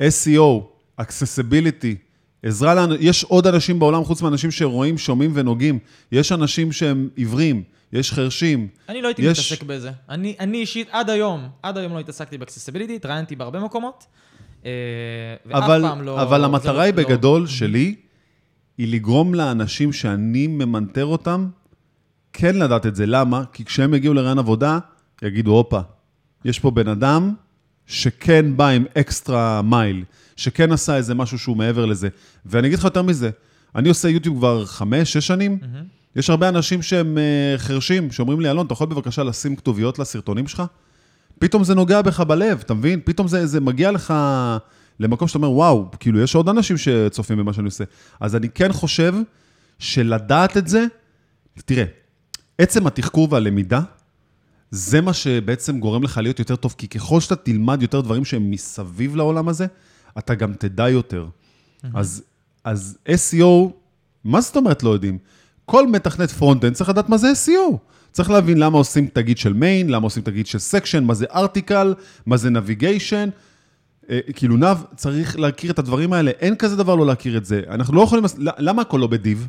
SEO, 0.02 0.62
accessibility, 1.00 1.94
עזרה 2.42 2.74
לאנ... 2.74 2.90
יש 3.00 3.24
עוד 3.24 3.46
אנשים 3.46 3.78
בעולם 3.78 4.04
חוץ 4.04 4.22
מאנשים 4.22 4.50
שרואים, 4.50 4.98
שומעים 4.98 5.30
ונוגעים. 5.34 5.78
יש 6.12 6.32
אנשים 6.32 6.72
שהם 6.72 7.08
עיוורים, 7.16 7.62
יש 7.92 8.12
חרשים. 8.12 8.68
אני 8.88 9.02
לא 9.02 9.08
הייתי 9.08 9.22
יש- 9.22 9.52
מתעסק 9.52 9.62
בזה. 9.62 9.90
אני, 10.08 10.36
אני 10.40 10.58
אישית, 10.58 10.88
עד 10.90 11.10
היום, 11.10 11.48
עד 11.62 11.78
היום 11.78 11.92
לא 11.92 11.98
התעסקתי 11.98 12.38
ב-accessibility, 12.38 12.96
התראיינתי 12.96 13.36
בהרבה 13.36 13.60
מקומות, 13.60 14.06
אה, 14.06 14.35
ואף 14.64 15.62
אבל, 15.62 15.82
פעם 15.82 16.02
לא... 16.02 16.22
אבל 16.22 16.40
זה 16.40 16.44
המטרה 16.46 16.82
היא 16.82 16.94
לא- 16.94 17.02
בגדול 17.02 17.46
שלי, 17.46 17.94
היא 18.78 18.92
לגרום 18.92 19.34
לאנשים 19.34 19.92
שאני 19.92 20.46
ממנטר 20.46 21.04
אותם, 21.04 21.48
כן 22.32 22.56
לדעת 22.56 22.86
את 22.86 22.96
זה. 22.96 23.06
למה? 23.06 23.44
כי 23.52 23.64
כשהם 23.64 23.94
יגיעו 23.94 24.14
לריאיון 24.14 24.38
עבודה, 24.38 24.78
יגידו, 25.22 25.52
הופה, 25.52 25.80
יש 26.44 26.58
פה 26.58 26.70
בן 26.70 26.88
אדם 26.88 27.34
שכן 27.86 28.56
בא 28.56 28.68
עם 28.68 28.84
אקסטרה 28.98 29.62
מייל, 29.62 30.04
שכן 30.36 30.72
עשה 30.72 30.96
איזה 30.96 31.14
משהו 31.14 31.38
שהוא 31.38 31.56
מעבר 31.56 31.86
לזה. 31.86 32.08
ואני 32.46 32.66
אגיד 32.68 32.78
לך 32.78 32.84
יותר 32.84 33.02
מזה, 33.02 33.30
אני 33.74 33.88
עושה 33.88 34.08
יוטיוב 34.08 34.38
כבר 34.38 34.64
חמש, 34.66 35.12
שש 35.12 35.26
שנים, 35.26 35.58
יש 36.16 36.30
הרבה 36.30 36.48
אנשים 36.48 36.82
שהם 36.82 37.18
אה, 37.18 37.58
חרשים, 37.58 38.12
שאומרים 38.12 38.40
לי, 38.40 38.50
אלון, 38.50 38.66
אתה 38.66 38.72
יכול 38.72 38.86
בבקשה 38.86 39.22
לשים 39.24 39.56
כתוביות 39.56 39.98
לסרטונים 39.98 40.48
שלך? 40.48 40.62
פתאום 41.38 41.64
זה 41.64 41.74
נוגע 41.74 42.02
בך 42.02 42.20
בלב, 42.20 42.58
אתה 42.64 42.74
מבין? 42.74 43.00
פתאום 43.04 43.28
זה, 43.28 43.46
זה 43.46 43.60
מגיע 43.60 43.90
לך 43.90 44.14
למקום 45.00 45.28
שאתה 45.28 45.38
אומר, 45.38 45.50
וואו, 45.50 45.88
כאילו, 46.00 46.20
יש 46.20 46.34
עוד 46.34 46.48
אנשים 46.48 46.76
שצופים 46.76 47.38
במה 47.38 47.52
שאני 47.52 47.66
עושה. 47.66 47.84
אז 48.20 48.36
אני 48.36 48.48
כן 48.48 48.72
חושב 48.72 49.14
שלדעת 49.78 50.56
את 50.56 50.68
זה, 50.68 50.84
תראה, 51.64 51.84
עצם 52.58 52.86
התחקור 52.86 53.28
והלמידה, 53.30 53.80
זה 54.70 55.00
מה 55.00 55.12
שבעצם 55.12 55.80
גורם 55.80 56.02
לך 56.02 56.18
להיות 56.18 56.38
יותר 56.38 56.56
טוב, 56.56 56.74
כי 56.78 56.88
ככל 56.88 57.20
שאתה 57.20 57.36
תלמד 57.36 57.82
יותר 57.82 58.00
דברים 58.00 58.24
שהם 58.24 58.50
מסביב 58.50 59.16
לעולם 59.16 59.48
הזה, 59.48 59.66
אתה 60.18 60.34
גם 60.34 60.52
תדע 60.52 60.88
יותר. 60.88 61.26
אז, 61.94 62.22
אז 62.64 62.98
SEO, 63.08 63.70
מה 64.24 64.40
זאת 64.40 64.56
אומרת 64.56 64.82
לא 64.82 64.90
יודעים? 64.90 65.18
כל 65.64 65.86
מתכנת 65.86 66.30
front-end 66.30 66.74
צריך 66.74 66.90
לדעת 66.90 67.08
מה 67.08 67.18
זה 67.18 67.32
SEO. 67.46 67.76
צריך 68.16 68.30
להבין 68.30 68.58
למה 68.58 68.78
עושים 68.78 69.06
תגית 69.12 69.38
של 69.38 69.52
main, 69.52 69.90
למה 69.90 70.04
עושים 70.04 70.22
תגית 70.22 70.46
של 70.46 70.58
section, 70.58 71.04
מה 71.04 71.14
זה 71.14 71.26
article, 71.34 71.94
מה 72.26 72.36
זה 72.36 72.50
navigation. 72.50 73.28
כאילו 74.34 74.56
nav, 74.56 74.76
צריך 74.94 75.38
להכיר 75.38 75.70
את 75.70 75.78
הדברים 75.78 76.12
האלה, 76.12 76.30
אין 76.30 76.56
כזה 76.56 76.76
דבר 76.76 76.94
לא 76.94 77.06
להכיר 77.06 77.36
את 77.36 77.44
זה. 77.44 77.62
אנחנו 77.70 77.94
לא 77.94 78.02
יכולים, 78.02 78.24
למה 78.38 78.82
הכל 78.82 78.98
לא 78.98 79.06
ב-div? 79.06 79.48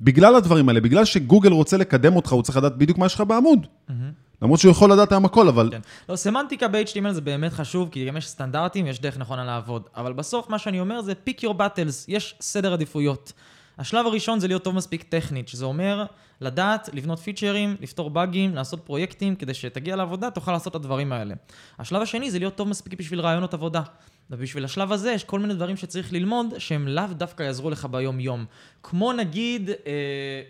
בגלל 0.00 0.36
הדברים 0.36 0.68
האלה, 0.68 0.80
בגלל 0.80 1.04
שגוגל 1.04 1.52
רוצה 1.52 1.76
לקדם 1.76 2.16
אותך, 2.16 2.32
הוא 2.32 2.42
צריך 2.42 2.58
לדעת 2.58 2.76
בדיוק 2.76 2.98
מה 2.98 3.06
יש 3.06 3.14
לך 3.14 3.20
בעמוד. 3.20 3.66
למרות 4.42 4.60
שהוא 4.60 4.70
יכול 4.70 4.92
לדעת 4.92 5.12
היום 5.12 5.24
הכל, 5.24 5.48
אבל... 5.48 5.68
כן. 5.70 5.80
לא, 6.08 6.16
סמנטיקה 6.16 6.68
ב-HTML 6.68 7.12
זה 7.12 7.20
באמת 7.20 7.52
חשוב, 7.52 7.88
כי 7.92 8.06
גם 8.06 8.16
יש 8.16 8.28
סטנדרטים, 8.28 8.86
יש 8.86 9.00
דרך 9.00 9.18
נכונה 9.18 9.44
לעבוד. 9.44 9.82
אבל 9.96 10.12
בסוף 10.12 10.50
מה 10.50 10.58
שאני 10.58 10.80
אומר 10.80 11.02
זה 11.02 11.12
pick 11.28 11.40
your 11.40 11.54
battles, 11.58 12.04
יש 12.08 12.34
סדר 12.40 12.72
עדיפויות. 12.72 13.32
השלב 13.78 14.06
הראשון 14.06 14.40
זה 14.40 14.48
להיות 14.48 14.64
טוב 14.64 14.74
מספיק 14.74 15.02
טכנית, 15.02 15.48
שזה 15.48 15.64
אומר 15.64 16.04
לדעת, 16.40 16.90
לבנות 16.92 17.18
פיצ'רים, 17.18 17.76
לפתור 17.80 18.10
באגים, 18.10 18.54
לעשות 18.54 18.80
פרויקטים, 18.84 19.36
כדי 19.36 19.54
שתגיע 19.54 19.96
לעבודה, 19.96 20.30
תוכל 20.30 20.52
לעשות 20.52 20.70
את 20.70 20.74
הדברים 20.74 21.12
האלה. 21.12 21.34
השלב 21.78 22.02
השני 22.02 22.30
זה 22.30 22.38
להיות 22.38 22.54
טוב 22.54 22.68
מספיק 22.68 22.94
בשביל 22.98 23.20
רעיונות 23.20 23.54
עבודה. 23.54 23.82
ובשביל 24.30 24.64
השלב 24.64 24.92
הזה 24.92 25.12
יש 25.12 25.24
כל 25.24 25.38
מיני 25.38 25.54
דברים 25.54 25.76
שצריך 25.76 26.12
ללמוד, 26.12 26.54
שהם 26.58 26.88
לאו 26.88 27.04
דווקא 27.12 27.42
יעזרו 27.42 27.70
לך 27.70 27.86
ביום-יום. 27.90 28.44
כמו 28.82 29.12
נגיד 29.12 29.70
אה, 29.70 29.74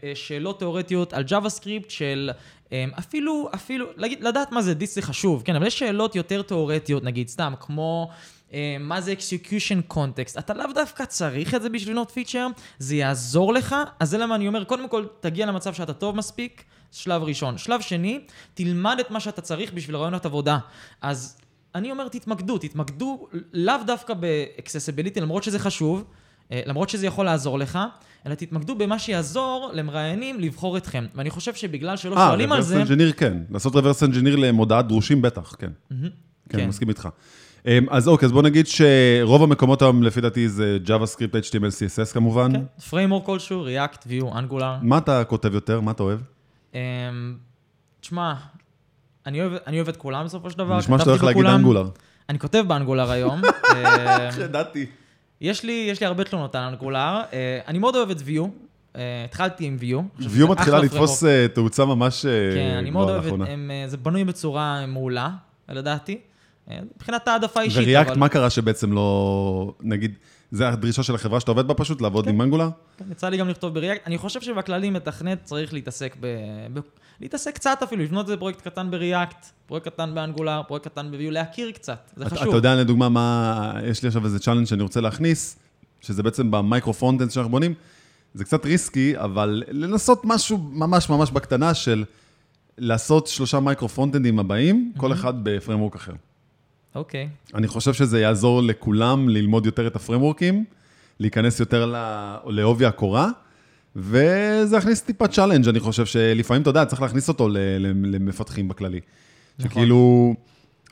אה, 0.05 0.13
שאלות 0.15 0.59
תיאורטיות 0.59 1.13
על 1.13 1.25
JavaScript 1.29 1.89
של 1.89 2.31
אה, 2.73 2.85
אפילו, 2.99 3.49
אפילו, 3.55 3.87
לדעת 3.97 4.53
מה 4.53 4.63
זה 4.63 4.75
דיס 4.75 4.95
זה 4.95 5.03
חשוב, 5.03 5.43
כן, 5.45 5.57
אבל 5.57 5.67
יש 5.67 5.79
שאלות 5.79 6.17
יותר 6.17 6.43
תיאורטיות, 6.43 7.05
נגיד, 7.05 7.29
סתם, 7.29 7.53
כמו... 7.61 8.11
אה, 8.55 8.77
מה 8.81 9.01
זה 9.01 9.15
execution 9.19 9.93
context. 9.93 10.39
אתה 10.39 10.55
לאו 10.55 10.73
דווקא 10.75 11.05
צריך 11.05 11.55
את 11.55 11.63
זה 11.63 11.69
בשביל 11.69 11.93
לבנות 11.93 12.11
פיצ'ר, 12.11 12.47
זה 12.79 12.97
יעזור 12.97 13.55
לך, 13.55 13.77
אז 14.01 14.11
זה 14.11 14.19
למה 14.19 14.35
אני 14.35 14.49
אומר, 14.49 14.65
קודם 14.65 14.89
כל, 14.89 15.05
תגיע 15.21 15.47
למצב 15.47 15.75
שאתה 15.75 15.93
טוב 15.93 16.17
מספיק, 16.17 16.65
שלב 16.93 17.23
ראשון. 17.23 17.59
שלב 17.59 17.81
שני, 17.81 18.21
תלמד 18.55 18.97
את 19.01 19.11
מה 19.11 19.21
שאתה 19.21 19.41
צריך 19.41 19.73
בשביל 19.73 19.97
רעיונות 19.97 20.27
עבודה. 20.27 20.59
אז 21.01 21.37
אני 21.75 21.91
אומר, 21.91 22.09
תתמקדו, 22.09 22.59
תתמקדו 22.59 23.29
לאו 23.53 23.75
דווקא 23.87 24.15
ב-accessibility, 24.15 25.21
למרות 25.21 25.43
שזה 25.43 25.59
חשוב, 25.59 26.05
אה, 26.53 26.63
למרות 26.67 26.89
שזה 26.89 27.07
יכול 27.07 27.25
לעזור 27.25 27.59
לך, 27.59 27.79
אלא 28.27 28.35
תתמקדו 28.35 28.75
במה 28.75 28.99
שיעזור 28.99 29.71
למראיינים 29.73 30.41
לבחור 30.41 30.77
אתכם. 30.77 31.07
ואני 31.15 31.31
חושב 31.31 31.55
שבגלל 31.55 31.97
שלא 31.97 32.17
아, 32.17 32.19
שואלים 32.19 32.53
על 32.53 32.63
זה... 32.63 32.77
אה, 32.77 32.83
reverse 32.83 32.87
engineer 32.87 33.13
כן. 33.13 33.37
לעשות 33.51 33.75
reverse 33.75 34.03
engineer 34.11 34.37
למודעת 34.37 34.89
דרושים 34.89 35.23
בטח, 35.23 35.55
כן. 35.59 35.71
כן, 35.89 35.97
כן. 36.49 36.59
אני 36.59 36.67
מסכים 36.67 36.89
איתך. 36.89 37.09
אמ, 37.67 37.87
אז 37.91 38.09
אוקיי, 38.09 38.27
אז 38.27 38.33
בוא 38.33 38.43
נגיד 38.43 38.67
שרוב 38.67 39.43
המקומות 39.43 39.83
היום, 39.83 40.03
לפי 40.03 40.21
דעתי, 40.21 40.49
זה 40.49 40.79
JavaScript, 40.87 41.35
HTML, 41.49 41.71
CSS 42.09 42.13
כמובן. 42.15 42.53
כן, 42.53 42.63
framework 42.91 43.25
כלשהו, 43.27 43.67
React, 43.67 43.99
View, 44.07 44.35
Angular. 44.35 44.63
מה 44.83 44.99
אתה 44.99 45.25
כותב 45.25 45.55
יותר? 45.55 45.81
מה 45.81 45.91
אתה 45.91 46.03
אוהב? 46.03 46.21
אמ, 46.75 46.81
תשמע, 48.01 48.35
אני 49.27 49.41
אוהב, 49.41 49.53
אני 49.67 49.77
אוהב 49.77 49.89
את 49.89 49.97
כולם 49.97 50.25
בסופו 50.25 50.51
של 50.51 50.59
דבר. 50.59 50.79
נשמע 50.79 50.99
שאתה 50.99 51.11
הולך 51.11 51.25
להגיד. 51.25 51.47
אנגולר. 51.47 51.89
אני 52.29 52.39
כותב 52.39 52.65
ב-Angular 52.69 53.11
היום. 53.11 53.41
אמ, 53.45 53.81
ידעתי. 54.45 54.87
יש 55.41 55.65
לי, 55.65 55.87
יש 55.91 56.01
לי 56.01 56.07
הרבה 56.07 56.25
תלונות 56.25 56.55
על 56.55 56.63
Angular. 56.63 57.21
אה, 57.33 57.61
אני 57.67 57.79
מאוד 57.79 57.97
אוהב 57.97 58.11
את 58.11 58.19
Vue. 58.19 58.49
אה, 58.97 59.25
התחלתי 59.25 59.65
עם 59.65 59.77
Vue. 59.81 60.23
Vue 60.31 60.49
מתחילה 60.49 60.79
לתפוס. 60.79 61.25
אה, 61.25 61.47
תאוצה 61.55 61.85
ממש 61.85 62.27
אה, 62.27 62.31
כן, 62.55 62.77
אני 62.79 62.91
מאוד 62.91 63.09
אוהב 63.11 63.27
את, 63.27 63.33
אה, 63.49 63.85
זה 63.87 63.97
בנוי 63.97 64.25
בצורה 64.25 64.87
מעולה, 64.87 65.31
לדעתי. 65.69 66.19
אה, 66.71 66.79
מבחינת 66.97 67.29
העדפה 67.29 67.61
אישית, 67.61 67.83
ו-React, 67.83 68.11
אבל... 68.11 68.19
מה 68.19 68.29
קרה 68.29 68.51
שבעצם 68.51 68.93
לא... 68.93 69.75
נגיד, 69.81 70.15
זה 70.51 70.69
הדרישה 70.69 71.03
של 71.03 71.15
החברה 71.15 71.41
שאתה 71.41 71.51
עובד 71.51 71.69
בה 71.69 71.75
פשוט, 71.75 72.01
לעבוד 72.01 72.29
עם 72.29 72.43
Angular? 72.43 72.69
כן, 72.99 73.05
יצא 73.11 73.29
לי 73.29 73.37
גם 73.37 73.49
לכתוב 73.49 73.75
ב-React. 73.75 74.07
אני 74.07 74.19
חושב 74.19 74.41
שבכללי 74.41 74.91
מתכנת 74.91 75.45
צריך 75.45 75.73
להתעסק 75.75 76.17
ב... 76.21 76.27
ב... 76.75 76.81
להתעסק 77.21 77.55
קצת 77.55 77.79
אפילו, 77.83 78.03
לבנות 78.03 78.27
איזה 78.27 78.37
פרויקט 78.37 78.61
קטן 78.61 78.91
ב-React, 78.91 79.47
פרויקט 79.67 79.89
קטן 79.89 80.15
ב-Angular, 80.15 80.63
פרויקט 80.69 80.87
קטן 80.89 81.11
ב-Vue, 81.11 81.31
להכיר 81.31 81.71
קצת, 81.71 82.11
זה 82.17 82.27
אתה- 82.27 82.35
חשוב. 82.35 82.49
אתה 82.49 82.57
יודע, 82.57 82.75
לדוגמה, 82.75 83.09
מה... 83.09 83.73
יש 83.85 84.03
לי 84.03 84.07
עכשיו 84.07 84.25
איזה 84.25 84.39
challenge 84.39 84.67
שאני 84.67 84.83
רוצה 84.83 85.01
להכניס, 85.01 85.59
שזה 86.01 86.23
בעצם 86.23 86.51
ב-micro 86.51 86.93
frontend 86.93 87.31
שאנחנו 87.31 87.51
בונים. 87.51 87.75
זה 88.35 88.45
קצת 88.45 88.67
risky, 88.67 89.13
אבל 89.17 89.63
לנסות 89.69 90.21
משהו 90.25 90.59
ממש 90.59 91.09
ממש 91.09 91.31
בקטנה 91.31 91.75
של 91.75 92.05
לעשות 92.79 93.27
שלושה 93.27 93.61
micro 93.61 93.89
frontend-ים 93.89 94.39
הבאים, 94.39 94.93
כל 94.97 95.13
אחד 95.13 95.35
ב-framework 95.43 95.95
אחר. 95.95 96.13
אוקיי. 96.95 97.29
אני 97.55 97.69
חושב 97.69 97.93
שזה 97.93 98.21
יעזור 98.21 98.63
לכולם 98.63 99.29
ללמוד 99.29 99.67
יותר 99.67 99.87
את 99.87 99.97
ה-framework-ים, 99.97 100.65
להיכנס 101.21 101.61
יותר 101.61 101.95
לעובי 102.47 102.87
הקורה, 102.87 103.29
וזה 103.97 104.77
יכניס 104.77 105.01
טיפה 105.01 105.29
challenge, 105.29 105.69
אני 105.69 105.81
חושב 105.81 106.07
שלפעמים, 106.07 106.63
אתה 106.63 106.71
יודע, 106.71 106.85
צריך 106.85 107.03
להכניס 107.03 107.29
אותו 107.29 107.49
למפתחים 107.85 108.69
בכללי. 108.69 109.01
נכון. 109.59 109.71
שכאילו, 109.71 110.35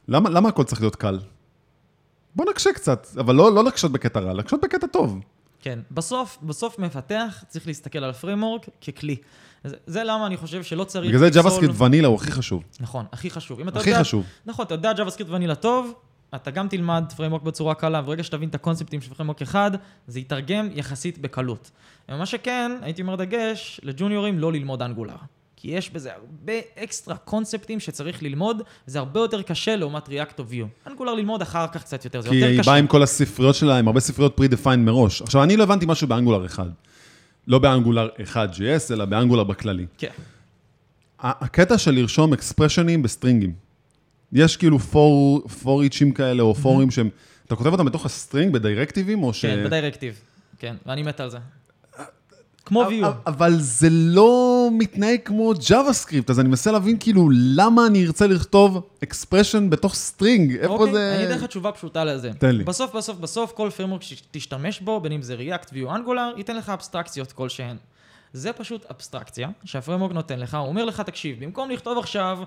למה, 0.08 0.30
למה 0.30 0.48
הכל 0.48 0.64
צריך 0.64 0.80
להיות 0.80 0.96
קל? 0.96 1.18
בוא 2.36 2.50
נקשה 2.50 2.72
קצת, 2.72 3.06
אבל 3.20 3.34
לא, 3.34 3.54
לא 3.54 3.64
לקשות 3.64 3.92
בקטע 3.92 4.20
רע, 4.20 4.32
לקשות 4.32 4.60
בקטע 4.60 4.86
טוב. 4.86 5.20
כן. 5.60 5.78
בסוף, 5.90 6.38
בסוף 6.42 6.78
מפתח 6.78 7.44
צריך 7.48 7.66
להסתכל 7.66 7.98
על 7.98 8.10
ה-framework 8.10 8.66
ככלי. 8.86 9.16
זה, 9.64 9.76
זה 9.86 10.04
למה 10.04 10.26
אני 10.26 10.36
חושב 10.36 10.62
שלא 10.62 10.84
צריך... 10.84 11.14
בגלל 11.14 11.32
זה 11.32 11.40
JavaScript 11.40 11.82
vanilla 11.82 12.08
הוא 12.08 12.16
הכי 12.16 12.30
חשוב. 12.30 12.62
נכון, 12.80 13.04
הכי 13.12 13.30
חשוב. 13.30 13.60
הכי 13.60 13.90
יודע, 13.90 14.00
חשוב. 14.00 14.24
נכון, 14.46 14.66
אתה 14.66 14.74
יודע 14.74 14.92
JavaScript 14.92 15.30
vanilla 15.30 15.54
טוב, 15.54 15.94
אתה 16.34 16.50
גם 16.50 16.68
תלמד 16.68 17.04
framework 17.16 17.42
בצורה 17.42 17.74
קלה, 17.74 18.00
וברגע 18.00 18.22
שתבין 18.22 18.48
את 18.48 18.54
הקונספטים 18.54 19.00
של 19.00 19.14
framework 19.14 19.42
אחד, 19.42 19.70
זה 20.06 20.20
יתרגם 20.20 20.68
יחסית 20.74 21.18
בקלות. 21.18 21.70
מה 22.08 22.26
שכן, 22.26 22.72
הייתי 22.82 23.02
אומר 23.02 23.16
דגש, 23.16 23.80
לג'וניורים 23.82 24.38
לא 24.38 24.52
ללמוד 24.52 24.82
אנגולר. 24.82 25.16
כי 25.56 25.70
יש 25.70 25.90
בזה 25.90 26.10
הרבה 26.12 26.52
אקסטרה 26.78 27.16
קונספטים 27.16 27.80
שצריך 27.80 28.22
ללמוד, 28.22 28.62
זה 28.86 28.98
הרבה 28.98 29.20
יותר 29.20 29.42
קשה 29.42 29.76
לעומת 29.76 30.08
React 30.08 30.38
או 30.38 30.44
View. 30.50 30.90
אנגולר 30.90 31.14
ללמוד 31.14 31.42
אחר 31.42 31.66
כך 31.66 31.82
קצת 31.82 32.04
יותר, 32.04 32.20
זה 32.20 32.28
כי 32.28 32.34
יותר 32.34 32.48
היא 32.48 32.60
קשה. 32.60 32.70
באה 32.70 32.78
עם 32.78 32.86
כל 32.86 33.02
הספריות 33.02 33.54
שלה, 33.54 33.78
עם 33.78 33.86
הרבה 33.86 34.00
ספריות 34.00 34.40
pre-defined 34.40 34.76
מראש. 34.76 35.22
עכשיו, 35.22 35.42
אני 35.42 35.56
לא 35.56 35.62
הבנתי 35.62 35.86
משהו 35.88 36.08
באנגולר 36.08 36.46
אחד. 36.46 36.66
לא 37.46 37.58
באנגולר 37.58 38.08
1.js, 38.34 38.92
אלא 38.92 39.04
באנגולר 39.04 39.44
בכללי. 39.44 39.86
כן. 39.98 40.10
הקטע 41.18 41.78
של 41.78 41.90
לרשום 41.90 42.32
אקספרשנים 42.32 43.02
בסטרינגים. 43.02 43.52
יש 44.32 44.56
כאילו 44.56 44.78
פור, 44.78 45.48
פור 45.48 45.82
איצ'ים 45.82 46.12
כאלה, 46.12 46.42
או 46.42 46.54
פורים 46.54 46.90
שהם... 46.90 47.08
אתה 47.46 47.56
כותב 47.56 47.72
אותם 47.72 47.84
בתוך 47.84 48.06
ה-string, 48.06 48.52
ב-directive-ים, 48.52 49.22
או 49.22 49.34
ש... 49.34 49.44
כן, 49.44 49.64
ב-directive. 49.64 50.20
כן, 50.58 50.76
ואני 50.86 51.02
מת 51.02 51.20
על 51.20 51.30
זה. 51.30 51.38
כמו 52.70 52.84
Vue. 52.84 53.06
אבל 53.26 53.56
זה 53.58 53.88
לא 53.90 54.68
מתנהג 54.72 55.18
כמו 55.24 55.52
JavaScript, 55.52 56.24
אז 56.28 56.40
אני 56.40 56.48
מנסה 56.48 56.72
להבין 56.72 56.96
כאילו 57.00 57.28
למה 57.32 57.86
אני 57.86 58.06
ארצה 58.06 58.26
לכתוב 58.26 58.88
expression 59.02 59.70
בתוך 59.70 59.94
string, 59.94 60.56
איפה 60.56 60.72
אוקיי, 60.72 60.92
זה... 60.92 61.14
אני 61.16 61.26
אתן 61.26 61.34
לך 61.34 61.44
תשובה 61.44 61.72
פשוטה 61.72 62.04
לזה. 62.04 62.30
תן 62.38 62.56
לי. 62.56 62.64
בסוף, 62.64 62.94
בסוף, 62.96 63.18
בסוף, 63.18 63.52
כל 63.52 63.70
framework 63.76 64.02
שתשתמש 64.02 64.80
בו, 64.80 65.00
בין 65.00 65.12
אם 65.12 65.22
זה 65.22 65.36
React, 65.36 65.68
Vue, 65.68 65.88
Angular, 65.88 66.36
ייתן 66.36 66.56
לך 66.56 66.68
אבסטרקציות 66.68 67.32
כלשהן. 67.32 67.76
זה 68.32 68.52
פשוט 68.52 68.86
אבסטרקציה 68.90 69.48
שה-framework 69.64 70.12
נותן 70.12 70.38
לך, 70.40 70.54
הוא 70.54 70.68
אומר 70.68 70.84
לך, 70.84 71.00
תקשיב, 71.00 71.44
במקום 71.44 71.70
לכתוב 71.70 71.98
עכשיו 71.98 72.38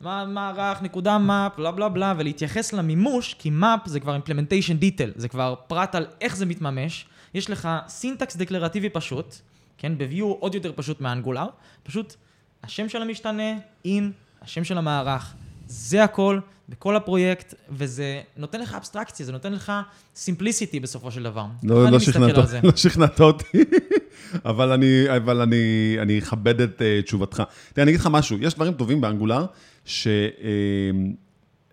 מה 0.00 0.24
מערך, 0.24 0.82
נקודה 0.82 1.18
map, 1.28 1.58
בלה 1.58 1.70
בלה 1.70 1.88
בלה, 1.88 2.14
ולהתייחס 2.18 2.72
למימוש, 2.72 3.34
כי 3.38 3.50
map 3.60 3.88
זה 3.88 4.00
כבר 4.00 4.16
implementation 4.16 4.82
detail, 4.82 5.10
זה 5.16 5.28
כבר 5.28 5.54
פרט 5.66 5.94
על 5.94 6.06
איך 6.20 6.36
זה 6.36 6.46
מתממש, 6.46 7.06
יש 7.34 7.50
לך 7.50 7.68
סינטקס 7.88 8.36
דקלרטיבי 8.36 8.88
פשוט, 8.88 9.34
כן, 9.78 9.98
ב-View 9.98 10.24
עוד 10.24 10.54
יותר 10.54 10.72
פשוט 10.76 11.00
מאנגולר, 11.00 11.46
פשוט 11.82 12.14
השם 12.62 12.88
של 12.88 13.02
המשתנה, 13.02 13.52
in, 13.86 14.02
השם 14.42 14.64
של 14.64 14.78
המערך, 14.78 15.34
זה 15.66 16.04
הכל 16.04 16.40
בכל 16.68 16.96
הפרויקט, 16.96 17.54
וזה 17.70 18.20
נותן 18.36 18.60
לך 18.60 18.74
אבסטרקציה, 18.74 19.26
זה 19.26 19.32
נותן 19.32 19.52
לך 19.52 19.72
simplicity 20.16 20.80
בסופו 20.82 21.10
של 21.10 21.22
דבר. 21.22 21.46
לא, 21.62 21.84
לא, 21.84 21.96
מסתכל 21.96 22.12
שכנעת. 22.12 22.64
לא 22.64 22.76
שכנעת 22.76 23.20
אותי, 23.20 23.64
אבל, 24.50 24.72
אני, 24.72 25.16
אבל 25.16 25.40
אני, 25.40 25.96
אני 26.02 26.18
אכבד 26.18 26.60
את 26.60 26.78
uh, 26.80 27.04
תשובתך. 27.04 27.42
תראה, 27.72 27.82
אני 27.82 27.90
אגיד 27.90 28.00
לך 28.00 28.08
משהו, 28.10 28.38
יש 28.40 28.54
דברים 28.54 28.72
טובים 28.72 29.00
ב-Angular, 29.00 29.46
שהם 29.84 31.14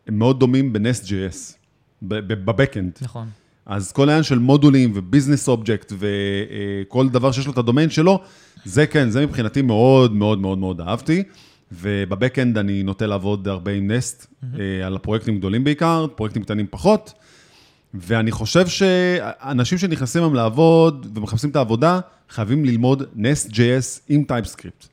מאוד 0.10 0.40
דומים 0.40 0.74
ב-Nest.js, 0.74 1.54
ב-backend. 2.02 2.98
נכון. 3.02 3.30
אז 3.66 3.92
כל 3.92 4.10
העניין 4.10 4.24
של 4.24 4.40
מודולים 4.40 4.92
וביזנס 4.96 5.48
אובייקט 5.48 5.94
וכל 5.98 7.10
דבר 7.10 7.32
שיש 7.32 7.46
לו 7.46 7.52
את 7.52 7.58
ה-domain 7.58 7.90
שלו, 7.90 8.20
זה 8.66 8.88
כן, 8.88 9.10
זה 9.10 9.26
מבחינתי 9.26 9.62
מאוד 9.62 10.14
מאוד 10.14 10.40
מאוד 10.40 10.58
מאוד 10.58 10.82
אהבתי. 10.82 11.24
וב-backend 11.72 12.58
אני 12.58 12.84
נוטה 12.84 13.06
לעבוד 13.06 13.48
הרבה 13.48 13.72
עם 13.72 13.92
Nest, 13.92 14.28
אה, 14.60 14.86
על 14.88 14.96
הפרויקטים 14.96 15.38
גדולים 15.38 15.64
בעיקר, 15.64 16.08
פרויקטים 16.16 16.44
קטנים 16.44 16.66
פחות. 16.70 17.14
ואני 17.94 18.32
חושב 18.32 18.68
שאנשים 18.68 19.78
שנכנסים 19.78 20.22
היום 20.22 20.36
לעבוד 20.36 21.08
ומחפשים 21.16 21.50
את 21.50 21.56
העבודה, 21.56 22.00
חייבים 22.30 22.66
ללמוד 22.66 23.04
Nest.js 23.16 24.02
עם 24.10 24.24
TypeScript. 24.30 24.88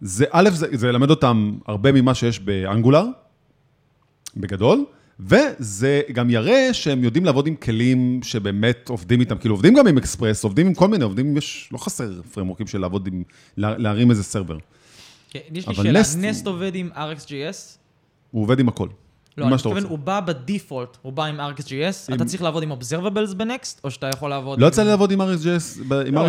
זה, 0.00 0.24
א', 0.30 0.50
זה, 0.50 0.66
זה 0.72 0.88
ילמד 0.88 1.10
אותם 1.10 1.58
הרבה 1.66 1.92
ממה 1.92 2.14
שיש 2.14 2.40
באנגולר, 2.40 3.04
בגדול, 4.36 4.84
וזה 5.26 6.00
גם 6.12 6.30
יראה 6.30 6.74
שהם 6.74 7.04
יודעים 7.04 7.24
לעבוד 7.24 7.46
עם 7.46 7.56
כלים 7.56 8.20
שבאמת 8.22 8.88
עובדים 8.88 9.20
איתם, 9.20 9.38
כאילו 9.38 9.54
עובדים 9.54 9.74
גם 9.74 9.86
עם 9.86 9.98
אקספרס, 9.98 10.44
עובדים 10.44 10.66
עם 10.66 10.74
כל 10.74 10.88
מיני, 10.88 11.04
עובדים, 11.04 11.36
יש, 11.36 11.68
לא 11.72 11.78
חסר 11.78 12.22
פרמורקים 12.32 12.66
של 12.66 12.78
לעבוד 12.80 13.06
עם, 13.06 13.22
לה- 13.56 13.78
להרים 13.78 14.10
איזה 14.10 14.22
סרבר. 14.24 14.58
כן, 15.30 15.40
יש 15.52 15.68
לי 15.68 15.74
שאלה, 15.74 16.00
נסט 16.18 16.46
עובד 16.46 16.74
עם 16.74 16.90
RxJS? 16.94 17.78
הוא 18.30 18.42
עובד 18.42 18.60
עם 18.60 18.68
הכל. 18.68 18.88
לא, 19.38 19.44
אני 19.46 19.54
מתכוון. 19.54 19.84
הוא 19.84 19.98
בא 19.98 20.20
בדיפולט, 20.20 20.96
הוא 21.02 21.12
בא 21.12 21.24
עם 21.24 21.40
RxJS, 21.40 21.72
עם- 22.08 22.14
אתה 22.14 22.24
צריך 22.24 22.42
לעבוד 22.42 22.62
עם 22.62 22.72
Observables 22.72 23.34
ב-Nest, 23.36 23.80
או 23.84 23.90
שאתה 23.90 24.08
יכול 24.14 24.30
לעבוד 24.30 24.60
לא 24.60 24.66
יצא 24.66 24.82
לי 24.82 24.88
לעבוד 24.88 25.10
עם 25.10 25.20
RxJS, 25.20 25.84
ב- 25.88 25.92
עם 25.94 26.14
לא, 26.14 26.28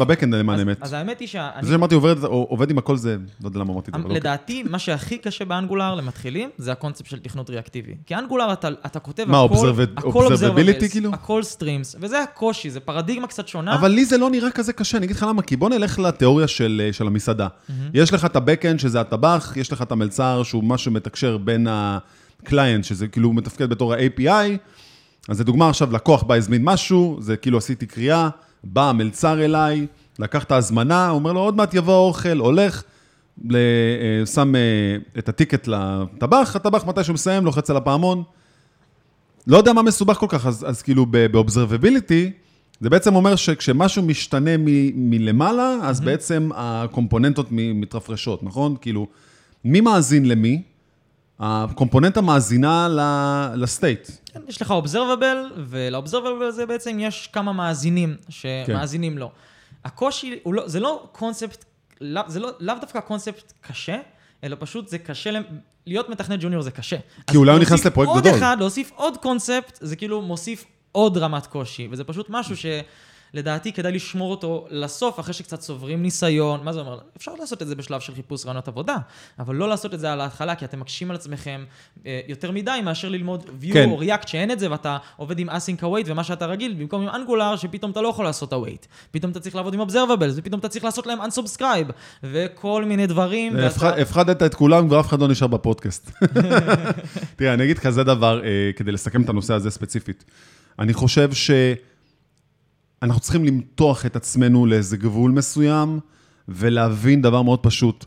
ב-backend 0.00 0.34
למען 0.34 0.58
האמת. 0.58 0.82
אז 0.82 0.92
האמת 0.92 1.20
היא 1.20 1.28
שאני... 1.28 1.50
זה 1.62 1.72
שאמרתי 1.72 1.94
עובד- 1.94 2.24
עובד 2.24 2.70
עם 2.70 2.78
הכל 2.78 2.96
זה, 2.96 3.16
לא 3.42 3.48
יודע 3.48 3.60
למה 3.60 3.72
אמרתי 3.72 3.90
את 3.90 3.94
זה. 3.94 4.00
אבל 4.00 4.04
אוקיי. 4.04 4.20
לדעתי, 4.20 4.62
מה 4.62 4.78
שהכי 4.78 5.18
קשה 5.18 5.44
ב-Angular 5.44 5.94
למתחילים, 5.94 6.50
זה 6.58 6.72
הקונספט 6.72 7.06
של 7.10 7.18
תכנות 7.18 7.50
ריאקטיבי. 7.50 7.94
כי 8.06 8.14
Angular 8.14 8.52
אתה, 8.52 8.68
אתה 8.86 8.98
כותב 9.00 9.24
מה, 9.28 9.42
הכל, 9.44 9.72
הכל 9.96 10.26
observables, 10.26 10.90
כאילו? 10.90 11.10
הכל 11.12 11.42
streams, 11.42 11.96
וזה 12.00 12.22
הקושי, 12.22 12.70
זה 12.70 12.80
פרדיגמה 12.80 13.26
קצת 13.26 13.48
שונה. 13.48 13.74
אבל 13.74 13.88
לי 13.90 14.04
זה 14.04 14.18
לא 14.18 14.30
נראה 14.30 14.50
כזה 14.50 14.72
קשה, 14.72 14.98
אני 14.98 15.06
אגיד 15.06 15.16
לך 15.16 15.26
למה, 15.28 15.42
כי 15.42 15.56
בוא 15.56 15.68
נלך 15.68 15.98
לתיאוריה 15.98 16.48
של, 16.48 16.88
של 16.92 17.06
המסעדה. 17.06 17.48
יש 17.94 18.12
לך 18.12 18.24
את 18.24 18.36
ה-Backend, 18.36 18.78
שזה 18.78 19.00
הטבח, 19.00 19.52
יש 19.56 19.72
לך 19.72 19.82
את 19.82 19.92
המלצר, 19.92 20.42
שהוא 20.42 20.64
מה 20.64 20.78
שמתקשר 20.78 21.36
בין 21.38 21.66
ה-client, 22.42 22.82
שזה 22.82 23.08
כאילו 23.08 23.32
מתפקד 23.32 23.70
בתור 23.70 23.94
ה-API. 23.94 24.58
אז 25.28 25.40
לדוגמה, 25.40 25.68
עכשיו 25.68 25.92
לקוח 25.92 26.22
בא, 26.22 26.34
הזמין 26.34 26.64
משהו, 26.64 27.16
זה 27.20 27.36
כאילו 27.36 27.58
עשיתי 27.58 27.86
קריאה, 27.86 28.28
בא 28.64 28.88
המלצר 28.88 29.44
אליי, 29.44 29.86
לקח 30.18 30.44
את 30.44 30.52
ההזמנה, 30.52 31.10
אומר 31.10 31.32
לו, 31.32 31.40
עוד 31.40 31.56
מעט 31.56 31.74
יבוא 31.74 31.94
האוכל, 31.94 32.38
הולך, 32.38 32.82
אה, 33.54 34.26
שם 34.26 34.54
אה, 34.54 34.60
את 35.18 35.28
הטיקט 35.28 35.68
לטבח, 35.68 36.56
הטבח 36.56 36.84
מתי 36.84 37.04
שהוא 37.04 37.14
מסיים, 37.14 37.44
לוחץ 37.44 37.70
על 37.70 37.76
הפעמון. 37.76 38.22
לא 39.46 39.56
יודע 39.56 39.72
מה 39.72 39.82
מסובך 39.82 40.16
כל 40.16 40.26
כך, 40.28 40.46
אז, 40.46 40.64
אז 40.68 40.82
כאילו 40.82 41.06
ב-observability, 41.10 42.30
זה 42.80 42.90
בעצם 42.90 43.14
אומר 43.14 43.36
שכשמשהו 43.36 44.02
משתנה 44.02 44.56
מ- 44.56 45.10
מלמעלה, 45.10 45.76
אז 45.82 46.00
mm-hmm. 46.00 46.04
בעצם 46.04 46.48
הקומפוננטות 46.54 47.46
מתרפרשות, 47.50 48.42
נכון? 48.42 48.76
כאילו, 48.80 49.06
מי 49.64 49.80
מאזין 49.80 50.28
למי? 50.28 50.62
הקומפוננטה 51.40 52.20
מאזינה 52.20 52.88
לסטייט. 53.54 54.08
כן, 54.32 54.40
יש 54.48 54.62
לך 54.62 54.74
Observable, 54.84 55.52
ול-Observable 55.66 56.44
הזה 56.44 56.66
בעצם 56.66 56.96
יש 57.00 57.28
כמה 57.32 57.52
מאזינים 57.52 58.16
שמאזינים 58.28 59.18
לו. 59.18 59.30
הקושי, 59.84 60.38
לא, 60.46 60.68
זה 60.68 60.80
לא 60.80 61.08
קונספט, 61.12 61.64
לא- 62.00 62.22
זה 62.26 62.40
לא, 62.40 62.50
לאו 62.60 62.74
דווקא 62.80 63.00
קונספט 63.00 63.52
קשה, 63.60 63.96
אלא 64.44 64.56
פשוט 64.60 64.88
זה 64.88 64.98
קשה, 64.98 65.30
להיות 65.86 66.08
מתכנת 66.08 66.40
ג'וניור 66.40 66.62
זה 66.62 66.70
קשה. 66.70 66.96
כי 67.26 67.36
אולי 67.36 67.52
הוא 67.52 67.60
נכנס 67.60 67.84
לפרויקט 67.86 68.12
עוד 68.12 68.24
גדול. 68.24 68.38
אחד, 68.38 68.56
להוסיף 68.60 68.90
עוד 68.94 69.16
קונספט, 69.16 69.78
זה 69.80 69.96
כאילו 69.96 70.22
מוסיף 70.22 70.64
עוד 70.92 71.18
רמת 71.18 71.46
קושי, 71.46 71.88
וזה 71.90 72.04
פשוט 72.04 72.26
משהו 72.30 72.56
שלדעתי 73.32 73.72
כדאי 73.72 73.92
לשמור 73.92 74.30
אותו 74.30 74.66
לסוף, 74.70 75.20
אחרי 75.20 75.34
שקצת 75.34 75.58
צוברים 75.58 76.02
ניסיון. 76.02 76.64
מה 76.64 76.72
זה 76.72 76.80
אומר? 76.80 76.98
אפשר 77.16 77.32
לעשות 77.40 77.62
את 77.62 77.66
זה 77.68 77.74
בשלב 77.74 78.00
של 78.00 78.14
חיפוש 78.14 78.44
רעיונות 78.46 78.68
עבודה, 78.68 78.96
אבל 79.38 79.54
לא 79.54 79.68
לעשות 79.68 79.94
את 79.94 80.00
זה 80.00 80.12
על 80.12 80.20
ההתחלה, 80.20 80.54
כי 80.54 80.64
אתם 80.64 80.80
מקשים 80.80 81.10
על 81.10 81.16
עצמכם 81.16 81.64
אה, 82.06 82.20
יותר 82.28 82.50
מדי 82.50 82.80
מאשר 82.84 83.08
ללמוד 83.08 83.42
Vue 83.62 83.72
כן. 83.72 83.88
או 83.90 84.02
React 84.02 84.26
שאין 84.28 84.50
את 84.50 84.58
זה, 84.58 84.70
ואתה 84.70 84.96
עובד 85.16 85.38
עם 85.38 85.50
async 85.50 85.82
await, 85.82 86.02
ומה 86.06 86.24
שאתה 86.24 86.46
רגיל, 86.46 86.74
במקום 86.78 87.08
עם 87.08 87.22
Angular, 87.22 87.56
שפתאום 87.56 87.90
אתה 87.90 88.00
לא 88.00 88.08
יכול 88.08 88.24
לעשות 88.24 88.52
await. 88.52 88.86
פתאום 89.10 89.32
אתה 89.32 89.40
צריך 89.40 89.54
לעבוד 89.56 89.74
עם 89.74 89.80
observables, 89.80 90.32
ופתאום 90.36 90.60
אתה 90.60 90.68
צריך 90.68 90.84
לעשות 90.84 91.06
להם 91.06 91.18
unsubscribe, 91.20 91.92
וכל 92.22 92.84
מיני 92.84 93.06
דברים. 93.06 93.52
ואתה- 93.56 93.66
הפח- 93.66 93.98
הפחדת 94.02 94.42
את 94.42 94.54
כולם 94.54 94.90
ואף 94.90 95.06
אחד 95.08 95.20
לא 95.20 95.28
נשאר 95.28 95.46
בפודקאסט. 95.46 96.10
תראה, 97.36 97.54
אני 97.54 97.64
אגיד 97.64 97.78
כזה 97.78 98.04
דבר, 98.04 98.44
אה, 98.44 98.70
כדי 98.76 98.92
לסכם 98.92 99.22
את 99.22 99.28
הנושא 99.28 99.54
הזה 99.54 99.70
ספציפית. 99.70 100.24
אני 100.78 100.92
חושב 100.94 101.32
שאנחנו 103.00 103.20
צריכים 103.20 103.44
למתוח 103.44 104.06
את 104.06 104.16
עצמנו 104.16 104.66
לאיזה 104.66 104.96
גבול 104.96 105.30
מסוים, 105.30 106.00
ולהבין 106.48 107.22
דבר 107.22 107.42
מאוד 107.42 107.60
פשוט. 107.60 108.04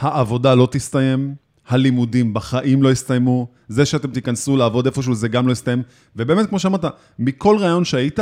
העבודה 0.00 0.54
לא 0.54 0.68
תסתיים, 0.70 1.34
הלימודים 1.68 2.34
בחיים 2.34 2.82
לא 2.82 2.92
יסתיימו, 2.92 3.48
זה 3.68 3.86
שאתם 3.86 4.10
תיכנסו 4.10 4.56
לעבוד 4.56 4.86
איפשהו 4.86 5.14
זה 5.14 5.28
גם 5.28 5.46
לא 5.46 5.52
יסתיים. 5.52 5.82
ובאמת, 6.16 6.48
כמו 6.48 6.58
שאמרת, 6.58 6.84
מכל 7.18 7.56
רעיון 7.60 7.84
שהיית, 7.84 8.18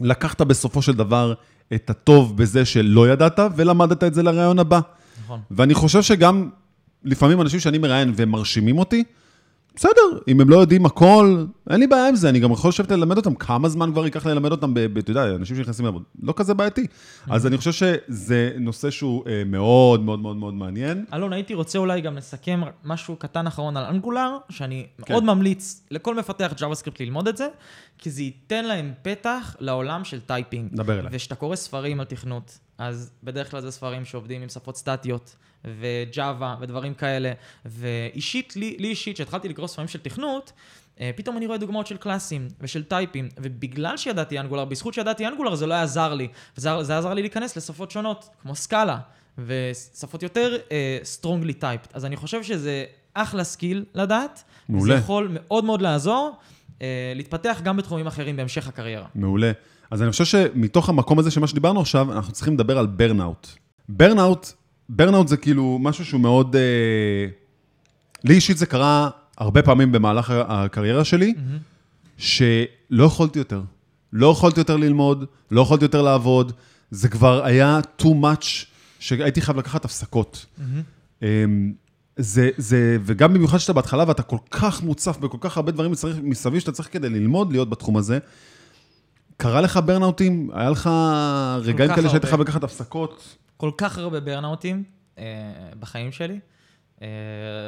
לקחת 0.00 0.40
בסופו 0.40 0.82
של 0.82 0.92
דבר 0.92 1.34
את 1.74 1.90
הטוב 1.90 2.36
בזה 2.36 2.64
שלא 2.64 3.08
ידעת, 3.08 3.38
ולמדת 3.56 4.04
את 4.04 4.14
זה 4.14 4.22
לרעיון 4.22 4.58
הבא. 4.58 4.80
נכון. 5.24 5.40
ואני 5.50 5.74
חושב 5.74 6.02
שגם 6.02 6.50
לפעמים 7.04 7.40
אנשים 7.40 7.60
שאני 7.60 7.78
מראיין 7.78 8.12
והם 8.16 8.30
מרשימים 8.30 8.78
אותי, 8.78 9.04
בסדר, 9.76 10.18
אם 10.28 10.40
הם 10.40 10.48
לא 10.48 10.56
יודעים 10.56 10.86
הכל, 10.86 11.44
אין 11.70 11.80
לי 11.80 11.86
בעיה 11.86 12.08
עם 12.08 12.16
זה, 12.16 12.28
אני 12.28 12.40
גם 12.40 12.52
יכול 12.52 12.68
לשבת 12.68 12.90
ללמד 12.90 13.16
אותם, 13.16 13.34
כמה 13.34 13.68
זמן 13.68 13.92
כבר 13.92 14.04
ייקח 14.04 14.26
ללמד 14.26 14.50
אותם, 14.50 14.74
אתה 14.98 15.10
יודע, 15.10 15.24
אנשים 15.24 15.56
שנכנסים 15.56 15.84
לעבוד, 15.84 16.02
לא 16.22 16.34
כזה 16.36 16.54
בעייתי. 16.54 16.86
אז 17.30 17.46
אני 17.46 17.56
חושב 17.56 17.72
שזה 17.72 18.52
נושא 18.60 18.90
שהוא 18.90 19.24
אה, 19.26 19.42
מאוד 19.46 20.00
מאוד 20.00 20.18
מאוד 20.18 20.36
מאוד 20.36 20.54
מעניין. 20.54 21.04
אלון, 21.14 21.32
הייתי 21.32 21.54
רוצה 21.54 21.78
אולי 21.78 22.00
גם 22.00 22.16
לסכם 22.16 22.60
משהו 22.84 23.16
קטן 23.16 23.46
אחרון 23.46 23.76
על 23.76 23.84
Angular, 23.84 24.36
שאני 24.48 24.86
כן. 25.02 25.12
מאוד 25.12 25.24
ממליץ 25.24 25.82
לכל 25.90 26.14
מפתח 26.14 26.52
JavaScript 26.58 26.96
ללמוד 27.00 27.28
את 27.28 27.36
זה, 27.36 27.48
כי 27.98 28.10
זה 28.10 28.22
ייתן 28.22 28.64
להם 28.64 28.92
פתח 29.02 29.56
לעולם 29.60 30.04
של 30.04 30.20
typing. 30.20 30.68
דבר 30.72 31.00
אליי. 31.00 31.10
וכשאתה 31.12 31.34
קורא 31.34 31.56
ספרים 31.56 32.00
על 32.00 32.06
תכנות, 32.06 32.58
אז 32.78 33.10
בדרך 33.24 33.50
כלל 33.50 33.60
זה 33.60 33.70
ספרים 33.70 34.04
שעובדים 34.04 34.42
עם 34.42 34.48
שפות 34.48 34.76
סטטיות, 34.76 35.36
ו-Java 35.80 36.56
ודברים 36.60 36.94
כאלה. 36.94 37.32
ואישית, 37.64 38.56
לי, 38.56 38.76
לי 38.78 38.88
אישית, 38.88 39.14
כשהתחלתי 39.14 39.48
לקרוא 39.48 39.66
ספרים 39.66 39.88
של 39.88 39.98
תכנות, 39.98 40.52
אה, 41.00 41.10
פתאום 41.16 41.36
אני 41.36 41.46
רואה 41.46 41.58
דוגמאות 41.58 41.86
של 41.86 41.96
class-ים 41.96 42.48
ושל 42.60 42.82
type-ים, 42.82 43.28
ובגלל 43.40 43.96
שידעתי 43.96 44.38
Angular, 44.38 44.64
בזכות 44.64 44.94
שידעתי 44.94 45.26
Angular 45.26 45.54
זה 45.54 45.66
לא 45.66 45.74
היה 45.74 45.82
עזר 45.82 46.14
לי. 46.14 46.28
וזה 46.58 46.70
זה 46.82 46.98
עזר 46.98 47.14
לי 47.14 47.22
להיכנס 47.22 47.56
לשפות 47.56 47.90
שונות, 47.90 48.28
כמו 48.42 48.54
Scala, 48.54 48.98
ושפות 49.38 50.22
יותר 50.22 50.56
uh, 50.68 50.70
strongly 51.20 51.60
typed. 51.60 51.90
אז 51.92 52.04
אני 52.04 52.16
חושב 52.16 52.42
שזה 52.42 52.84
אחלה 53.14 53.44
skill 53.44 53.84
לדעת. 53.94 54.44
מעולה. 54.68 54.94
זה 54.94 55.00
יכול 55.00 55.28
מאוד 55.32 55.64
מאוד 55.64 55.82
לעזור 55.82 56.36
uh, 56.68 56.82
להתפתח 57.14 57.60
גם 57.64 57.76
בתחומים 57.76 58.06
אחרים 58.06 58.36
בהמשך 58.36 58.68
הקריירה. 58.68 59.06
מעולה. 59.14 59.52
אז 59.90 60.02
אני 60.02 60.10
חושב 60.10 60.24
שמתוך 60.24 60.88
המקום 60.88 61.18
הזה 61.18 61.30
של 61.30 61.40
מה 61.40 61.46
שדיברנו 61.46 61.80
עכשיו, 61.80 62.12
אנחנו 62.12 62.32
צריכים 62.32 62.54
לדבר 62.54 62.78
על 62.78 62.86
burnout. 62.86 63.48
Burnout, 63.88 64.52
burnout 64.88 65.28
זה 65.28 65.36
כאילו 65.36 65.78
משהו 65.80 66.04
שהוא 66.04 66.20
מאוד... 66.20 66.56
אה... 66.56 67.26
לי 68.24 68.34
אישית 68.34 68.58
זה 68.58 68.66
קרה 68.66 69.10
הרבה 69.38 69.62
פעמים 69.62 69.92
במהלך 69.92 70.32
הקריירה 70.48 71.04
שלי, 71.04 71.34
שלא 72.18 73.04
יכולתי 73.04 73.38
יותר. 73.38 73.62
לא 74.12 74.26
יכולתי 74.26 74.60
יותר 74.60 74.76
ללמוד, 74.76 75.24
לא 75.50 75.60
יכולתי 75.60 75.84
יותר 75.84 76.02
לעבוד, 76.02 76.52
זה 76.90 77.08
כבר 77.08 77.44
היה 77.44 77.80
too 78.02 78.04
much, 78.04 78.46
שהייתי 78.98 79.40
חייב 79.40 79.58
לקחת 79.58 79.84
הפסקות. 79.84 80.46
אמ, 81.22 81.72
זה, 82.16 82.50
זה, 82.56 82.96
וגם 83.04 83.34
במיוחד 83.34 83.58
שאתה 83.58 83.72
בהתחלה 83.72 84.04
ואתה 84.08 84.22
כל 84.22 84.36
כך 84.50 84.82
מוצף 84.82 85.18
בכל 85.18 85.38
כך 85.40 85.56
הרבה 85.56 85.72
דברים 85.72 85.90
מסביב, 85.90 86.20
מסביב 86.22 86.60
שאתה 86.60 86.72
צריך 86.72 86.92
כדי 86.92 87.08
ללמוד 87.08 87.52
להיות 87.52 87.70
בתחום 87.70 87.96
הזה. 87.96 88.18
קרה 89.36 89.60
לך 89.60 89.80
ברנאוטים? 89.84 90.50
היה 90.52 90.70
לך 90.70 90.90
רגעים 91.62 91.94
כאלה 91.94 92.08
שהיית. 92.08 92.24
חייב 92.24 92.40
לקחת 92.40 92.64
הפסקות? 92.64 93.36
כל 93.56 93.70
כך 93.78 93.98
הרבה 93.98 94.20
ברנאוטים 94.20 94.84
אה, 95.18 95.24
בחיים 95.80 96.12
שלי. 96.12 96.38
אה, 97.02 97.08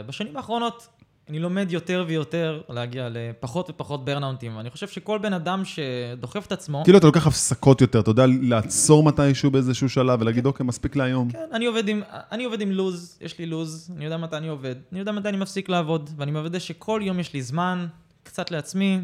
בשנים 0.07 0.37
האחרונות 0.37 0.89
אני 1.29 1.39
לומד 1.39 1.67
יותר 1.73 2.05
ויותר 2.09 2.61
להגיע 2.69 3.09
לפחות 3.11 3.71
ופחות 3.71 4.05
ברנאוטים. 4.05 4.59
אני 4.59 4.71
חושב 4.71 4.89
שכל 4.89 5.19
בן 5.19 5.33
אדם 5.33 5.63
שדוחף 5.65 6.47
את 6.47 6.53
עצמו... 6.53 6.83
כאילו 6.85 6.99
אתה 6.99 7.07
לוקח 7.07 7.27
הפסקות 7.27 7.81
יותר, 7.81 8.01
אתה 8.01 8.11
יודע 8.11 8.25
לעצור 8.43 9.03
מתישהו 9.03 9.51
באיזשהו 9.51 9.89
שלב 9.89 10.21
ולהגיד, 10.21 10.47
אוקיי, 10.47 10.67
מספיק 10.67 10.97
להיום. 10.97 11.31
כן, 11.31 11.49
אני 11.53 11.67
עובד 11.67 11.89
עם, 11.89 12.03
אני 12.33 12.45
עובד 12.45 12.61
עם 12.61 12.71
לוז, 12.71 13.19
יש 13.21 13.39
לי 13.39 13.47
לוז, 13.47 13.91
אני 13.97 14.05
יודע 14.05 14.17
מתי 14.17 14.37
אני 14.37 14.49
עובד, 14.49 14.75
אני 14.93 14.99
יודע 14.99 15.13
מתי 15.13 15.29
אני 15.29 15.37
מפסיק 15.37 15.69
לעבוד, 15.69 16.11
ואני 16.17 16.31
מוודא 16.31 16.59
שכל 16.59 17.01
יום 17.05 17.21
יש 17.21 17.35
לי 17.35 17.43
זמן, 17.43 17.87
קצת 18.23 18.51
לעצמי, 18.51 19.01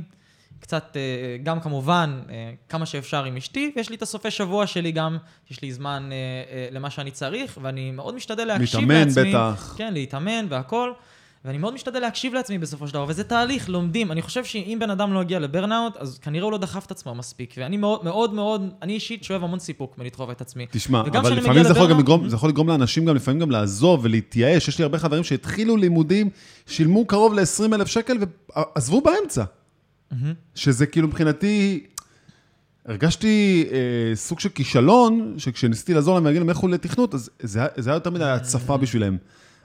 קצת, 0.61 0.97
אה, 0.97 1.37
גם 1.43 1.61
כמובן, 1.61 2.21
אה, 2.31 2.53
כמה 2.69 2.87
שאפשר 2.87 3.25
עם 3.25 3.37
אשתי, 3.37 3.73
ויש 3.77 3.91
לי 3.91 3.97
את 3.97 4.03
הסופי 4.03 4.31
שבוע 4.31 4.67
שלי 4.67 4.93
גם, 4.93 5.17
יש 5.51 5.63
לי 5.63 5.73
זמן 5.73 6.11
אה, 6.13 6.69
למה 6.71 6.91
שאני 6.91 7.11
צריך, 7.11 7.59
ואני 7.63 7.91
מאוד 7.91 8.15
משתדל 8.15 8.45
להקשיב 8.45 8.81
להתאמן 8.81 9.07
לעצמי. 9.07 9.31
בטח. 9.31 9.75
כן, 9.79 9.95
להתאמן 9.95 10.47
והכל. 10.49 10.93
ואני 11.45 11.59
מאוד 11.59 11.75
משתדל 11.75 12.01
להקשיב 12.01 12.35
לעצמי 12.35 12.59
בסופו 12.59 12.89
של 12.89 12.95
דבר, 12.95 13.05
וזה 13.09 13.25
תהליך, 13.25 13.69
לומדים. 13.69 14.13
אני 14.13 14.23
חושב 14.23 14.45
שאם 14.45 14.77
בן 14.81 14.91
אדם 14.91 15.13
לא 15.13 15.21
הגיע 15.21 15.39
לברנאוט, 15.39 15.97
אז 15.97 16.19
כנראה 16.19 16.45
הוא 16.45 16.53
לא 16.53 16.59
דחף 16.59 16.87
את 16.87 16.91
עצמו 16.91 17.15
מספיק. 17.15 17.55
ואני 17.59 17.77
מאוד 17.77 18.05
מאוד 18.05 18.35
מאוד, 18.35 18.71
אני 18.83 18.93
אישית 18.93 19.25
שואב 19.25 19.45
המון 19.45 19.59
סיפוק 19.59 19.99
מלדחוף 19.99 20.31
את 20.31 20.41
עצמי. 20.41 20.67
תשמע, 20.71 21.01
אבל 21.01 21.33
לפעמים 21.33 21.63
זה 21.63 21.73
יכול, 21.73 21.91
גם 21.91 21.99
לגרום, 21.99 22.29
זה 22.29 22.37
יכול 22.37 22.49
לגרום 22.49 22.69
לאנשים 22.69 23.05
גם 23.05 23.17
לפעמים 23.17 23.41
גם 23.41 23.51
לעזוב 23.51 24.01
ולהתייאש. 24.03 24.69
יש 24.69 24.79
לי 24.79 24.83
הרבה 24.83 24.99
חברים 24.99 25.25
שהתחילו 25.25 25.77
לימודים, 25.77 26.31
שילמו 26.67 27.07
קרוב 27.07 27.35
ל-20 27.35 27.75
אלף 27.75 27.87
שקל 27.89 28.17
ועזבו 28.57 29.01
באמצע. 29.01 29.45
שזה 30.55 30.87
כאילו 30.87 31.09
מבחינתי, 31.09 31.87
הרגשתי 32.87 33.67
אה, 33.73 34.17
סוג 34.17 34.41
של 34.41 34.49
כישלון, 34.49 35.35
שכשניסיתי 35.39 35.95
לעזור 35.95 36.15
להם 36.15 36.23
ולהגיד 36.23 36.41
להם 36.41 36.51
איך 36.51 36.59
הוא 36.59 36.71
לתכנות, 36.71 37.15
אז 37.15 37.31
זה, 37.43 37.61
זה 37.77 37.91
היה 37.91 37.97
יותר 37.97 38.11
מדי 38.11 38.25
הצפה 38.25 38.77
בשבילם. 38.77 39.17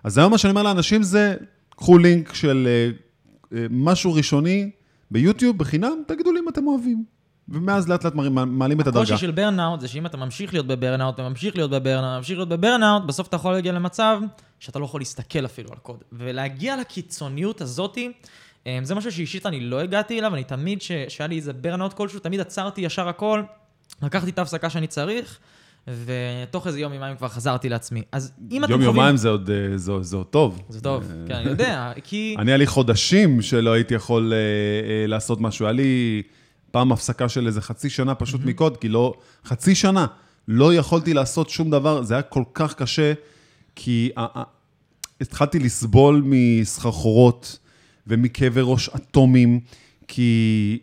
אז 0.03 0.17
היום 0.17 0.31
מה 0.31 0.37
שאני 0.37 0.51
אומר 0.51 0.63
לאנשים 0.63 1.03
זה, 1.03 1.35
קחו 1.69 1.97
לינק 1.97 2.33
של 2.33 2.67
אה, 2.67 3.65
משהו 3.69 4.13
ראשוני 4.13 4.69
ביוטיוב, 5.11 5.57
בחינם, 5.57 6.01
תגידו 6.07 6.31
לי 6.31 6.39
אם 6.39 6.49
אתם 6.49 6.67
אוהבים. 6.67 7.17
ומאז 7.49 7.89
לאט 7.89 8.03
לאט 8.03 8.13
מעלים 8.47 8.81
את 8.81 8.87
הדרגה. 8.87 9.03
הקושי 9.03 9.21
של 9.21 9.31
ברנאוט 9.31 9.79
זה 9.79 9.87
שאם 9.87 10.05
אתה 10.05 10.17
ממשיך 10.17 10.53
להיות 10.53 10.67
ב 10.67 10.74
burnout 10.74 11.19
וממשיך 11.19 11.55
להיות 11.55 11.71
ב 11.71 11.77
burnout, 11.77 12.17
ממשיך 12.17 12.37
להיות 12.37 12.49
ב 12.49 12.55
burnout, 12.55 13.03
בסוף 13.03 13.27
אתה 13.27 13.35
יכול 13.35 13.51
להגיע 13.51 13.71
למצב 13.71 14.19
שאתה 14.59 14.79
לא 14.79 14.85
יכול 14.85 15.01
להסתכל 15.01 15.45
אפילו 15.45 15.69
על 15.71 15.77
קוד. 15.77 16.03
ולהגיע 16.11 16.77
לקיצוניות 16.77 17.61
הזאתי, 17.61 18.05
אה, 18.05 18.11
זה 18.83 18.95
משהו 18.95 19.11
שאישית 19.11 19.45
אני 19.45 19.59
לא 19.59 19.79
הגעתי 19.79 20.19
אליו, 20.19 20.33
אני 20.33 20.43
תמיד, 20.43 20.81
ש- 20.81 20.91
שהיה 21.07 21.27
לי 21.27 21.35
איזה 21.35 21.53
burnout 21.53 21.93
כלשהו, 21.93 22.19
תמיד 22.19 22.39
עצרתי 22.39 22.81
ישר 22.81 23.07
הכל, 23.07 23.43
לקחתי 24.03 24.29
את 24.29 24.39
ההפסקה 24.39 24.69
שאני 24.69 24.87
צריך, 24.87 25.39
ותוך 25.87 26.67
איזה 26.67 26.79
יום 26.79 26.93
יומיים 26.93 27.17
כבר 27.17 27.27
חזרתי 27.27 27.69
לעצמי. 27.69 28.01
אז 28.11 28.31
אם 28.51 28.63
אתם 28.63 28.71
יום 28.71 28.81
חווים... 28.81 28.95
יומיים 28.95 29.17
זה 29.17 29.29
עוד, 29.29 29.49
אה, 29.49 29.77
זה, 29.77 29.91
זה 30.01 30.17
עוד 30.17 30.25
טוב. 30.25 30.61
זה 30.69 30.81
טוב, 30.81 31.03
אה, 31.11 31.27
כן, 31.27 31.33
אני 31.33 31.49
יודע, 31.49 31.91
כי... 32.03 32.35
אני, 32.39 32.51
היה 32.51 32.57
לי 32.57 32.67
חודשים 32.67 33.41
שלא 33.41 33.73
הייתי 33.73 33.93
יכול 33.93 34.33
אה, 34.33 34.37
אה, 34.37 35.07
לעשות 35.07 35.41
משהו. 35.41 35.65
היה 35.65 35.73
לי 35.73 36.21
פעם 36.71 36.91
הפסקה 36.91 37.29
של 37.29 37.47
איזה 37.47 37.61
חצי 37.61 37.89
שנה 37.89 38.15
פשוט 38.15 38.41
מקוד, 38.45 38.77
כי 38.77 38.89
לא... 38.89 39.13
חצי 39.45 39.75
שנה. 39.75 40.05
לא 40.47 40.73
יכולתי 40.73 41.13
לעשות 41.13 41.49
שום 41.49 41.69
דבר, 41.69 42.03
זה 42.03 42.13
היה 42.13 42.21
כל 42.21 42.43
כך 42.53 42.73
קשה, 42.73 43.13
כי 43.75 44.09
התחלתי 45.21 45.59
לסבול 45.59 46.21
מסחרחורות 46.25 47.59
ומכאבי 48.07 48.61
ראש 48.63 48.89
אטומיים, 48.89 49.59
כי... 50.07 50.79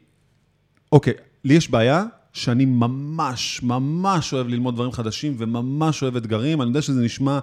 אוקיי, 0.93 1.15
לי 1.45 1.55
יש 1.55 1.71
בעיה 1.71 2.05
שאני 2.33 2.65
ממש, 2.65 3.63
ממש 3.63 4.33
אוהב 4.33 4.49
ללמוד 4.49 4.75
דברים 4.75 4.93
חדשים 4.93 5.35
וממש 5.39 6.03
אוהב 6.03 6.17
אתגרים. 6.17 6.63
אני 6.63 6.69
יודע 6.69 6.83
שזה 6.83 7.01
נשמע 7.01 7.39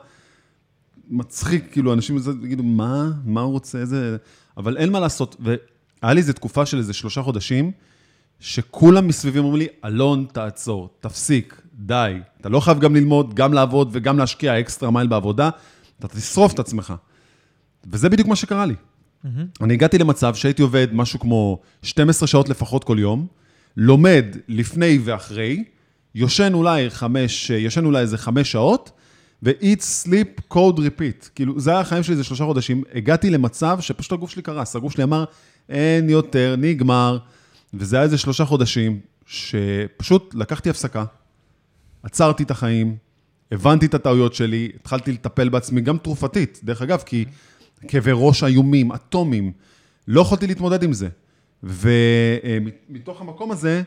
מצחיק, 1.09 1.71
כאילו, 1.71 1.93
אנשים 1.93 2.17
יגידו, 2.43 2.63
מה? 2.63 3.11
מה 3.25 3.41
הוא 3.41 3.51
רוצה? 3.51 3.77
איזה... 3.77 4.17
אבל 4.57 4.77
אין 4.77 4.91
מה 4.91 4.99
לעשות. 4.99 5.35
והיה 5.39 6.13
לי 6.13 6.19
איזו 6.19 6.33
תקופה 6.33 6.65
של 6.65 6.77
איזה 6.77 6.93
שלושה 6.93 7.21
חודשים, 7.21 7.71
שכולם 8.39 9.07
מסביבי 9.07 9.39
אומרים 9.39 9.55
לי, 9.55 9.67
אלון, 9.85 10.25
תעצור, 10.31 10.89
תפסיק, 10.99 11.61
די. 11.73 12.19
אתה 12.41 12.49
לא 12.49 12.59
חייב 12.59 12.79
גם 12.79 12.95
ללמוד, 12.95 13.33
גם 13.33 13.53
לעבוד 13.53 13.89
וגם 13.91 14.17
להשקיע 14.17 14.59
אקסטרה 14.59 14.91
מייל 14.91 15.07
בעבודה, 15.07 15.49
אתה 15.99 16.07
תשרוף 16.07 16.53
את 16.53 16.59
עצמך. 16.59 16.93
וזה 17.85 18.09
בדיוק 18.09 18.27
מה 18.27 18.35
שקרה 18.35 18.65
לי. 18.65 18.75
אני 19.61 19.73
הגעתי 19.73 19.97
למצב 19.97 20.35
שהייתי 20.35 20.61
עובד 20.61 20.87
משהו 20.91 21.19
כמו 21.19 21.59
12 21.83 22.27
שעות 22.27 22.49
לפחות 22.49 22.83
כל 22.83 22.99
יום, 22.99 23.27
לומד 23.77 24.25
לפני 24.47 24.99
ואחרי, 25.03 25.63
יושן 26.15 26.53
אולי 26.53 26.89
חמש, 26.89 27.49
יושן 27.49 27.85
אולי 27.85 27.99
איזה 27.99 28.17
חמש 28.17 28.51
שעות, 28.51 28.91
ו-eat, 29.43 29.81
sleep, 30.05 30.53
code, 30.53 30.77
repeat. 30.77 31.29
כאילו, 31.35 31.59
זה 31.59 31.71
היה 31.71 31.79
החיים 31.79 32.03
שלי 32.03 32.11
איזה 32.11 32.23
שלושה 32.23 32.45
חודשים. 32.45 32.83
הגעתי 32.93 33.29
למצב 33.29 33.77
שפשוט 33.81 34.11
הגוף 34.11 34.29
שלי 34.31 34.41
קרס. 34.41 34.75
הגוף 34.75 34.93
שלי 34.93 35.03
אמר, 35.03 35.25
אין 35.69 36.09
יותר, 36.09 36.55
נגמר. 36.57 37.17
וזה 37.73 37.95
היה 37.95 38.03
איזה 38.03 38.17
שלושה 38.17 38.45
חודשים, 38.45 38.99
שפשוט 39.25 40.35
לקחתי 40.35 40.69
הפסקה, 40.69 41.05
עצרתי 42.03 42.43
את 42.43 42.51
החיים, 42.51 42.95
הבנתי 43.51 43.85
את 43.85 43.93
הטעויות 43.93 44.33
שלי, 44.33 44.71
התחלתי 44.75 45.11
לטפל 45.11 45.49
בעצמי, 45.49 45.81
גם 45.81 45.97
תרופתית, 45.97 46.59
דרך 46.63 46.81
אגב, 46.81 47.03
כי 47.05 47.25
כאבי 47.87 48.11
ראש 48.13 48.43
איומים, 48.43 48.91
אטומים, 48.91 49.51
לא 50.07 50.21
יכולתי 50.21 50.47
להתמודד 50.47 50.83
עם 50.83 50.93
זה. 50.93 51.09
ומתוך 51.63 53.21
המקום 53.21 53.51
הזה, 53.51 53.83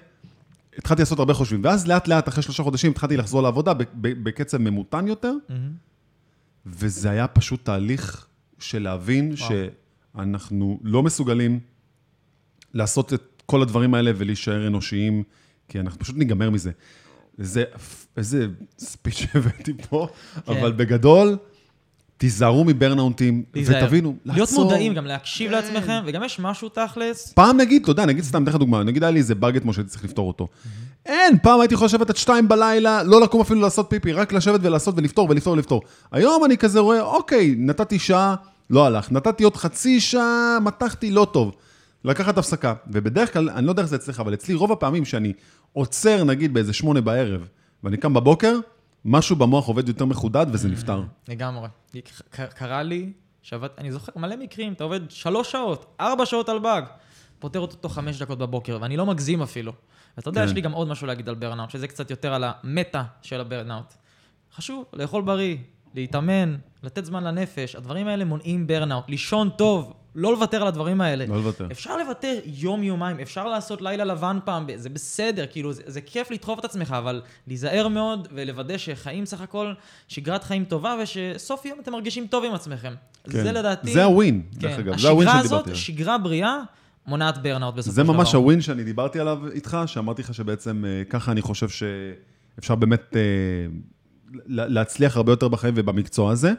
התחלתי 0.78 1.02
לעשות 1.02 1.18
הרבה 1.18 1.34
חושבים. 1.34 1.60
ואז 1.64 1.86
לאט 1.86 2.08
לאט, 2.08 2.28
אחרי 2.28 2.42
שלושה 2.42 2.62
חודשים, 2.62 2.90
התחלתי 2.90 3.16
לחזור 3.16 3.42
לעבודה 3.42 3.72
בקצב 4.00 4.58
ממותן 4.58 5.06
יותר, 5.06 5.34
וזה 6.66 7.10
היה 7.10 7.26
פשוט 7.26 7.64
תהליך 7.64 8.26
של 8.58 8.82
להבין 8.82 9.34
וואו. 9.38 9.50
שאנחנו 10.14 10.80
לא 10.82 11.02
מסוגלים 11.02 11.60
לעשות 12.74 13.14
את 13.14 13.42
כל 13.46 13.62
הדברים 13.62 13.94
האלה 13.94 14.10
ולהישאר 14.16 14.66
אנושיים, 14.66 15.22
כי 15.68 15.80
אנחנו 15.80 15.98
פשוט 15.98 16.16
ניגמר 16.16 16.50
מזה. 16.50 16.70
זה, 17.38 17.64
איזה 18.16 18.46
ספיץ' 18.78 19.26
הבאתי 19.34 19.72
פה, 19.88 20.08
כן. 20.34 20.52
אבל 20.52 20.72
בגדול, 20.72 21.36
תיזהרו 22.24 22.64
מברנאונטים. 22.64 23.42
ותבינו, 23.56 24.14
להיות 24.24 24.38
לעצור. 24.38 24.64
מודעים, 24.64 24.94
גם 24.94 25.06
להקשיב 25.06 25.50
כן. 25.50 25.56
לעצמכם, 25.56 26.02
וגם 26.06 26.24
יש 26.24 26.40
משהו 26.40 26.68
תכלס, 26.68 27.32
פעם 27.32 27.56
נגיד, 27.56 27.82
אתה 27.82 27.90
יודע, 27.90 28.06
נגיד 28.06 28.24
סתם, 28.24 28.42
אתן 28.42 28.50
לך 28.50 28.56
דוגמה, 28.56 28.82
נגיד 28.82 29.02
היה 29.02 29.10
לי 29.10 29.18
איזה 29.18 29.34
באג 29.34 29.56
אתמול 29.56 29.74
שהייתי 29.74 29.90
צריך 29.90 30.04
לפתור 30.04 30.28
אותו. 30.28 30.48
אין, 31.06 31.38
פעם 31.42 31.60
הייתי 31.60 31.74
יכול 31.74 31.84
לשבת 31.84 32.10
עד 32.10 32.16
שתיים 32.16 32.48
בלילה, 32.48 33.02
לא 33.02 33.20
לקום 33.20 33.40
אפילו 33.40 33.60
לעשות 33.60 33.86
פיפי, 33.90 34.12
רק 34.12 34.32
לשבת 34.32 34.60
ולעשות 34.62 34.94
ולפתור 34.98 35.30
ולפתור 35.30 35.52
ולפתור. 35.52 35.82
היום 36.12 36.44
אני 36.44 36.56
כזה 36.56 36.80
רואה, 36.80 37.00
אוקיי, 37.00 37.54
נתתי 37.58 37.98
שעה, 37.98 38.34
לא 38.70 38.86
הלך. 38.86 39.12
נתתי 39.12 39.44
עוד 39.44 39.56
חצי 39.56 40.00
שעה, 40.00 40.58
מתחתי, 40.62 41.10
לא 41.10 41.26
טוב. 41.32 41.54
לקחת 42.04 42.38
הפסקה. 42.38 42.74
ובדרך 42.92 43.32
כלל, 43.32 43.50
אני 43.50 43.66
לא 43.66 43.70
יודע 43.72 43.82
איך 43.82 43.90
זה 43.90 43.96
אצלך, 43.96 44.20
אבל 44.20 44.34
אצלי 44.34 44.54
רוב 44.54 44.72
הפעמים 44.72 45.04
שאני 45.04 45.32
עוצר, 45.72 46.24
נגיד, 46.24 46.54
באיזה 46.54 46.72
שמונה 46.72 47.00
בערב, 47.00 47.48
ואני 47.84 47.96
קם 47.96 48.14
בבוקר, 48.14 48.58
משהו 49.04 49.36
במוח 49.36 49.66
עובד 49.66 49.88
יותר 49.88 50.04
מחודד 50.04 50.46
וזה 50.52 50.68
נפתר. 50.68 51.02
לגמרי. 51.28 51.68
קרה 52.30 52.82
לי, 52.82 53.12
שעבד, 53.42 53.68
אני 53.78 53.92
זוכר 53.92 54.12
מלא 54.16 54.36
מקרים, 54.36 54.72
אתה 54.72 54.84
עובד 54.84 55.10
שלוש 55.10 55.52
שעות, 55.52 55.96
ארבע 56.00 56.26
שעות 56.26 56.48
על 56.48 56.58
באג, 56.58 56.84
פותר 57.38 57.60
אותו 57.60 57.76
תוך 57.76 57.94
חמש 57.94 58.22
דקות 58.22 58.38
בבוקר, 58.38 58.78
ואני 58.80 58.96
לא 58.96 59.06
מגזים 59.06 59.42
אפילו. 59.42 59.72
ואתה 60.16 60.28
יודע, 60.28 60.40
כן. 60.40 60.46
יש 60.46 60.52
לי 60.52 60.60
גם 60.60 60.72
עוד 60.72 60.88
משהו 60.88 61.06
להגיד 61.06 61.28
על 61.28 61.34
burnout, 61.34 61.70
שזה 61.70 61.88
קצת 61.88 62.10
יותר 62.10 62.34
על 62.34 62.44
ה 62.46 62.58
meta 62.58 63.04
של 63.22 63.40
ה 63.40 63.46
burnout. 63.46 63.94
חשוב, 64.54 64.84
לאכול 64.92 65.22
בריא, 65.22 65.56
להתאמן, 65.94 66.56
לתת 66.82 67.04
זמן 67.04 67.24
לנפש, 67.24 67.76
הדברים 67.76 68.06
האלה 68.06 68.24
מונעים 68.24 68.66
burnout. 68.66 69.04
לישון 69.08 69.50
טוב, 69.50 69.92
לא 70.14 70.32
לוותר 70.32 70.62
על 70.62 70.68
הדברים 70.68 71.00
האלה. 71.00 71.26
לא 71.26 71.36
לוותר. 71.36 71.66
אפשר 71.72 71.96
לוותר 71.96 72.38
יום-יומיים, 72.44 73.20
אפשר 73.20 73.48
לעשות 73.48 73.82
לילה 73.82 74.04
לבן 74.04 74.38
פעם, 74.44 74.66
זה 74.76 74.88
בסדר, 74.88 75.46
כאילו, 75.50 75.72
זה, 75.72 75.82
זה 75.86 76.00
כיף 76.00 76.30
לדחוף 76.30 76.58
את 76.58 76.64
עצמך, 76.64 76.94
אבל 76.98 77.22
להיזהר 77.46 77.88
מאוד 77.88 78.28
ולוודא 78.32 78.78
שחיים 78.78 79.26
סך 79.26 79.40
הכל 79.40 79.72
שגרת 80.08 80.44
חיים 80.44 80.64
טובה, 80.64 80.96
ושסוף 81.02 81.64
יום 81.64 81.78
אתם 81.80 81.92
מרגישים 81.92 82.26
טוב 82.26 82.44
עם 82.44 82.54
עצמכם. 82.54 82.94
כן. 83.24 83.42
זה 83.42 83.52
לדעתי... 83.52 83.92
זה 83.92 84.04
הווין, 84.04 84.42
כן. 84.52 84.58
דרך 84.60 84.78
אגב. 84.78 84.98
זה 84.98 85.08
הווין 85.08 85.28
השגרה 85.28 85.42
שדיברתי 85.42 85.54
הזאת, 85.54 85.66
עליו. 85.66 85.76
שגרה 85.76 86.18
בריאה, 86.18 86.58
מונעת 87.06 87.42
ברנאוט 87.42 87.74
בסופו 87.74 87.90
של 87.90 87.96
זה 87.96 88.02
דבר. 88.02 88.12
ממש 88.12 88.34
הווין 88.34 88.60
שאני 88.60 88.84
דיברתי 88.84 89.20
עליו 89.20 89.38
איתך, 89.52 89.78
שאמרתי 89.86 90.22
לך 90.22 90.34
שבעצם 90.34 90.84
אה, 90.86 91.02
ככה 91.10 91.32
אני 91.32 91.42
חושב 91.42 91.68
שאפשר 91.68 92.74
באמת 92.74 93.16
אה, 93.16 93.20
להצליח 94.46 95.16
הרבה 95.16 95.32
יותר 95.32 95.48
בחיים 95.48 95.74
ובמקצוע 95.76 96.32
הזה. 96.32 96.52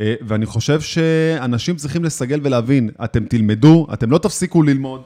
אה, 0.00 0.14
ואני 0.20 0.46
חושב 0.46 0.80
שאנשים 0.80 1.76
צריכים 1.76 2.04
לסגל 2.04 2.40
ולהבין, 2.42 2.90
אתם 3.04 3.24
תלמדו, 3.24 3.86
אתם 3.92 4.10
לא 4.10 4.18
תפסיקו 4.18 4.62
ללמוד, 4.62 5.02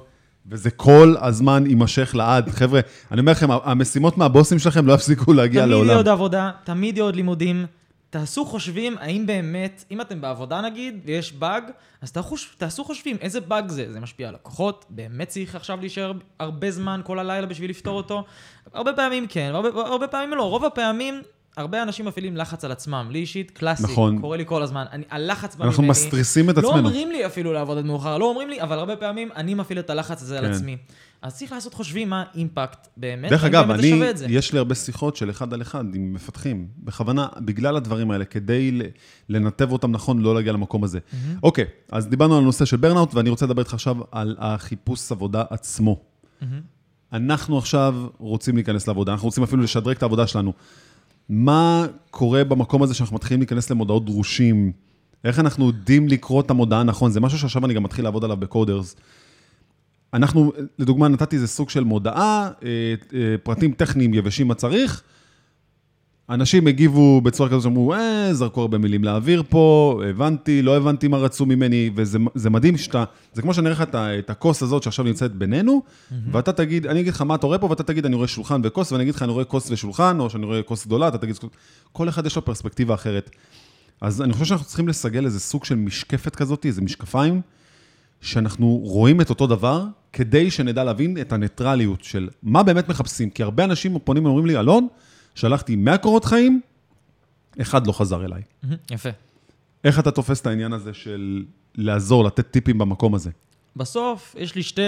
וזה 0.47 0.70
כל 0.70 1.14
הזמן 1.20 1.64
יימשך 1.66 2.14
לעד. 2.14 2.49
חבר'ה, 2.49 2.80
אני 3.11 3.20
אומר 3.20 3.32
לכם, 3.32 3.51
המשימות 3.51 4.18
מהבוסים 4.18 4.59
שלכם 4.59 4.86
לא 4.86 4.93
יפסיקו 4.93 5.32
להגיע 5.32 5.61
תמיד 5.61 5.70
לעולם. 5.70 5.86
יהיה 5.86 5.97
עוד 5.97 6.09
עבודה, 6.09 6.51
תמיד 6.64 6.97
יהיה 6.97 7.05
עוד 7.05 7.16
לימודים. 7.16 7.66
תעשו 8.11 8.45
חושבים, 8.45 8.97
האם 8.99 9.26
באמת, 9.26 9.84
אם 9.91 10.01
אתם 10.01 10.20
בעבודה 10.20 10.61
נגיד, 10.61 11.01
ויש 11.05 11.32
באג, 11.32 11.62
אז 12.03 12.12
תעשו 12.59 12.84
חושבים, 12.84 13.16
איזה 13.20 13.41
באג 13.41 13.68
זה? 13.68 13.93
זה 13.93 14.01
משפיע 14.01 14.28
על 14.28 14.34
לקוחות? 14.34 14.84
באמת 14.88 15.28
צריך 15.28 15.55
עכשיו 15.55 15.80
להישאר 15.80 16.12
הרבה 16.38 16.70
זמן 16.70 17.01
כל 17.05 17.18
הלילה 17.18 17.47
בשביל 17.47 17.70
לפתור 17.70 17.97
אותו? 17.97 18.24
הרבה 18.74 18.93
פעמים 18.93 19.26
כן, 19.26 19.51
הרבה, 19.55 19.68
הרבה 19.68 20.09
פעמים 20.09 20.30
לא. 20.30 20.43
רוב 20.43 20.64
הפעמים, 20.64 21.22
הרבה 21.61 21.83
אנשים 21.83 22.07
מפעילים 22.07 22.37
לחץ 22.37 22.65
על 22.65 22.73
עצמם. 22.73 23.09
לי 23.11 23.19
אישית, 23.19 23.51
קלאסי, 23.51 23.83
נכון. 23.83 24.21
קורה 24.21 24.37
לי 24.37 24.45
כל 24.47 24.63
הזמן. 24.63 24.85
אני, 24.93 25.05
הלחץ 25.11 25.57
בא 25.57 25.65
אנחנו 25.65 25.83
ממני. 25.83 25.91
מסטריסים 25.91 26.51
את 26.51 26.57
לא 26.57 26.69
עצמנו. 26.69 26.89
אומרים 26.89 27.11
לי 27.11 27.27
אפילו 27.27 27.53
לעבוד 27.53 27.79
עד 27.79 27.85
מאוחר, 27.85 28.19
לא 28.19 28.25
אומרים 28.25 28.49
לי, 28.49 28.63
אבל 28.63 28.79
הרבה 28.79 28.97
פעמים 28.97 29.29
אני 29.37 29.55
מפעיל 29.55 29.79
את 29.79 29.91
הלחץ 29.91 30.23
הזה 30.23 30.39
על 30.39 30.45
כן. 30.45 30.53
עצמי. 30.53 30.77
אז 31.23 31.37
צריך 31.37 31.53
לעשות 31.53 31.75
חושבים 31.75 32.11
מה 32.11 32.25
האימפקט 32.35 32.89
באמת, 32.97 33.31
דרך 33.31 33.45
אגב, 33.45 33.67
באמת 33.67 34.23
אני. 34.23 34.33
יש 34.33 34.53
לי 34.53 34.59
הרבה 34.59 34.75
שיחות 34.75 35.17
של 35.17 35.31
אחד 35.31 35.55
על 35.55 35.63
אחד 35.63 35.85
עם 35.95 36.13
מפתחים, 36.13 36.69
בכוונה, 36.79 37.29
בגלל 37.41 37.77
הדברים 37.77 38.11
האלה, 38.11 38.25
כדי 38.25 38.81
לנתב 39.29 39.73
אותם 39.73 39.91
נכון, 39.91 40.19
לא 40.19 40.35
להגיע 40.35 40.53
למקום 40.53 40.85
הזה. 40.85 40.99
אוקיי, 41.43 41.65
אז 41.93 42.09
דיברנו 42.09 42.37
על 42.37 42.43
הנושא 42.43 42.65
של 42.65 42.77
ברנאוט, 42.77 43.15
ואני 43.15 43.31
רוצה 43.31 43.47
לדבר 43.47 43.63
איתך 43.63 43.75
עכשיו 43.75 43.97
על 44.13 44.37
החיפוש 44.39 45.13
עבודה 45.13 45.45
עצמו. 45.51 45.97
אנחנו 47.13 47.59
עכשיו 47.59 48.07
רוצים 48.19 48.55
להיכנס 48.55 48.89
לעבודה, 48.89 49.13
אנחנו 49.13 49.29
רוצים 49.29 49.43
אפילו 49.43 49.63
לשדרג 49.63 49.97
את 49.97 50.03
העבודה 50.03 50.27
שלנו. 50.27 50.53
מה 51.31 51.87
קורה 52.11 52.45
במקום 52.45 52.83
הזה 52.83 52.95
שאנחנו 52.95 53.16
מתחילים 53.16 53.41
להיכנס 53.41 53.70
למודעות 53.70 54.05
דרושים? 54.05 54.72
איך 55.24 55.39
אנחנו 55.39 55.66
יודעים 55.66 56.09
לקרוא 56.09 56.41
את 56.41 56.51
המודעה 56.51 56.83
נכון? 56.83 57.11
זה 57.11 57.20
משהו 57.20 57.39
שעכשיו 57.39 57.64
אני 57.64 57.74
גם 57.74 57.83
מתחיל 57.83 58.05
לעבוד 58.05 58.24
עליו 58.24 58.37
בקודרס. 58.37 58.97
אנחנו, 60.14 60.53
לדוגמה, 60.78 61.09
נתתי 61.09 61.37
איזה 61.37 61.47
סוג 61.47 61.70
של 61.70 61.85
מודעה, 61.85 62.51
אה, 62.62 62.95
אה, 63.14 63.35
פרטים 63.43 63.72
טכניים 63.72 64.14
יבשים 64.14 64.49
מה 64.49 64.55
צריך. 64.55 65.03
אנשים 66.31 66.66
הגיבו 66.66 67.20
בצורה 67.20 67.49
כזאת 67.49 67.62
שאמרו, 67.62 67.95
אה, 67.95 68.28
זרקו 68.33 68.61
הרבה 68.61 68.78
מילים 68.78 69.05
לאוויר 69.05 69.43
פה, 69.49 70.01
הבנתי, 70.11 70.62
לא 70.62 70.76
הבנתי 70.76 71.09
מה 71.09 71.16
רצו 71.16 71.47
ממני, 71.47 71.91
וזה 71.95 72.18
זה 72.35 72.51
מדהים 72.51 72.78
שאתה, 72.78 73.05
זה 73.33 73.43
כמו 73.43 73.55
שאני 73.55 73.66
אראה 73.66 73.83
לך 73.83 73.95
את 73.95 74.31
הכוס 74.31 74.62
הזאת 74.62 74.83
שעכשיו 74.83 75.05
נמצאת 75.05 75.35
בינינו, 75.35 75.83
ואתה 76.33 76.53
תגיד, 76.53 76.87
אני 76.87 77.01
אגיד 77.01 77.12
לך 77.12 77.22
מה 77.22 77.35
אתה 77.35 77.47
רואה 77.47 77.59
פה, 77.59 77.66
ואתה 77.66 77.83
תגיד, 77.83 78.07
אני 78.07 78.16
רואה 78.16 78.28
שולחן 78.28 78.61
וכוס, 78.64 78.93
ואני 78.93 79.03
אגיד 79.03 79.14
לך, 79.14 79.22
אני 79.22 79.33
רואה 79.33 79.45
כוס 79.45 79.70
ושולחן, 79.70 80.20
או 80.20 80.31
שאני 80.31 80.47
רואה 80.47 80.62
כוס 80.62 80.87
גדולה, 80.87 81.09
אתה 81.09 81.18
תגיד, 81.18 81.37
כל 81.93 82.09
אחד 82.09 82.26
יש 82.26 82.37
לו 82.37 82.45
פרספקטיבה 82.45 82.95
אחרת. 82.95 83.31
אז 84.01 84.22
אני 84.22 84.33
חושב 84.33 84.45
שאנחנו 84.45 84.66
צריכים 84.66 84.89
לסגל 84.89 85.24
איזה 85.24 85.41
סוג 85.41 85.64
של 85.64 85.74
משקפת 85.74 86.37
כזאת, 86.37 86.66
איזה 86.66 86.83
משקפיים, 86.83 87.41
שאנחנו 88.20 88.81
רואים 88.83 89.20
את 89.20 89.31
אותו 89.31 89.47
דבר, 89.47 89.85
כדי 90.12 90.51
שנדע 90.51 90.85
להבין 90.85 91.18
את 91.20 91.33
הניטרליות 91.33 92.05
של 92.05 92.28
מה 92.43 92.62
באמת 92.62 92.89
מחפשים. 92.89 93.31
כי 93.31 93.43
הרבה 93.43 93.64
אנשים 93.64 93.99
פונים 94.05 94.24
ואומרים 94.24 94.47
לי, 94.47 94.59
אלון, 94.59 94.87
שלחתי 95.35 95.76
100 95.76 95.99
קורות 95.99 96.24
חיים, 96.24 96.61
אחד 97.61 97.87
לא 97.87 97.93
חזר 97.93 98.24
אליי. 98.24 98.43
יפה. 98.91 99.09
איך 99.85 99.99
אתה 99.99 100.11
תופס 100.11 100.41
את 100.41 100.47
העניין 100.47 100.72
הזה 100.72 100.95
של 100.95 101.45
לעזור, 101.74 102.24
לתת 102.24 102.51
טיפים 102.51 102.78
במקום 102.78 103.14
הזה? 103.14 103.31
בסוף, 103.76 104.35
יש 104.39 104.55
לי 104.55 104.62
שתי, 104.62 104.83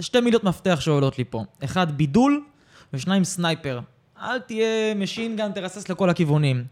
שתי 0.00 0.20
מילות 0.20 0.44
מפתח 0.44 0.78
שעולות 0.80 1.18
לי 1.18 1.24
פה. 1.24 1.44
אחד, 1.64 1.96
בידול, 1.96 2.44
ושניים, 2.92 3.24
sniper. 3.24 3.80
אל 4.20 4.38
תהיה 4.38 4.94
machine 4.94 5.36
gun 5.36 5.52
תרסס 5.52 5.88
לכל 5.88 6.10
הכיוונים. 6.10 6.64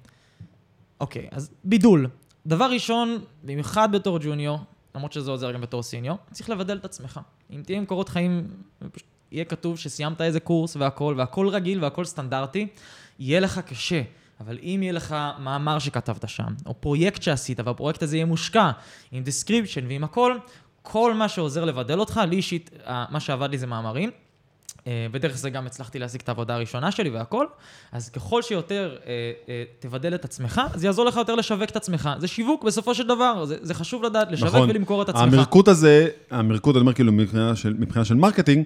אוקיי, 1.00 1.28
אז 1.30 1.50
בידול. 1.64 2.08
דבר 2.46 2.70
ראשון, 2.70 3.18
במיוחד 3.44 3.92
בתור 3.92 4.18
junior, 4.22 4.58
למרות 4.94 5.12
שזה 5.12 5.30
עוזר 5.30 5.52
גם 5.52 5.60
בתור 5.60 5.82
senior, 5.82 6.16
צריך 6.30 6.50
לבדל 6.50 6.76
את 6.76 6.84
עצמך. 6.84 7.20
אם 7.50 7.62
תהיה 7.64 7.78
עם 7.78 7.84
קורות 7.84 8.08
חיים, 8.08 8.46
יהיה 9.32 9.44
כתוב 9.44 9.78
שסיימת 9.78 10.20
איזה 10.20 10.40
קורס 10.40 10.76
והכל, 10.76 11.14
והכל 11.18 11.48
רגיל 11.48 11.84
והכל 11.84 12.04
סטנדרטי, 12.04 12.66
יהיה 13.22 13.40
לך 13.40 13.58
קשה. 13.58 14.02
אבל 14.40 14.58
אם 14.62 14.78
יהיה 14.82 14.92
לך 14.92 15.16
מאמר 15.38 15.78
שכתבת 15.78 16.28
שם, 16.28 16.54
או 16.66 16.74
פרויקט 16.80 17.22
שעשית, 17.22 17.60
והפרויקט 17.60 18.02
הזה 18.02 18.16
יהיה 18.16 18.26
מושקע, 18.26 18.70
עם 19.12 19.22
description 19.22 19.86
ועם 19.86 20.04
הכל, 20.04 20.36
כל 20.82 21.14
מה 21.14 21.28
שעוזר 21.28 21.64
לבדל 21.64 21.98
אותך, 22.00 22.20
לי 22.28 22.36
אישית, 22.36 22.70
אה, 22.86 23.04
מה 23.10 23.20
שעבד 23.20 23.50
לי 23.50 23.58
זה 23.58 23.66
מאמרים. 23.66 24.10
אה, 24.86 25.06
ודרך 25.12 25.36
זה 25.36 25.50
גם 25.50 25.66
הצלחתי 25.66 25.98
להשיג 25.98 26.20
את 26.20 26.28
העבודה 26.28 26.54
הראשונה 26.54 26.90
שלי 26.90 27.10
והכל. 27.10 27.46
אז 27.92 28.10
ככל 28.10 28.42
שיותר 28.42 28.96
אה, 29.06 29.32
אה, 29.48 29.64
תבדל 29.78 30.14
את 30.14 30.24
עצמך, 30.24 30.60
זה 30.74 30.86
יעזור 30.86 31.04
לך 31.04 31.16
יותר 31.16 31.34
לשווק 31.34 31.70
את 31.70 31.76
עצמך. 31.76 32.10
זה 32.18 32.28
שיווק 32.28 32.64
בסופו 32.64 32.94
של 32.94 33.06
דבר, 33.06 33.44
זה, 33.44 33.56
זה 33.62 33.74
חשוב 33.74 34.02
לדעת, 34.02 34.32
לשווק 34.32 34.54
ולמכור 34.68 35.02
את 35.02 35.08
עצמך. 35.08 35.22
נכון. 35.22 35.34
המרקוט 35.34 35.68
הזה, 35.68 36.08
המרקוט, 36.30 36.76
אני 36.76 36.80
אומר 36.80 36.92
כאילו 36.92 37.12
מבחינה 37.12 37.56
של, 37.56 37.74
מבחינה 37.78 38.04
של 38.04 38.14
marketing, 38.14 38.64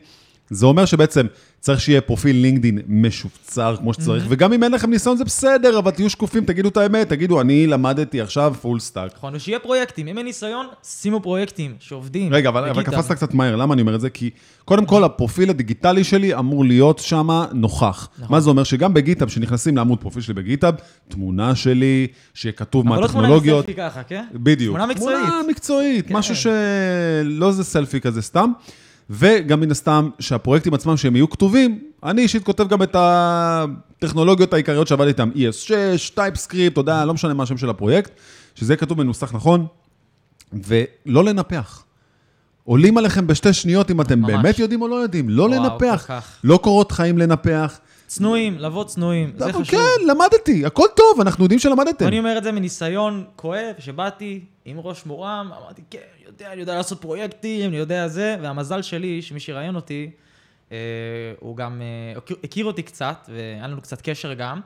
זה 0.50 0.66
אומר 0.66 0.84
שבעצם 0.84 1.26
צריך 1.60 1.80
שיהיה 1.80 2.00
פרופיל 2.00 2.36
לינקדין 2.36 2.78
משופצר 2.88 3.76
כמו 3.78 3.94
שצריך, 3.94 4.24
Mm-hmm. 4.24 4.26
וגם 4.30 4.52
אם 4.52 4.62
אין 4.62 4.72
לכם 4.72 4.90
ניסיון 4.90 5.16
זה 5.16 5.24
בסדר, 5.24 5.78
אבל 5.78 5.90
תהיו 5.90 6.10
שקופים, 6.10 6.44
תגידו 6.44 6.68
את 6.68 6.76
האמת, 6.76 7.08
תגידו, 7.08 7.40
אני 7.40 7.66
למדתי 7.66 8.20
עכשיו 8.20 8.54
full 8.60 8.80
stack. 8.80 9.12
נכון, 9.16 9.34
ושיהיה 9.34 9.58
פרויקטים. 9.58 10.08
אם 10.08 10.18
אין 10.18 10.26
ניסיון, 10.26 10.66
שימו 10.82 11.20
פרויקטים 11.20 11.74
שעובדים. 11.78 12.32
רגע, 12.32 12.48
אבל, 12.48 12.68
אבל. 12.68 12.82
קפצת 12.82 13.12
קצת 13.12 13.34
מהר, 13.34 13.56
למה 13.56 13.74
אני 13.74 13.82
אומר 13.82 13.94
את 13.94 14.00
זה? 14.00 14.10
כי 14.10 14.30
קודם 14.64 14.86
כל, 14.86 15.04
הפרופיל 15.04 15.50
הדיגיטלי 15.50 16.04
שלי 16.04 16.34
אמור 16.34 16.64
להיות 16.64 16.98
שם 16.98 17.28
נוכח. 17.52 18.08
נכון. 18.18 18.34
מה 18.34 18.40
זה 18.40 18.50
אומר? 18.50 18.64
שגם 18.64 18.94
בגיטאב, 18.94 19.28
כשנכנסים 19.28 19.76
לעמוד 19.76 19.98
פרופיל 19.98 20.22
שלי 20.22 20.34
בגיטאב, 20.34 20.74
תמונה 21.08 21.54
שלי, 21.54 22.06
שיהיה 22.34 22.52
כתוב 22.52 22.86
מה 22.86 22.94
אבל 22.94 23.02
לא 23.02 23.08
תמונה 23.08 23.26
הטכנולוגיות. 23.26 23.66
סלפי 23.66 23.80
ככה, 23.80 24.02
כן? 24.02 24.24
בדיוק. 24.34 24.76
תמונה 24.76 24.92
מקצועית. 24.92 25.18
תמונה 25.26 25.42
מקצועית, 25.48 26.08
כן. 26.08 26.16
משהו 26.16 26.36
שלא 26.36 27.52
זה 27.52 27.64
סלפי 27.64 28.00
כזה 28.00 28.22
סתם. 28.22 28.52
וגם 29.10 29.60
מן 29.60 29.70
הסתם, 29.70 30.10
שהפרויקטים 30.20 30.74
עצמם, 30.74 30.96
שהם 30.96 31.16
יהיו 31.16 31.30
כתובים, 31.30 31.80
אני 32.04 32.22
אישית 32.22 32.44
כותב 32.44 32.68
גם 32.68 32.82
את 32.82 32.96
הטכנולוגיות 32.98 34.52
העיקריות 34.52 34.86
שעבדתי 34.86 35.08
איתן, 35.08 35.30
ES6, 35.34 36.16
TypeScript, 36.16 36.72
אתה 36.72 36.80
יודע, 36.80 37.04
לא 37.04 37.14
משנה 37.14 37.34
מה 37.34 37.42
השם 37.42 37.56
של 37.56 37.70
הפרויקט, 37.70 38.10
שזה 38.54 38.72
יהיה 38.72 38.78
כתוב 38.78 38.98
מנוסח 38.98 39.34
נכון, 39.34 39.66
ולא 40.52 41.24
לנפח. 41.24 41.84
עולים 42.64 42.98
עליכם 42.98 43.26
בשתי 43.26 43.52
שניות 43.52 43.90
אם 43.90 44.00
אתם 44.00 44.18
ממש. 44.18 44.30
באמת 44.30 44.58
יודעים 44.58 44.82
או 44.82 44.88
לא 44.88 44.94
יודעים, 44.94 45.28
לא 45.28 45.42
וואו, 45.42 45.62
לנפח. 45.62 46.04
כך. 46.08 46.38
לא 46.44 46.56
קורות 46.62 46.92
חיים 46.92 47.18
לנפח. 47.18 47.80
צנועים, 48.06 48.58
לבוא 48.58 48.84
צנועים, 48.84 49.32
זה 49.36 49.52
חשוב. 49.52 49.64
כן, 49.64 50.06
למדתי, 50.06 50.66
הכל 50.66 50.86
טוב, 50.96 51.20
אנחנו 51.20 51.44
יודעים 51.44 51.60
שלמדתם. 51.60 52.06
אני 52.06 52.18
אומר 52.18 52.38
את 52.38 52.44
זה 52.44 52.52
מניסיון 52.52 53.24
כואב, 53.36 53.74
שבאתי 53.78 54.40
עם 54.66 54.78
ראש 54.80 55.06
מורם, 55.06 55.50
אמרתי, 55.62 55.82
כן, 55.90 55.98
אני 56.16 56.26
יודע, 56.26 56.52
אני 56.52 56.60
יודע 56.60 56.74
לעשות 56.74 57.00
פרויקטים, 57.00 57.68
אני 57.70 57.76
יודע 57.76 58.08
זה, 58.08 58.36
והמזל 58.42 58.82
שלי, 58.82 59.22
שמי 59.22 59.40
שראיין 59.40 59.76
אותי, 59.76 60.10
אה, 60.72 60.76
הוא 61.40 61.56
גם 61.56 61.82
אה, 61.82 62.36
הכיר- 62.44 62.64
אותי 62.64 62.82
קצת, 62.82 63.30
והיה 63.34 63.66
לנו 63.66 63.80
קצת 63.80 64.00
קשר 64.00 64.34
גם, 64.34 64.60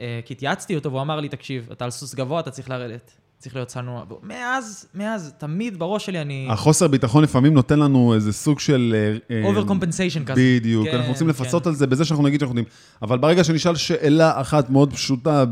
אה, 0.00 0.20
כי 0.24 0.34
התייעצתי 0.34 0.74
אותו, 0.74 0.90
והוא 0.90 1.02
אמר 1.02 1.20
לי, 1.20 1.28
תקשיב, 1.28 1.68
אתה 1.72 1.84
על 1.84 1.90
סוס 1.90 2.14
גבוה, 2.14 2.40
אתה 2.40 2.50
צריך 2.50 2.70
לרדת. 2.70 3.10
צריך 3.38 3.54
להיות 3.54 3.68
צנוע. 3.68 4.04
מאז, 4.22 4.86
מאז, 4.94 5.34
תמיד 5.38 5.78
בראש 5.78 6.06
שלי 6.06 6.20
אני... 6.20 6.48
החוסר 6.50 6.88
ביטחון 6.88 7.22
לפעמים 7.24 7.54
נותן 7.54 7.78
לנו 7.78 8.14
איזה 8.14 8.32
סוג 8.32 8.60
של... 8.60 8.94
אה, 9.30 9.36
אה, 9.36 9.44
over 9.44 9.64
compensation 9.66 10.24
כזה. 10.24 10.40
בדיוק, 10.40 10.86
כן, 10.86 10.96
אנחנו 10.96 11.12
רוצים 11.12 11.26
כן. 11.26 11.30
לפצות 11.30 11.66
על 11.66 11.74
זה 11.74 11.86
בזה 11.86 12.04
שאנחנו 12.04 12.24
נגיד 12.24 12.40
שאנחנו 12.40 12.58
יודעים. 12.58 12.74
אבל 13.02 13.18
ברגע 13.18 13.44
שנשאל 13.44 13.76
שאלה 13.76 14.40
אחת 14.40 14.70
מאוד 14.70 14.92
פשוטה, 14.92 15.44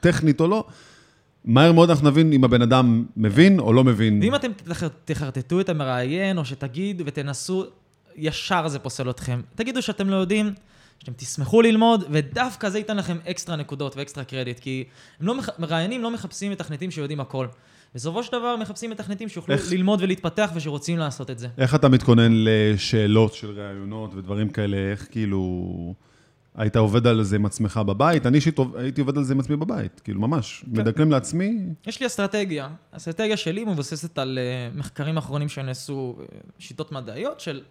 טכנית 0.00 0.40
או 0.40 0.48
לא, 0.48 0.64
מהר 1.46 1.72
מאוד 1.72 1.90
אנחנו 1.90 2.10
נבין 2.10 2.32
אם 2.32 2.44
הבן 2.44 2.62
אדם 2.62 3.04
מבין 3.16 3.58
או 3.58 3.72
לא 3.72 3.84
מבין. 3.84 4.18
ואם 4.22 4.34
אתם 4.34 4.50
תח- 4.52 4.82
תחרטטו 5.04 5.60
את 5.60 5.68
המראיין, 5.68 6.38
או 6.38 6.44
שתגידו 6.44 7.04
ותנסו, 7.06 7.64
ישר 8.16 8.68
זה 8.68 8.78
פוסל 8.78 9.10
אתכם. 9.10 9.40
תגידו 9.54 9.82
שאתם 9.82 10.08
לא 10.10 10.16
יודעים, 10.16 10.52
שאתם 10.98 11.12
תשמחו 11.16 11.62
ללמוד, 11.62 12.04
ודווקא 12.10 12.68
זה 12.68 12.78
ייתן 12.78 12.96
לכם 12.96 13.16
אקסטרה 13.30 13.56
נקודות 13.56 13.96
ואקסטרה 13.96 14.24
קרדיט, 14.24 14.58
כי 14.60 14.84
לא, 15.20 15.34
מח- 15.38 15.58
מראיינים 15.58 16.02
לא 16.02 16.10
מחפשים 16.10 16.52
מתכנתים 16.52 16.90
שיודעים 16.90 17.20
הכל. 17.20 17.46
בסופו 17.94 18.22
של 18.22 18.32
דבר 18.32 18.56
מחפשים 18.56 18.90
מתכנתים 18.90 19.28
שיוכלו 19.28 19.54
איך? 19.54 19.72
ללמוד 19.72 20.02
ולהתפתח 20.02 20.50
ושרוצים 20.54 20.98
לעשות 20.98 21.30
את 21.30 21.38
זה. 21.38 21.48
איך 21.58 21.74
אתה 21.74 21.88
מתכונן 21.88 22.32
לשאלות 22.34 23.34
של 23.34 23.50
ראיונות 23.60 24.14
ודברים 24.14 24.48
כאלה, 24.48 24.76
איך 24.76 25.06
כאילו... 25.10 25.94
היית 26.56 26.76
עובד 26.76 27.06
על 27.06 27.22
זה 27.22 27.36
עם 27.36 27.46
עצמך 27.46 27.80
בבית? 27.86 28.26
אני 28.26 28.36
אישית 28.36 28.58
הייתי 28.76 29.00
עובד 29.00 29.18
על 29.18 29.24
זה 29.24 29.32
עם 29.32 29.40
עצמי 29.40 29.56
בבית, 29.56 30.00
כאילו 30.00 30.20
ממש. 30.20 30.64
כן. 30.74 30.80
מדקלם 30.80 31.10
לעצמי, 31.10 31.58
יש 31.86 32.00
לי 32.00 32.06
אסטרטגיה. 32.06 32.68
האסטרטגיה 32.92 33.36
שלי 33.36 33.64
מבוססת 33.64 34.18
על 34.18 34.38
uh, 34.38 34.78
מחקרים 34.78 35.16
אחרונים 35.16 35.48
שנעשו, 35.48 36.16
uh, 36.18 36.24
שיטות 36.58 36.92
מדעיות, 36.92 37.40
של 37.40 37.62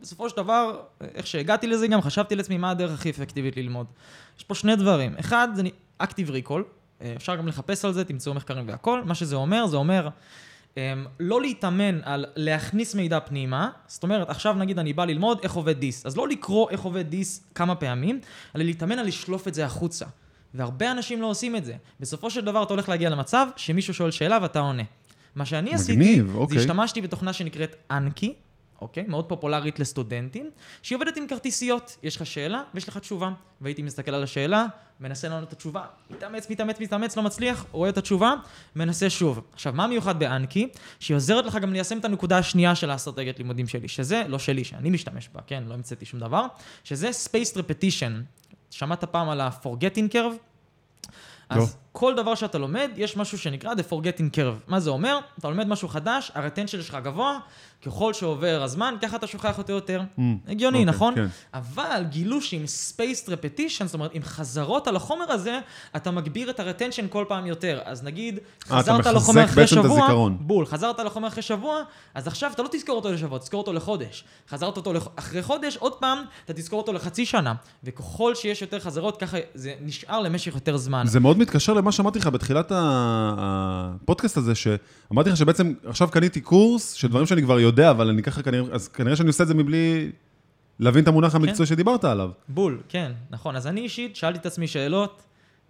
בסופו 0.00 0.30
של 0.30 0.36
דבר, 0.36 0.80
אה, 1.02 1.06
איך 1.14 1.26
שהגעתי 1.26 1.66
לזה 1.66 1.88
גם, 1.88 2.00
חשבתי 2.02 2.36
לעצמי 2.36 2.58
מה 2.58 2.70
הדרך 2.70 2.94
הכי 2.94 3.10
אפקטיבית 3.10 3.56
ללמוד. 3.56 3.86
יש 4.38 4.44
פה 4.44 4.54
שני 4.54 4.76
דברים. 4.76 5.14
אחד, 5.20 5.48
זה 5.54 5.62
אקטיב 5.98 6.30
ריקול. 6.30 6.64
אפשר 7.16 7.36
גם 7.36 7.48
לחפש 7.48 7.84
על 7.84 7.92
זה, 7.92 8.04
תמצאו 8.04 8.34
מחקרים 8.34 8.68
והכל. 8.68 9.04
מה 9.04 9.14
שזה 9.14 9.36
אומר, 9.36 9.66
זה 9.66 9.76
אומר 9.76 10.08
לא 11.20 11.40
להתאמן 11.40 12.00
על 12.02 12.24
להכניס 12.36 12.94
מידע 12.94 13.20
פנימה. 13.20 13.70
זאת 13.86 14.02
אומרת, 14.02 14.30
עכשיו 14.30 14.54
נגיד 14.54 14.78
אני 14.78 14.92
בא 14.92 15.04
ללמוד 15.04 15.38
איך 15.42 15.52
עובד 15.52 15.78
דיס. 15.78 16.06
אז 16.06 16.16
לא 16.16 16.28
לקרוא 16.28 16.70
איך 16.70 16.80
עובד 16.80 17.10
דיס 17.10 17.44
כמה 17.54 17.74
פעמים, 17.74 18.20
אלא 18.56 18.64
להתאמן 18.64 18.98
על 18.98 19.06
לשלוף 19.06 19.48
את 19.48 19.54
זה 19.54 19.64
החוצה. 19.64 20.06
והרבה 20.54 20.90
אנשים 20.90 21.22
לא 21.22 21.26
עושים 21.26 21.56
את 21.56 21.64
זה. 21.64 21.74
בסופו 22.00 22.30
של 22.30 22.44
דבר 22.44 22.62
אתה 22.62 22.72
הולך 22.72 22.88
להגיע 22.88 23.10
למצב 23.10 23.46
שמישהו 23.56 23.94
שואל 23.94 24.10
שאלה 24.10 24.38
ואתה 24.42 24.58
עונה. 24.58 24.82
מה 25.34 25.46
שאני 25.46 25.74
עשיתי, 25.74 25.92
מגניב, 25.92 26.26
זה 26.32 26.38
אוקיי. 26.38 26.58
השתמשתי 26.58 27.00
בתוכנה 27.00 27.32
שנקראת 27.32 27.76
אנקי, 27.90 28.34
אוקיי? 28.80 29.04
מאוד 29.08 29.28
פופולרית 29.28 29.78
לסטודנטים, 29.78 30.50
שהיא 30.82 30.96
עובדת 30.96 31.16
עם 31.16 31.26
כרטיסיות. 31.26 31.96
יש 32.02 32.16
לך 32.16 32.26
שאלה 32.26 32.62
ויש 32.74 32.88
לך 32.88 32.98
תשובה. 32.98 33.30
והייתי 33.60 33.82
מסתכל 33.82 34.14
על 34.14 34.22
השאלה, 34.22 34.66
מנסה 35.00 35.28
לענות 35.28 35.48
את 35.48 35.52
התשובה, 35.52 35.84
מתאמץ, 36.10 36.50
מתאמץ, 36.50 36.80
מתאמץ, 36.80 37.16
לא 37.16 37.22
מצליח, 37.22 37.66
רואה 37.72 37.88
את 37.88 37.98
התשובה, 37.98 38.34
מנסה 38.76 39.10
שוב. 39.10 39.40
עכשיו, 39.52 39.72
מה 39.72 39.86
מיוחד 39.86 40.18
באנקי? 40.18 40.68
שהיא 41.00 41.14
עוזרת 41.14 41.46
לך 41.46 41.54
גם 41.54 41.72
ליישם 41.72 41.98
את 41.98 42.04
הנקודה 42.04 42.38
השנייה 42.38 42.74
של 42.74 42.90
האסטרטגיית 42.90 43.38
לימודים 43.38 43.68
שלי, 43.68 43.88
שזה, 43.88 44.24
לא 44.28 44.38
שלי, 44.38 44.64
שאני 44.64 44.90
משתמש 44.90 45.28
בה, 45.34 45.40
כן? 45.46 45.64
לא 45.66 45.74
המצאתי 45.74 46.04
שום 46.04 46.20
דבר, 46.20 46.46
שזה 46.84 47.10
Spaced 47.10 47.56
Repetition. 47.56 48.12
שמעת 48.70 49.04
פעם 49.04 49.28
על 49.28 49.40
ה-Forgetting 49.40 50.12
Curve? 50.12 50.36
לא. 51.50 51.62
אז 51.62 51.76
כל 51.98 52.14
דבר 52.14 52.34
שאתה 52.34 52.58
לומד, 52.58 52.90
יש 52.96 53.16
משהו 53.16 53.38
שנקרא 53.38 53.74
The 53.74 53.92
Forgetting 53.92 54.36
Curve. 54.36 54.68
מה 54.68 54.80
זה 54.80 54.90
אומר? 54.90 55.18
אתה 55.38 55.48
לומד 55.48 55.68
משהו 55.68 55.88
חדש, 55.88 56.32
הרטנשן 56.34 56.82
שלך 56.82 56.98
גבוה, 57.02 57.38
ככל 57.86 58.12
שעובר 58.12 58.62
הזמן, 58.62 58.94
ככה 59.02 59.16
אתה 59.16 59.26
שוכח 59.26 59.58
אותו 59.58 59.72
יותר. 59.72 60.02
הגיוני, 60.48 60.78
אוקיי, 60.78 60.84
נכון? 60.84 61.14
כן. 61.14 61.26
אבל 61.54 62.04
גילו 62.08 62.40
שעם 62.40 62.64
Spaced 62.64 63.28
Repetition, 63.28 63.84
זאת 63.84 63.94
אומרת, 63.94 64.10
עם 64.14 64.22
חזרות 64.22 64.88
על 64.88 64.96
החומר 64.96 65.32
הזה, 65.32 65.58
אתה 65.96 66.10
מגביר 66.10 66.50
את 66.50 66.60
הרטנשן 66.60 67.06
כל 67.08 67.24
פעם 67.28 67.46
יותר. 67.46 67.80
אז 67.84 68.02
נגיד, 68.02 68.38
אה, 68.38 68.78
חזרת 68.78 69.06
על 69.06 69.16
החומר 69.16 69.44
אחרי 69.44 69.66
שבוע. 69.66 70.28
בול, 70.40 70.66
חזרת 70.66 71.00
על 71.00 71.06
החומר 71.06 71.28
אחרי 71.28 71.42
שבוע, 71.42 71.82
אז 72.14 72.26
עכשיו 72.26 72.50
אתה 72.54 72.62
לא 72.62 72.68
תזכור 72.72 72.96
אותו 72.96 73.12
לשבוע, 73.12 73.38
תזכור 73.38 73.60
אותו 73.60 73.72
לחודש. 73.72 74.24
חזרת 74.48 74.76
אותו 74.76 74.92
לח... 74.92 75.08
אחרי 75.16 75.42
חודש, 75.42 75.76
עוד 75.76 75.92
פעם, 75.92 76.18
אתה 76.44 76.52
תזכור 76.52 76.80
אותו 76.80 76.92
לחצי 76.92 77.26
שנה. 77.26 77.54
וככל 77.84 78.34
שיש 78.34 78.62
יותר 78.62 78.80
חזרות, 78.80 79.20
ככה 79.20 79.36
זה 79.54 79.74
נשאר 79.80 80.20
למשך 80.20 80.54
יותר 80.54 80.76
זמן. 80.76 81.06
זה 81.06 81.20
מאוד 81.20 81.38
מתקשר 81.38 81.74
למה 81.86 81.92
שאמרתי 81.92 82.18
לך 82.18 82.26
בתחילת 82.26 82.72
הפודקאסט 82.76 84.36
הזה, 84.36 84.54
שאמרתי 84.54 85.30
לך 85.30 85.36
שבעצם 85.36 85.72
עכשיו 85.84 86.08
קניתי 86.08 86.40
קורס, 86.40 86.92
שדברים 86.92 87.26
שאני 87.26 87.42
כבר 87.42 87.60
יודע, 87.60 87.90
אבל 87.90 88.08
אני 88.08 88.22
ככה 88.22 88.42
כנראה, 88.42 88.66
אז 88.72 88.88
כנראה 88.88 89.16
שאני 89.16 89.28
עושה 89.28 89.42
את 89.42 89.48
זה 89.48 89.54
מבלי 89.54 90.10
להבין 90.78 91.02
את 91.02 91.08
המונח 91.08 91.34
המקצועי 91.34 91.66
שדיברת 91.66 92.04
עליו. 92.04 92.30
בול, 92.48 92.80
כן, 92.88 93.12
נכון. 93.30 93.56
אז 93.56 93.66
אני 93.66 93.80
אישית 93.80 94.16
שאלתי 94.16 94.38
את 94.38 94.46
עצמי 94.46 94.66
שאלות, 94.66 95.22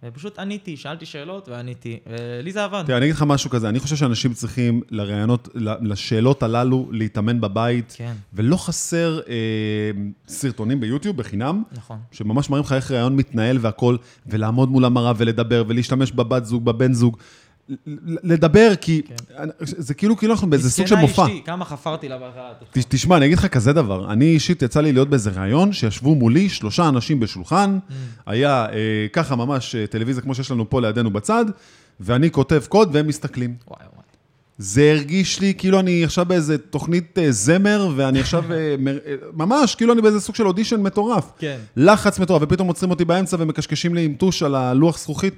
ופשוט 0.03 0.39
עניתי, 0.39 0.77
שאלתי 0.77 1.05
שאלות 1.05 1.49
ועניתי, 1.49 1.97
ולי 2.39 2.51
זה 2.51 2.63
עבד. 2.63 2.83
תראה, 2.85 2.97
אני 2.97 3.05
אגיד 3.05 3.15
לך 3.15 3.23
משהו 3.27 3.49
כזה, 3.49 3.69
אני 3.69 3.79
חושב 3.79 3.95
שאנשים 3.95 4.33
צריכים 4.33 4.81
לראיונות, 4.89 5.47
ל- 5.55 5.91
לשאלות 5.91 6.43
הללו, 6.43 6.87
להתאמן 6.91 7.41
בבית, 7.41 7.93
כן, 7.97 8.13
ולא 8.33 8.57
חסר 8.57 9.19
אה, 9.29 9.33
סרטונים 10.27 10.79
ביוטיוב 10.79 11.17
בחינם, 11.17 11.63
נכון. 11.71 11.97
שממש 12.11 12.49
מראים 12.49 12.63
לך 12.63 12.73
איך 12.73 12.91
ראיון 12.91 13.15
מתנהל 13.15 13.57
והכל, 13.61 13.97
ולעמוד 14.27 14.69
מול 14.69 14.85
המראה 14.85 15.13
ולדבר, 15.17 15.63
ולהשתמש 15.67 16.11
בבת 16.11 16.45
זוג, 16.45 16.65
בבן 16.65 16.93
זוג. 16.93 17.17
לדבר, 18.23 18.71
כי 18.81 19.01
כן. 19.07 19.15
זה 19.59 19.93
כאילו 19.93 20.17
כאילו 20.17 20.33
אנחנו 20.33 20.49
באיזה 20.49 20.71
סוג 20.71 20.85
של 20.87 20.95
מסכנה 20.95 21.07
מופע. 21.07 21.23
אשתי, 21.25 21.41
כמה 21.45 21.65
חפרתי 21.65 22.09
לה 22.09 22.17
בחרת. 22.17 22.63
ת- 22.71 22.95
תשמע, 22.95 23.17
אני 23.17 23.25
אגיד 23.25 23.37
לך 23.37 23.45
כזה 23.47 23.73
דבר, 23.73 24.11
אני 24.13 24.25
אישית 24.25 24.61
יצא 24.61 24.81
לי 24.81 24.93
להיות 24.93 25.09
באיזה 25.09 25.29
ראיון, 25.35 25.73
שישבו 25.73 26.15
מולי 26.15 26.49
שלושה 26.49 26.89
אנשים 26.89 27.19
בשולחן, 27.19 27.79
Mm. 27.89 27.93
היה 28.25 28.65
אה, 28.65 28.77
ככה 29.13 29.35
ממש 29.35 29.75
אה, 29.75 29.87
טלוויזיה 29.87 30.23
כמו 30.23 30.35
שיש 30.35 30.51
לנו 30.51 30.69
פה 30.69 30.81
לידינו 30.81 31.09
בצד, 31.09 31.45
ואני 31.99 32.31
כותב 32.31 32.63
קוד 32.69 32.89
והם 32.93 33.07
מסתכלים. 33.07 33.55
וואי 33.67 33.79
וואי. 33.93 34.03
זה 34.57 34.91
הרגיש 34.95 35.39
לי 35.39 35.53
כאילו 35.57 35.79
אני 35.79 36.03
עכשיו 36.03 36.25
באיזה 36.25 36.57
תוכנית 36.57 37.17
אה, 37.19 37.31
זמר, 37.31 37.89
ואני 37.95 38.19
עכשיו, 38.19 38.43
אה, 38.53 38.75
ממש, 39.33 39.75
כאילו 39.75 39.93
אני 39.93 40.01
באיזה 40.01 40.19
סוג 40.19 40.35
של 40.35 40.47
אודישן 40.47 40.81
מטורף. 40.81 41.31
כן. 41.39 41.57
לחץ 41.75 42.19
מטורף, 42.19 42.41
ופתאום 42.45 42.67
עוצרים 42.67 42.91
אותי 42.91 43.05
באמצע 43.05 43.37
ומקשקשים 43.39 43.95
לי 43.95 44.05
עם 44.05 44.13
טוש 44.13 44.43
על 44.43 44.55
הלוח 44.55 44.97
זכוכית, 44.99 45.33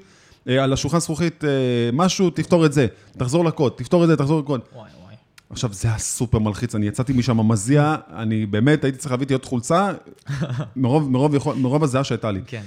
על 0.47 0.73
השולחן 0.73 0.99
זכוכית, 0.99 1.43
אה, 1.43 1.49
משהו, 1.93 2.29
תפתור 2.29 2.65
את 2.65 2.73
זה, 2.73 2.87
תחזור 3.17 3.45
לקוד, 3.45 3.71
תפתור 3.75 4.03
את 4.03 4.09
זה, 4.09 4.17
תחזור 4.17 4.39
לקוד. 4.39 4.61
וואי 4.75 4.89
וואי. 5.03 5.15
עכשיו, 5.49 5.73
זה 5.73 5.87
היה 5.87 5.97
סופר 5.97 6.39
מלחיץ, 6.39 6.75
אני 6.75 6.87
יצאתי 6.87 7.13
משם 7.13 7.47
מזיע, 7.47 7.95
אני 8.15 8.45
באמת 8.45 8.83
הייתי 8.83 8.97
צריך 8.97 9.11
להביא 9.11 9.23
איתי 9.23 9.33
עוד 9.33 9.45
חולצה, 9.45 9.91
מרוב, 10.75 11.09
מרוב, 11.11 11.35
יכול- 11.35 11.55
מרוב 11.55 11.83
הזיעה 11.83 12.03
שהייתה 12.03 12.31
לי. 12.31 12.39
כן. 12.47 12.61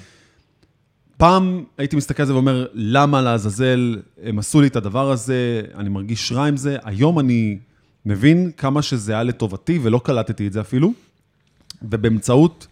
פעם 1.16 1.64
הייתי 1.78 1.96
מסתכל 1.96 2.22
על 2.22 2.26
זה 2.26 2.34
ואומר, 2.34 2.66
למה 2.74 3.22
לעזאזל 3.22 4.00
הם 4.22 4.38
עשו 4.38 4.60
לי 4.60 4.66
את 4.66 4.76
הדבר 4.76 5.10
הזה, 5.10 5.62
אני 5.74 5.88
מרגיש 5.88 6.32
רע 6.32 6.46
עם 6.46 6.56
זה. 6.56 6.76
היום 6.84 7.18
אני 7.18 7.58
מבין 8.06 8.50
כמה 8.56 8.82
שזה 8.82 9.12
היה 9.12 9.22
לטובתי, 9.22 9.78
ולא 9.82 10.00
קלטתי 10.04 10.46
את 10.46 10.52
זה 10.52 10.60
אפילו. 10.60 10.92
ובאמצעות, 11.82 12.66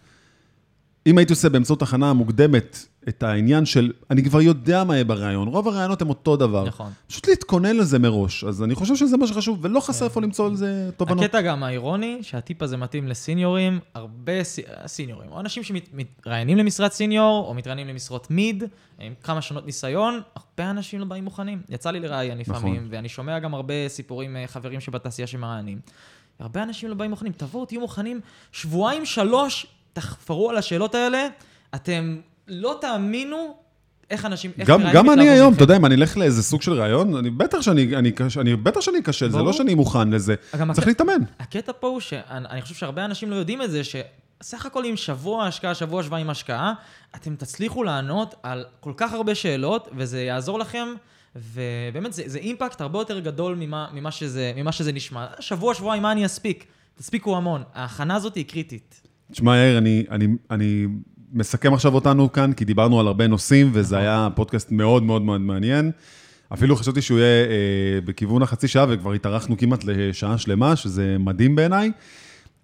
אם 1.06 1.18
הייתי 1.18 1.32
עושה 1.32 1.48
באמצעות 1.48 1.82
הכנה 1.82 2.12
מוקדמת 2.12 2.86
את 3.08 3.22
העניין 3.22 3.66
של, 3.66 3.92
אני 4.10 4.24
כבר 4.24 4.40
יודע 4.40 4.84
מה 4.84 4.94
יהיה 4.94 5.04
בריאיון, 5.04 5.48
רוב 5.48 5.68
הריאיונות 5.68 6.02
הם 6.02 6.08
אותו 6.08 6.36
דבר. 6.36 6.64
נכון. 6.64 6.92
פשוט 7.06 7.28
להתכונן 7.28 7.76
לזה 7.76 7.98
מראש, 7.98 8.44
אז 8.44 8.62
אני 8.62 8.74
חושב 8.74 8.96
שזה 8.96 9.16
מה 9.16 9.26
שחשוב, 9.26 9.58
ולא 9.62 9.80
חסר 9.80 10.04
איפה 10.04 10.20
למצוא 10.20 10.46
על 10.46 10.54
זה 10.56 10.90
תובנות. 10.96 11.24
הקטע 11.24 11.40
גם 11.40 11.62
האירוני, 11.62 12.18
שהטיפ 12.22 12.62
הזה 12.62 12.76
מתאים 12.76 13.08
לסיניורים, 13.08 13.78
הרבה 13.94 14.44
סי- 14.44 14.62
סיניורים, 14.86 15.30
או 15.32 15.40
אנשים 15.40 15.62
שמתראיינים 15.62 16.58
למשרת 16.58 16.92
סיניור, 16.92 17.44
או 17.48 17.54
מתראיינים 17.54 17.88
למשרות 17.88 18.30
מיד, 18.30 18.64
עם 18.98 19.12
כמה 19.22 19.42
שנות 19.42 19.66
ניסיון, 19.66 20.20
הרבה 20.34 20.70
אנשים 20.70 21.00
לא 21.00 21.04
באים 21.06 21.24
מוכנים. 21.24 21.62
יצא 21.68 21.90
לי 21.90 22.00
לראיין 22.00 22.38
לפעמים, 22.38 22.74
נכון. 22.74 22.88
ואני 22.90 23.08
שומע 23.08 23.38
גם 23.38 23.54
הרבה 23.54 23.74
סיפורים, 23.88 24.36
אה, 24.36 24.46
חברים 24.46 24.80
שבתעשייה 24.80 25.26
שמראיינים. 25.26 25.78
הרבה 26.38 26.62
אנשים 26.62 26.88
לא 26.88 26.94
באים 26.94 27.10
מוכנים. 27.10 27.32
תבואו, 27.36 27.64
תהיו 27.66 27.80
מוכנים, 27.80 28.20
שבועיים, 28.52 29.06
שלוש, 29.06 29.66
תחפרו 29.92 30.50
על 30.50 30.56
השאלות 30.56 30.94
האלה, 30.94 31.26
אתם 31.74 32.16
לא 32.50 32.78
תאמינו 32.80 33.54
איך 34.10 34.26
אנשים, 34.26 34.50
איך 34.58 34.68
גם, 34.68 34.80
גם 34.80 35.10
אני 35.10 35.14
מתלהבות 35.20 35.34
היום. 35.38 35.54
אתה 35.54 35.62
יודע, 35.62 35.76
אם 35.76 35.86
אני 35.86 35.94
אלך 35.94 36.16
לאיזה 36.16 36.42
סוג 36.42 36.62
של 36.62 36.72
ראיון, 36.72 37.16
אני 37.16 37.30
בטח 37.30 37.60
שאני, 37.62 37.96
אני, 37.96 38.12
אני, 38.40 38.56
בטח 38.56 38.80
שאני 38.80 38.98
אכשל, 38.98 39.30
זה 39.30 39.38
לא. 39.38 39.52
שאני 39.52 39.74
מוכן 39.74 40.10
לזה. 40.10 40.34
צריך 40.50 40.78
הק- 40.78 40.86
להתאמן. 40.86 41.22
הקטע 41.38 41.72
פה 41.80 41.86
הוא 41.86 42.00
שאני 42.00 42.22
אני 42.50 42.62
חושב 42.62 42.74
שהרבה 42.74 43.04
אנשים 43.04 43.30
לא 43.30 43.36
יודעים 43.36 43.62
את 43.62 43.70
זה, 43.70 43.82
שסך 43.84 44.66
הכל 44.66 44.84
עם 44.84 44.96
שבוע 44.96 45.44
השקעה, 45.46 45.74
שבוע 45.74 46.02
שבועיים 46.02 46.30
השקעה, 46.30 46.72
אתם 47.16 47.36
תצליחו 47.36 47.84
לענות 47.84 48.34
על 48.42 48.64
כל 48.80 48.92
כך 48.96 49.12
הרבה 49.12 49.34
שאלות, 49.34 49.88
וזה 49.96 50.22
יעזור 50.22 50.58
לכם, 50.58 50.88
ובאמת 51.36 52.12
זה, 52.12 52.22
זה 52.26 52.38
אימפקט 52.38 52.80
הרבה 52.80 52.98
יותר 52.98 53.18
גדול 53.20 53.54
ממה, 53.54 53.86
ממה, 53.94 54.10
שזה, 54.10 54.52
ממה 54.56 54.72
שזה 54.72 54.92
נשמע. 54.92 55.26
שבוע, 55.40 55.74
שבועיים, 55.74 56.02
מה 56.02 56.12
אני 56.12 56.26
אספיק? 56.26 56.64
תספיקו 56.98 57.36
המון. 57.36 57.62
ההכנה 57.74 58.14
הזאת 58.16 58.34
היא 58.34 58.44
קריטית. 58.44 59.00
תשמע, 59.32 59.56
יאיר, 59.56 59.78
אני, 59.78 60.04
אני, 60.10 60.26
אני 60.50 60.86
מסכם 61.32 61.74
עכשיו 61.74 61.94
אותנו 61.94 62.32
כאן, 62.32 62.52
כי 62.52 62.64
דיברנו 62.64 63.00
על 63.00 63.06
הרבה 63.06 63.26
נושאים, 63.26 63.70
וזה 63.72 63.96
נכון. 63.96 64.06
היה 64.06 64.28
פודקאסט 64.34 64.70
מאוד 64.70 65.02
מאוד 65.02 65.22
מאוד 65.22 65.40
מעניין. 65.40 65.90
אפילו 66.52 66.76
חשבתי 66.76 67.02
שהוא 67.02 67.18
יהיה 67.18 67.46
אה, 67.46 68.00
בכיוון 68.04 68.42
החצי 68.42 68.68
שעה, 68.68 68.86
וכבר 68.88 69.12
התארחנו 69.12 69.56
כמעט 69.58 69.84
לשעה 69.84 70.38
שלמה, 70.38 70.76
שזה 70.76 71.16
מדהים 71.18 71.56
בעיניי. 71.56 71.90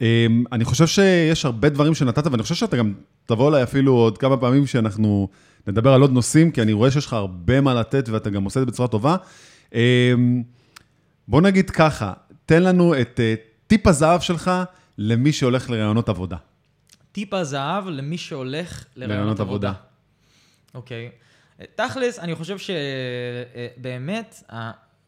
אה, 0.02 0.26
אני 0.52 0.64
חושב 0.64 0.86
שיש 0.86 1.44
הרבה 1.44 1.68
דברים 1.68 1.94
שנתת, 1.94 2.26
ואני 2.26 2.42
חושב 2.42 2.54
שאתה 2.54 2.76
גם 2.76 2.92
תבוא 3.26 3.48
אליי 3.48 3.62
אפילו 3.62 3.92
עוד 3.92 4.18
כמה 4.18 4.36
פעמים 4.36 4.66
שאנחנו 4.66 5.28
נדבר 5.66 5.92
על 5.92 6.00
עוד 6.00 6.12
נושאים, 6.12 6.50
כי 6.50 6.62
אני 6.62 6.72
רואה 6.72 6.90
שיש 6.90 7.06
לך 7.06 7.12
הרבה 7.12 7.60
מה 7.60 7.74
לתת, 7.74 8.08
ואתה 8.08 8.30
גם 8.30 8.44
עושה 8.44 8.60
את 8.60 8.66
זה 8.66 8.72
בצורה 8.72 8.88
טובה. 8.88 9.16
אה, 9.74 10.14
בוא 11.28 11.40
נגיד 11.40 11.70
ככה, 11.70 12.12
תן 12.46 12.62
לנו 12.62 13.00
את 13.00 13.20
אה, 13.20 13.34
טיפ 13.66 13.86
הזהב 13.86 14.20
שלך 14.20 14.50
למי 14.98 15.32
שהולך 15.32 15.70
לראיונות 15.70 16.08
עבודה. 16.08 16.36
טיפ 17.16 17.34
הזהב 17.34 17.88
למי 17.88 18.18
שהולך 18.18 18.84
לרעיונות 18.96 19.40
עבודה. 19.40 19.72
אוקיי. 20.74 21.10
תכלס, 21.74 22.18
אני 22.18 22.34
חושב 22.34 22.56
שבאמת, 22.58 24.42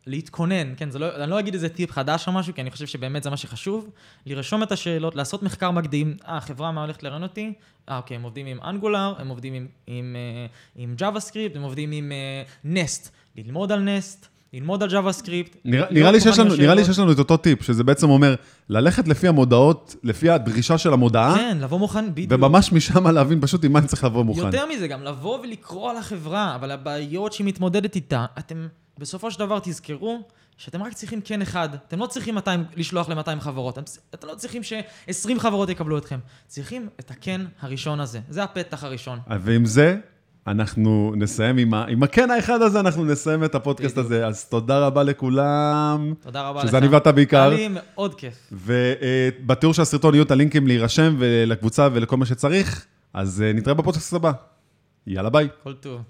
להתכונן, 0.06 0.74
כן, 0.76 0.90
זה 0.90 0.98
לא, 0.98 1.16
אני 1.22 1.30
לא 1.30 1.38
אגיד 1.38 1.54
איזה 1.54 1.68
טיפ 1.68 1.90
חדש 1.90 2.28
או 2.28 2.32
משהו, 2.32 2.54
כי 2.54 2.61
אני 2.61 2.70
חושב 2.70 2.86
שבאמת 2.86 3.22
זה 3.22 3.30
מה 3.30 3.36
שחשוב, 3.36 3.90
לרשום 4.26 4.62
את 4.62 4.72
השאלות, 4.72 5.14
לעשות 5.14 5.42
מחקר 5.42 5.70
מקדים, 5.70 6.16
אה, 6.28 6.36
החברה 6.36 6.72
מה 6.72 6.80
הולכת 6.80 7.02
לראיין 7.02 7.22
אותי? 7.22 7.52
אה, 7.88 7.96
אוקיי, 7.96 8.16
הם 8.16 8.22
עובדים 8.22 8.46
עם 8.46 8.59
אנגולר, 8.61 9.14
הם 9.18 9.28
עובדים 9.28 9.54
עם, 9.54 9.66
עם, 9.86 10.16
אה, 10.16 10.46
עם 10.76 10.94
JavaScript, 10.98 11.56
הם 11.56 11.62
עובדים 11.62 11.92
עם 11.92 12.12
אה, 12.12 12.42
נסט, 12.64 13.14
ללמוד 13.36 13.72
על 13.72 13.80
נסט, 13.80 14.28
ללמוד 14.53 14.82
על. 14.82 15.57
נראה, 15.64 15.80
להיות 15.80 15.92
נראה, 15.92 16.12
לי 16.12 16.20
שיש 16.20 16.38
לנו, 16.38 16.57
נראה 16.57 16.74
לי. 16.74 16.84
שיש 16.84 16.99
לנו 16.99 17.12
את 17.12 17.18
אותו 17.18 17.36
טיפ, 17.36 17.62
שזה 17.62 17.84
בעצם 17.84 18.11
אומר, 18.11 18.34
ללכת 18.68 19.09
לפי 19.09 19.28
המודעות, 19.28 19.96
לפי 20.03 20.30
הדרישה 20.30 20.78
של 20.78 20.92
המודעה, 20.92 21.34
כן, 21.34 21.59
לבוא 21.61 21.78
מוכן, 21.78 22.14
בדיוק. 22.14 22.32
וממש 22.32 22.72
משם 22.72 23.07
להבין 23.16 23.40
פשוט 23.40 23.64
עם 23.64 23.72
מה 23.72 23.78
אני 23.78 23.86
צריך 23.86 24.05
לבוא 24.05 24.24
מוכן. 24.24 24.40
יותר 24.40 24.66
מזה, 24.66 24.88
גם 24.88 25.03
לבוא 25.03 25.40
ולקרוא 25.40 25.90
על 25.90 25.96
החברה, 25.96 26.55
אבל 26.55 26.70
הבעיות 26.70 27.32
שהיא 27.32 27.46
מתמודדת 27.46 27.96
איתה, 27.96 28.26
אתם 28.38 28.66
בסופו 28.99 29.30
של 29.30 29.38
דבר 29.38 29.59
תזכרו 29.59 30.20
שאתם 30.57 30.82
רק 30.82 30.92
צריכים 30.92 31.20
כן 31.20 31.42
אחד. 31.42 31.68
אתם 31.74 31.99
לא 31.99 32.07
צריכים 32.07 32.34
200, 32.34 32.64
לשלוח 32.76 33.09
ל-200 33.09 33.40
חברות. 33.40 33.78
אתם, 33.78 33.82
אתם 34.14 34.26
לא 34.26 34.34
צריכים 34.34 34.62
ש-20 34.62 35.38
חברות 35.38 35.68
יקבלו 35.68 35.99
אתכם. 35.99 36.18
צריכים 36.46 36.88
את 37.01 37.11
הכן 37.11 37.40
הראשון 37.61 38.01
הזה. 38.01 38.20
זה 38.28 38.42
הפתח 38.42 38.84
הראשון. 38.84 39.18
ועם 39.40 39.64
זה, 39.64 39.96
אנחנו 40.51 41.12
נסיים 41.16 41.57
עם, 41.59 41.74
ה... 41.74 41.84
עם 41.88 42.03
הכן 42.03 42.30
האחד 42.30 42.62
הזה, 42.62 42.80
אנחנו 42.80 43.05
נסיים 43.05 43.44
את 43.44 43.55
הפודקאסט 43.55 43.99
בדיוק. 43.99 44.07
הזה. 44.07 44.26
אז 44.26 44.44
תודה 44.44 44.86
רבה 44.86 45.03
לכולם. 45.03 46.14
תודה 46.22 46.49
רבה 46.49 46.61
לך. 46.61 46.68
שזה 46.68 46.78
אני 46.78 46.88
ואתה 46.88 47.12
בעיקר. 47.12 47.40
היה 47.40 47.49
לי 47.49 47.68
מאוד 47.68 48.14
כיף. 48.14 48.53
ובתיאור 48.53 49.74
של 49.74 49.82
הסרטון 49.82 50.14
יהיו 50.14 50.24
את 50.24 50.30
הלינקים 50.30 50.66
להירשם 50.66 51.16
ולקבוצה 51.18 51.88
ולכל 51.92 52.16
מה 52.16 52.26
שצריך, 52.26 52.86
אז 53.14 53.42
אה, 53.42 53.53
נתראה 53.53 53.74
בפודקאסט 53.74 54.12
הבא. 54.12 54.32
יאללה 55.07 55.30
ביי. 55.30 55.49
כל 55.62 55.72
טוב. 55.72 56.01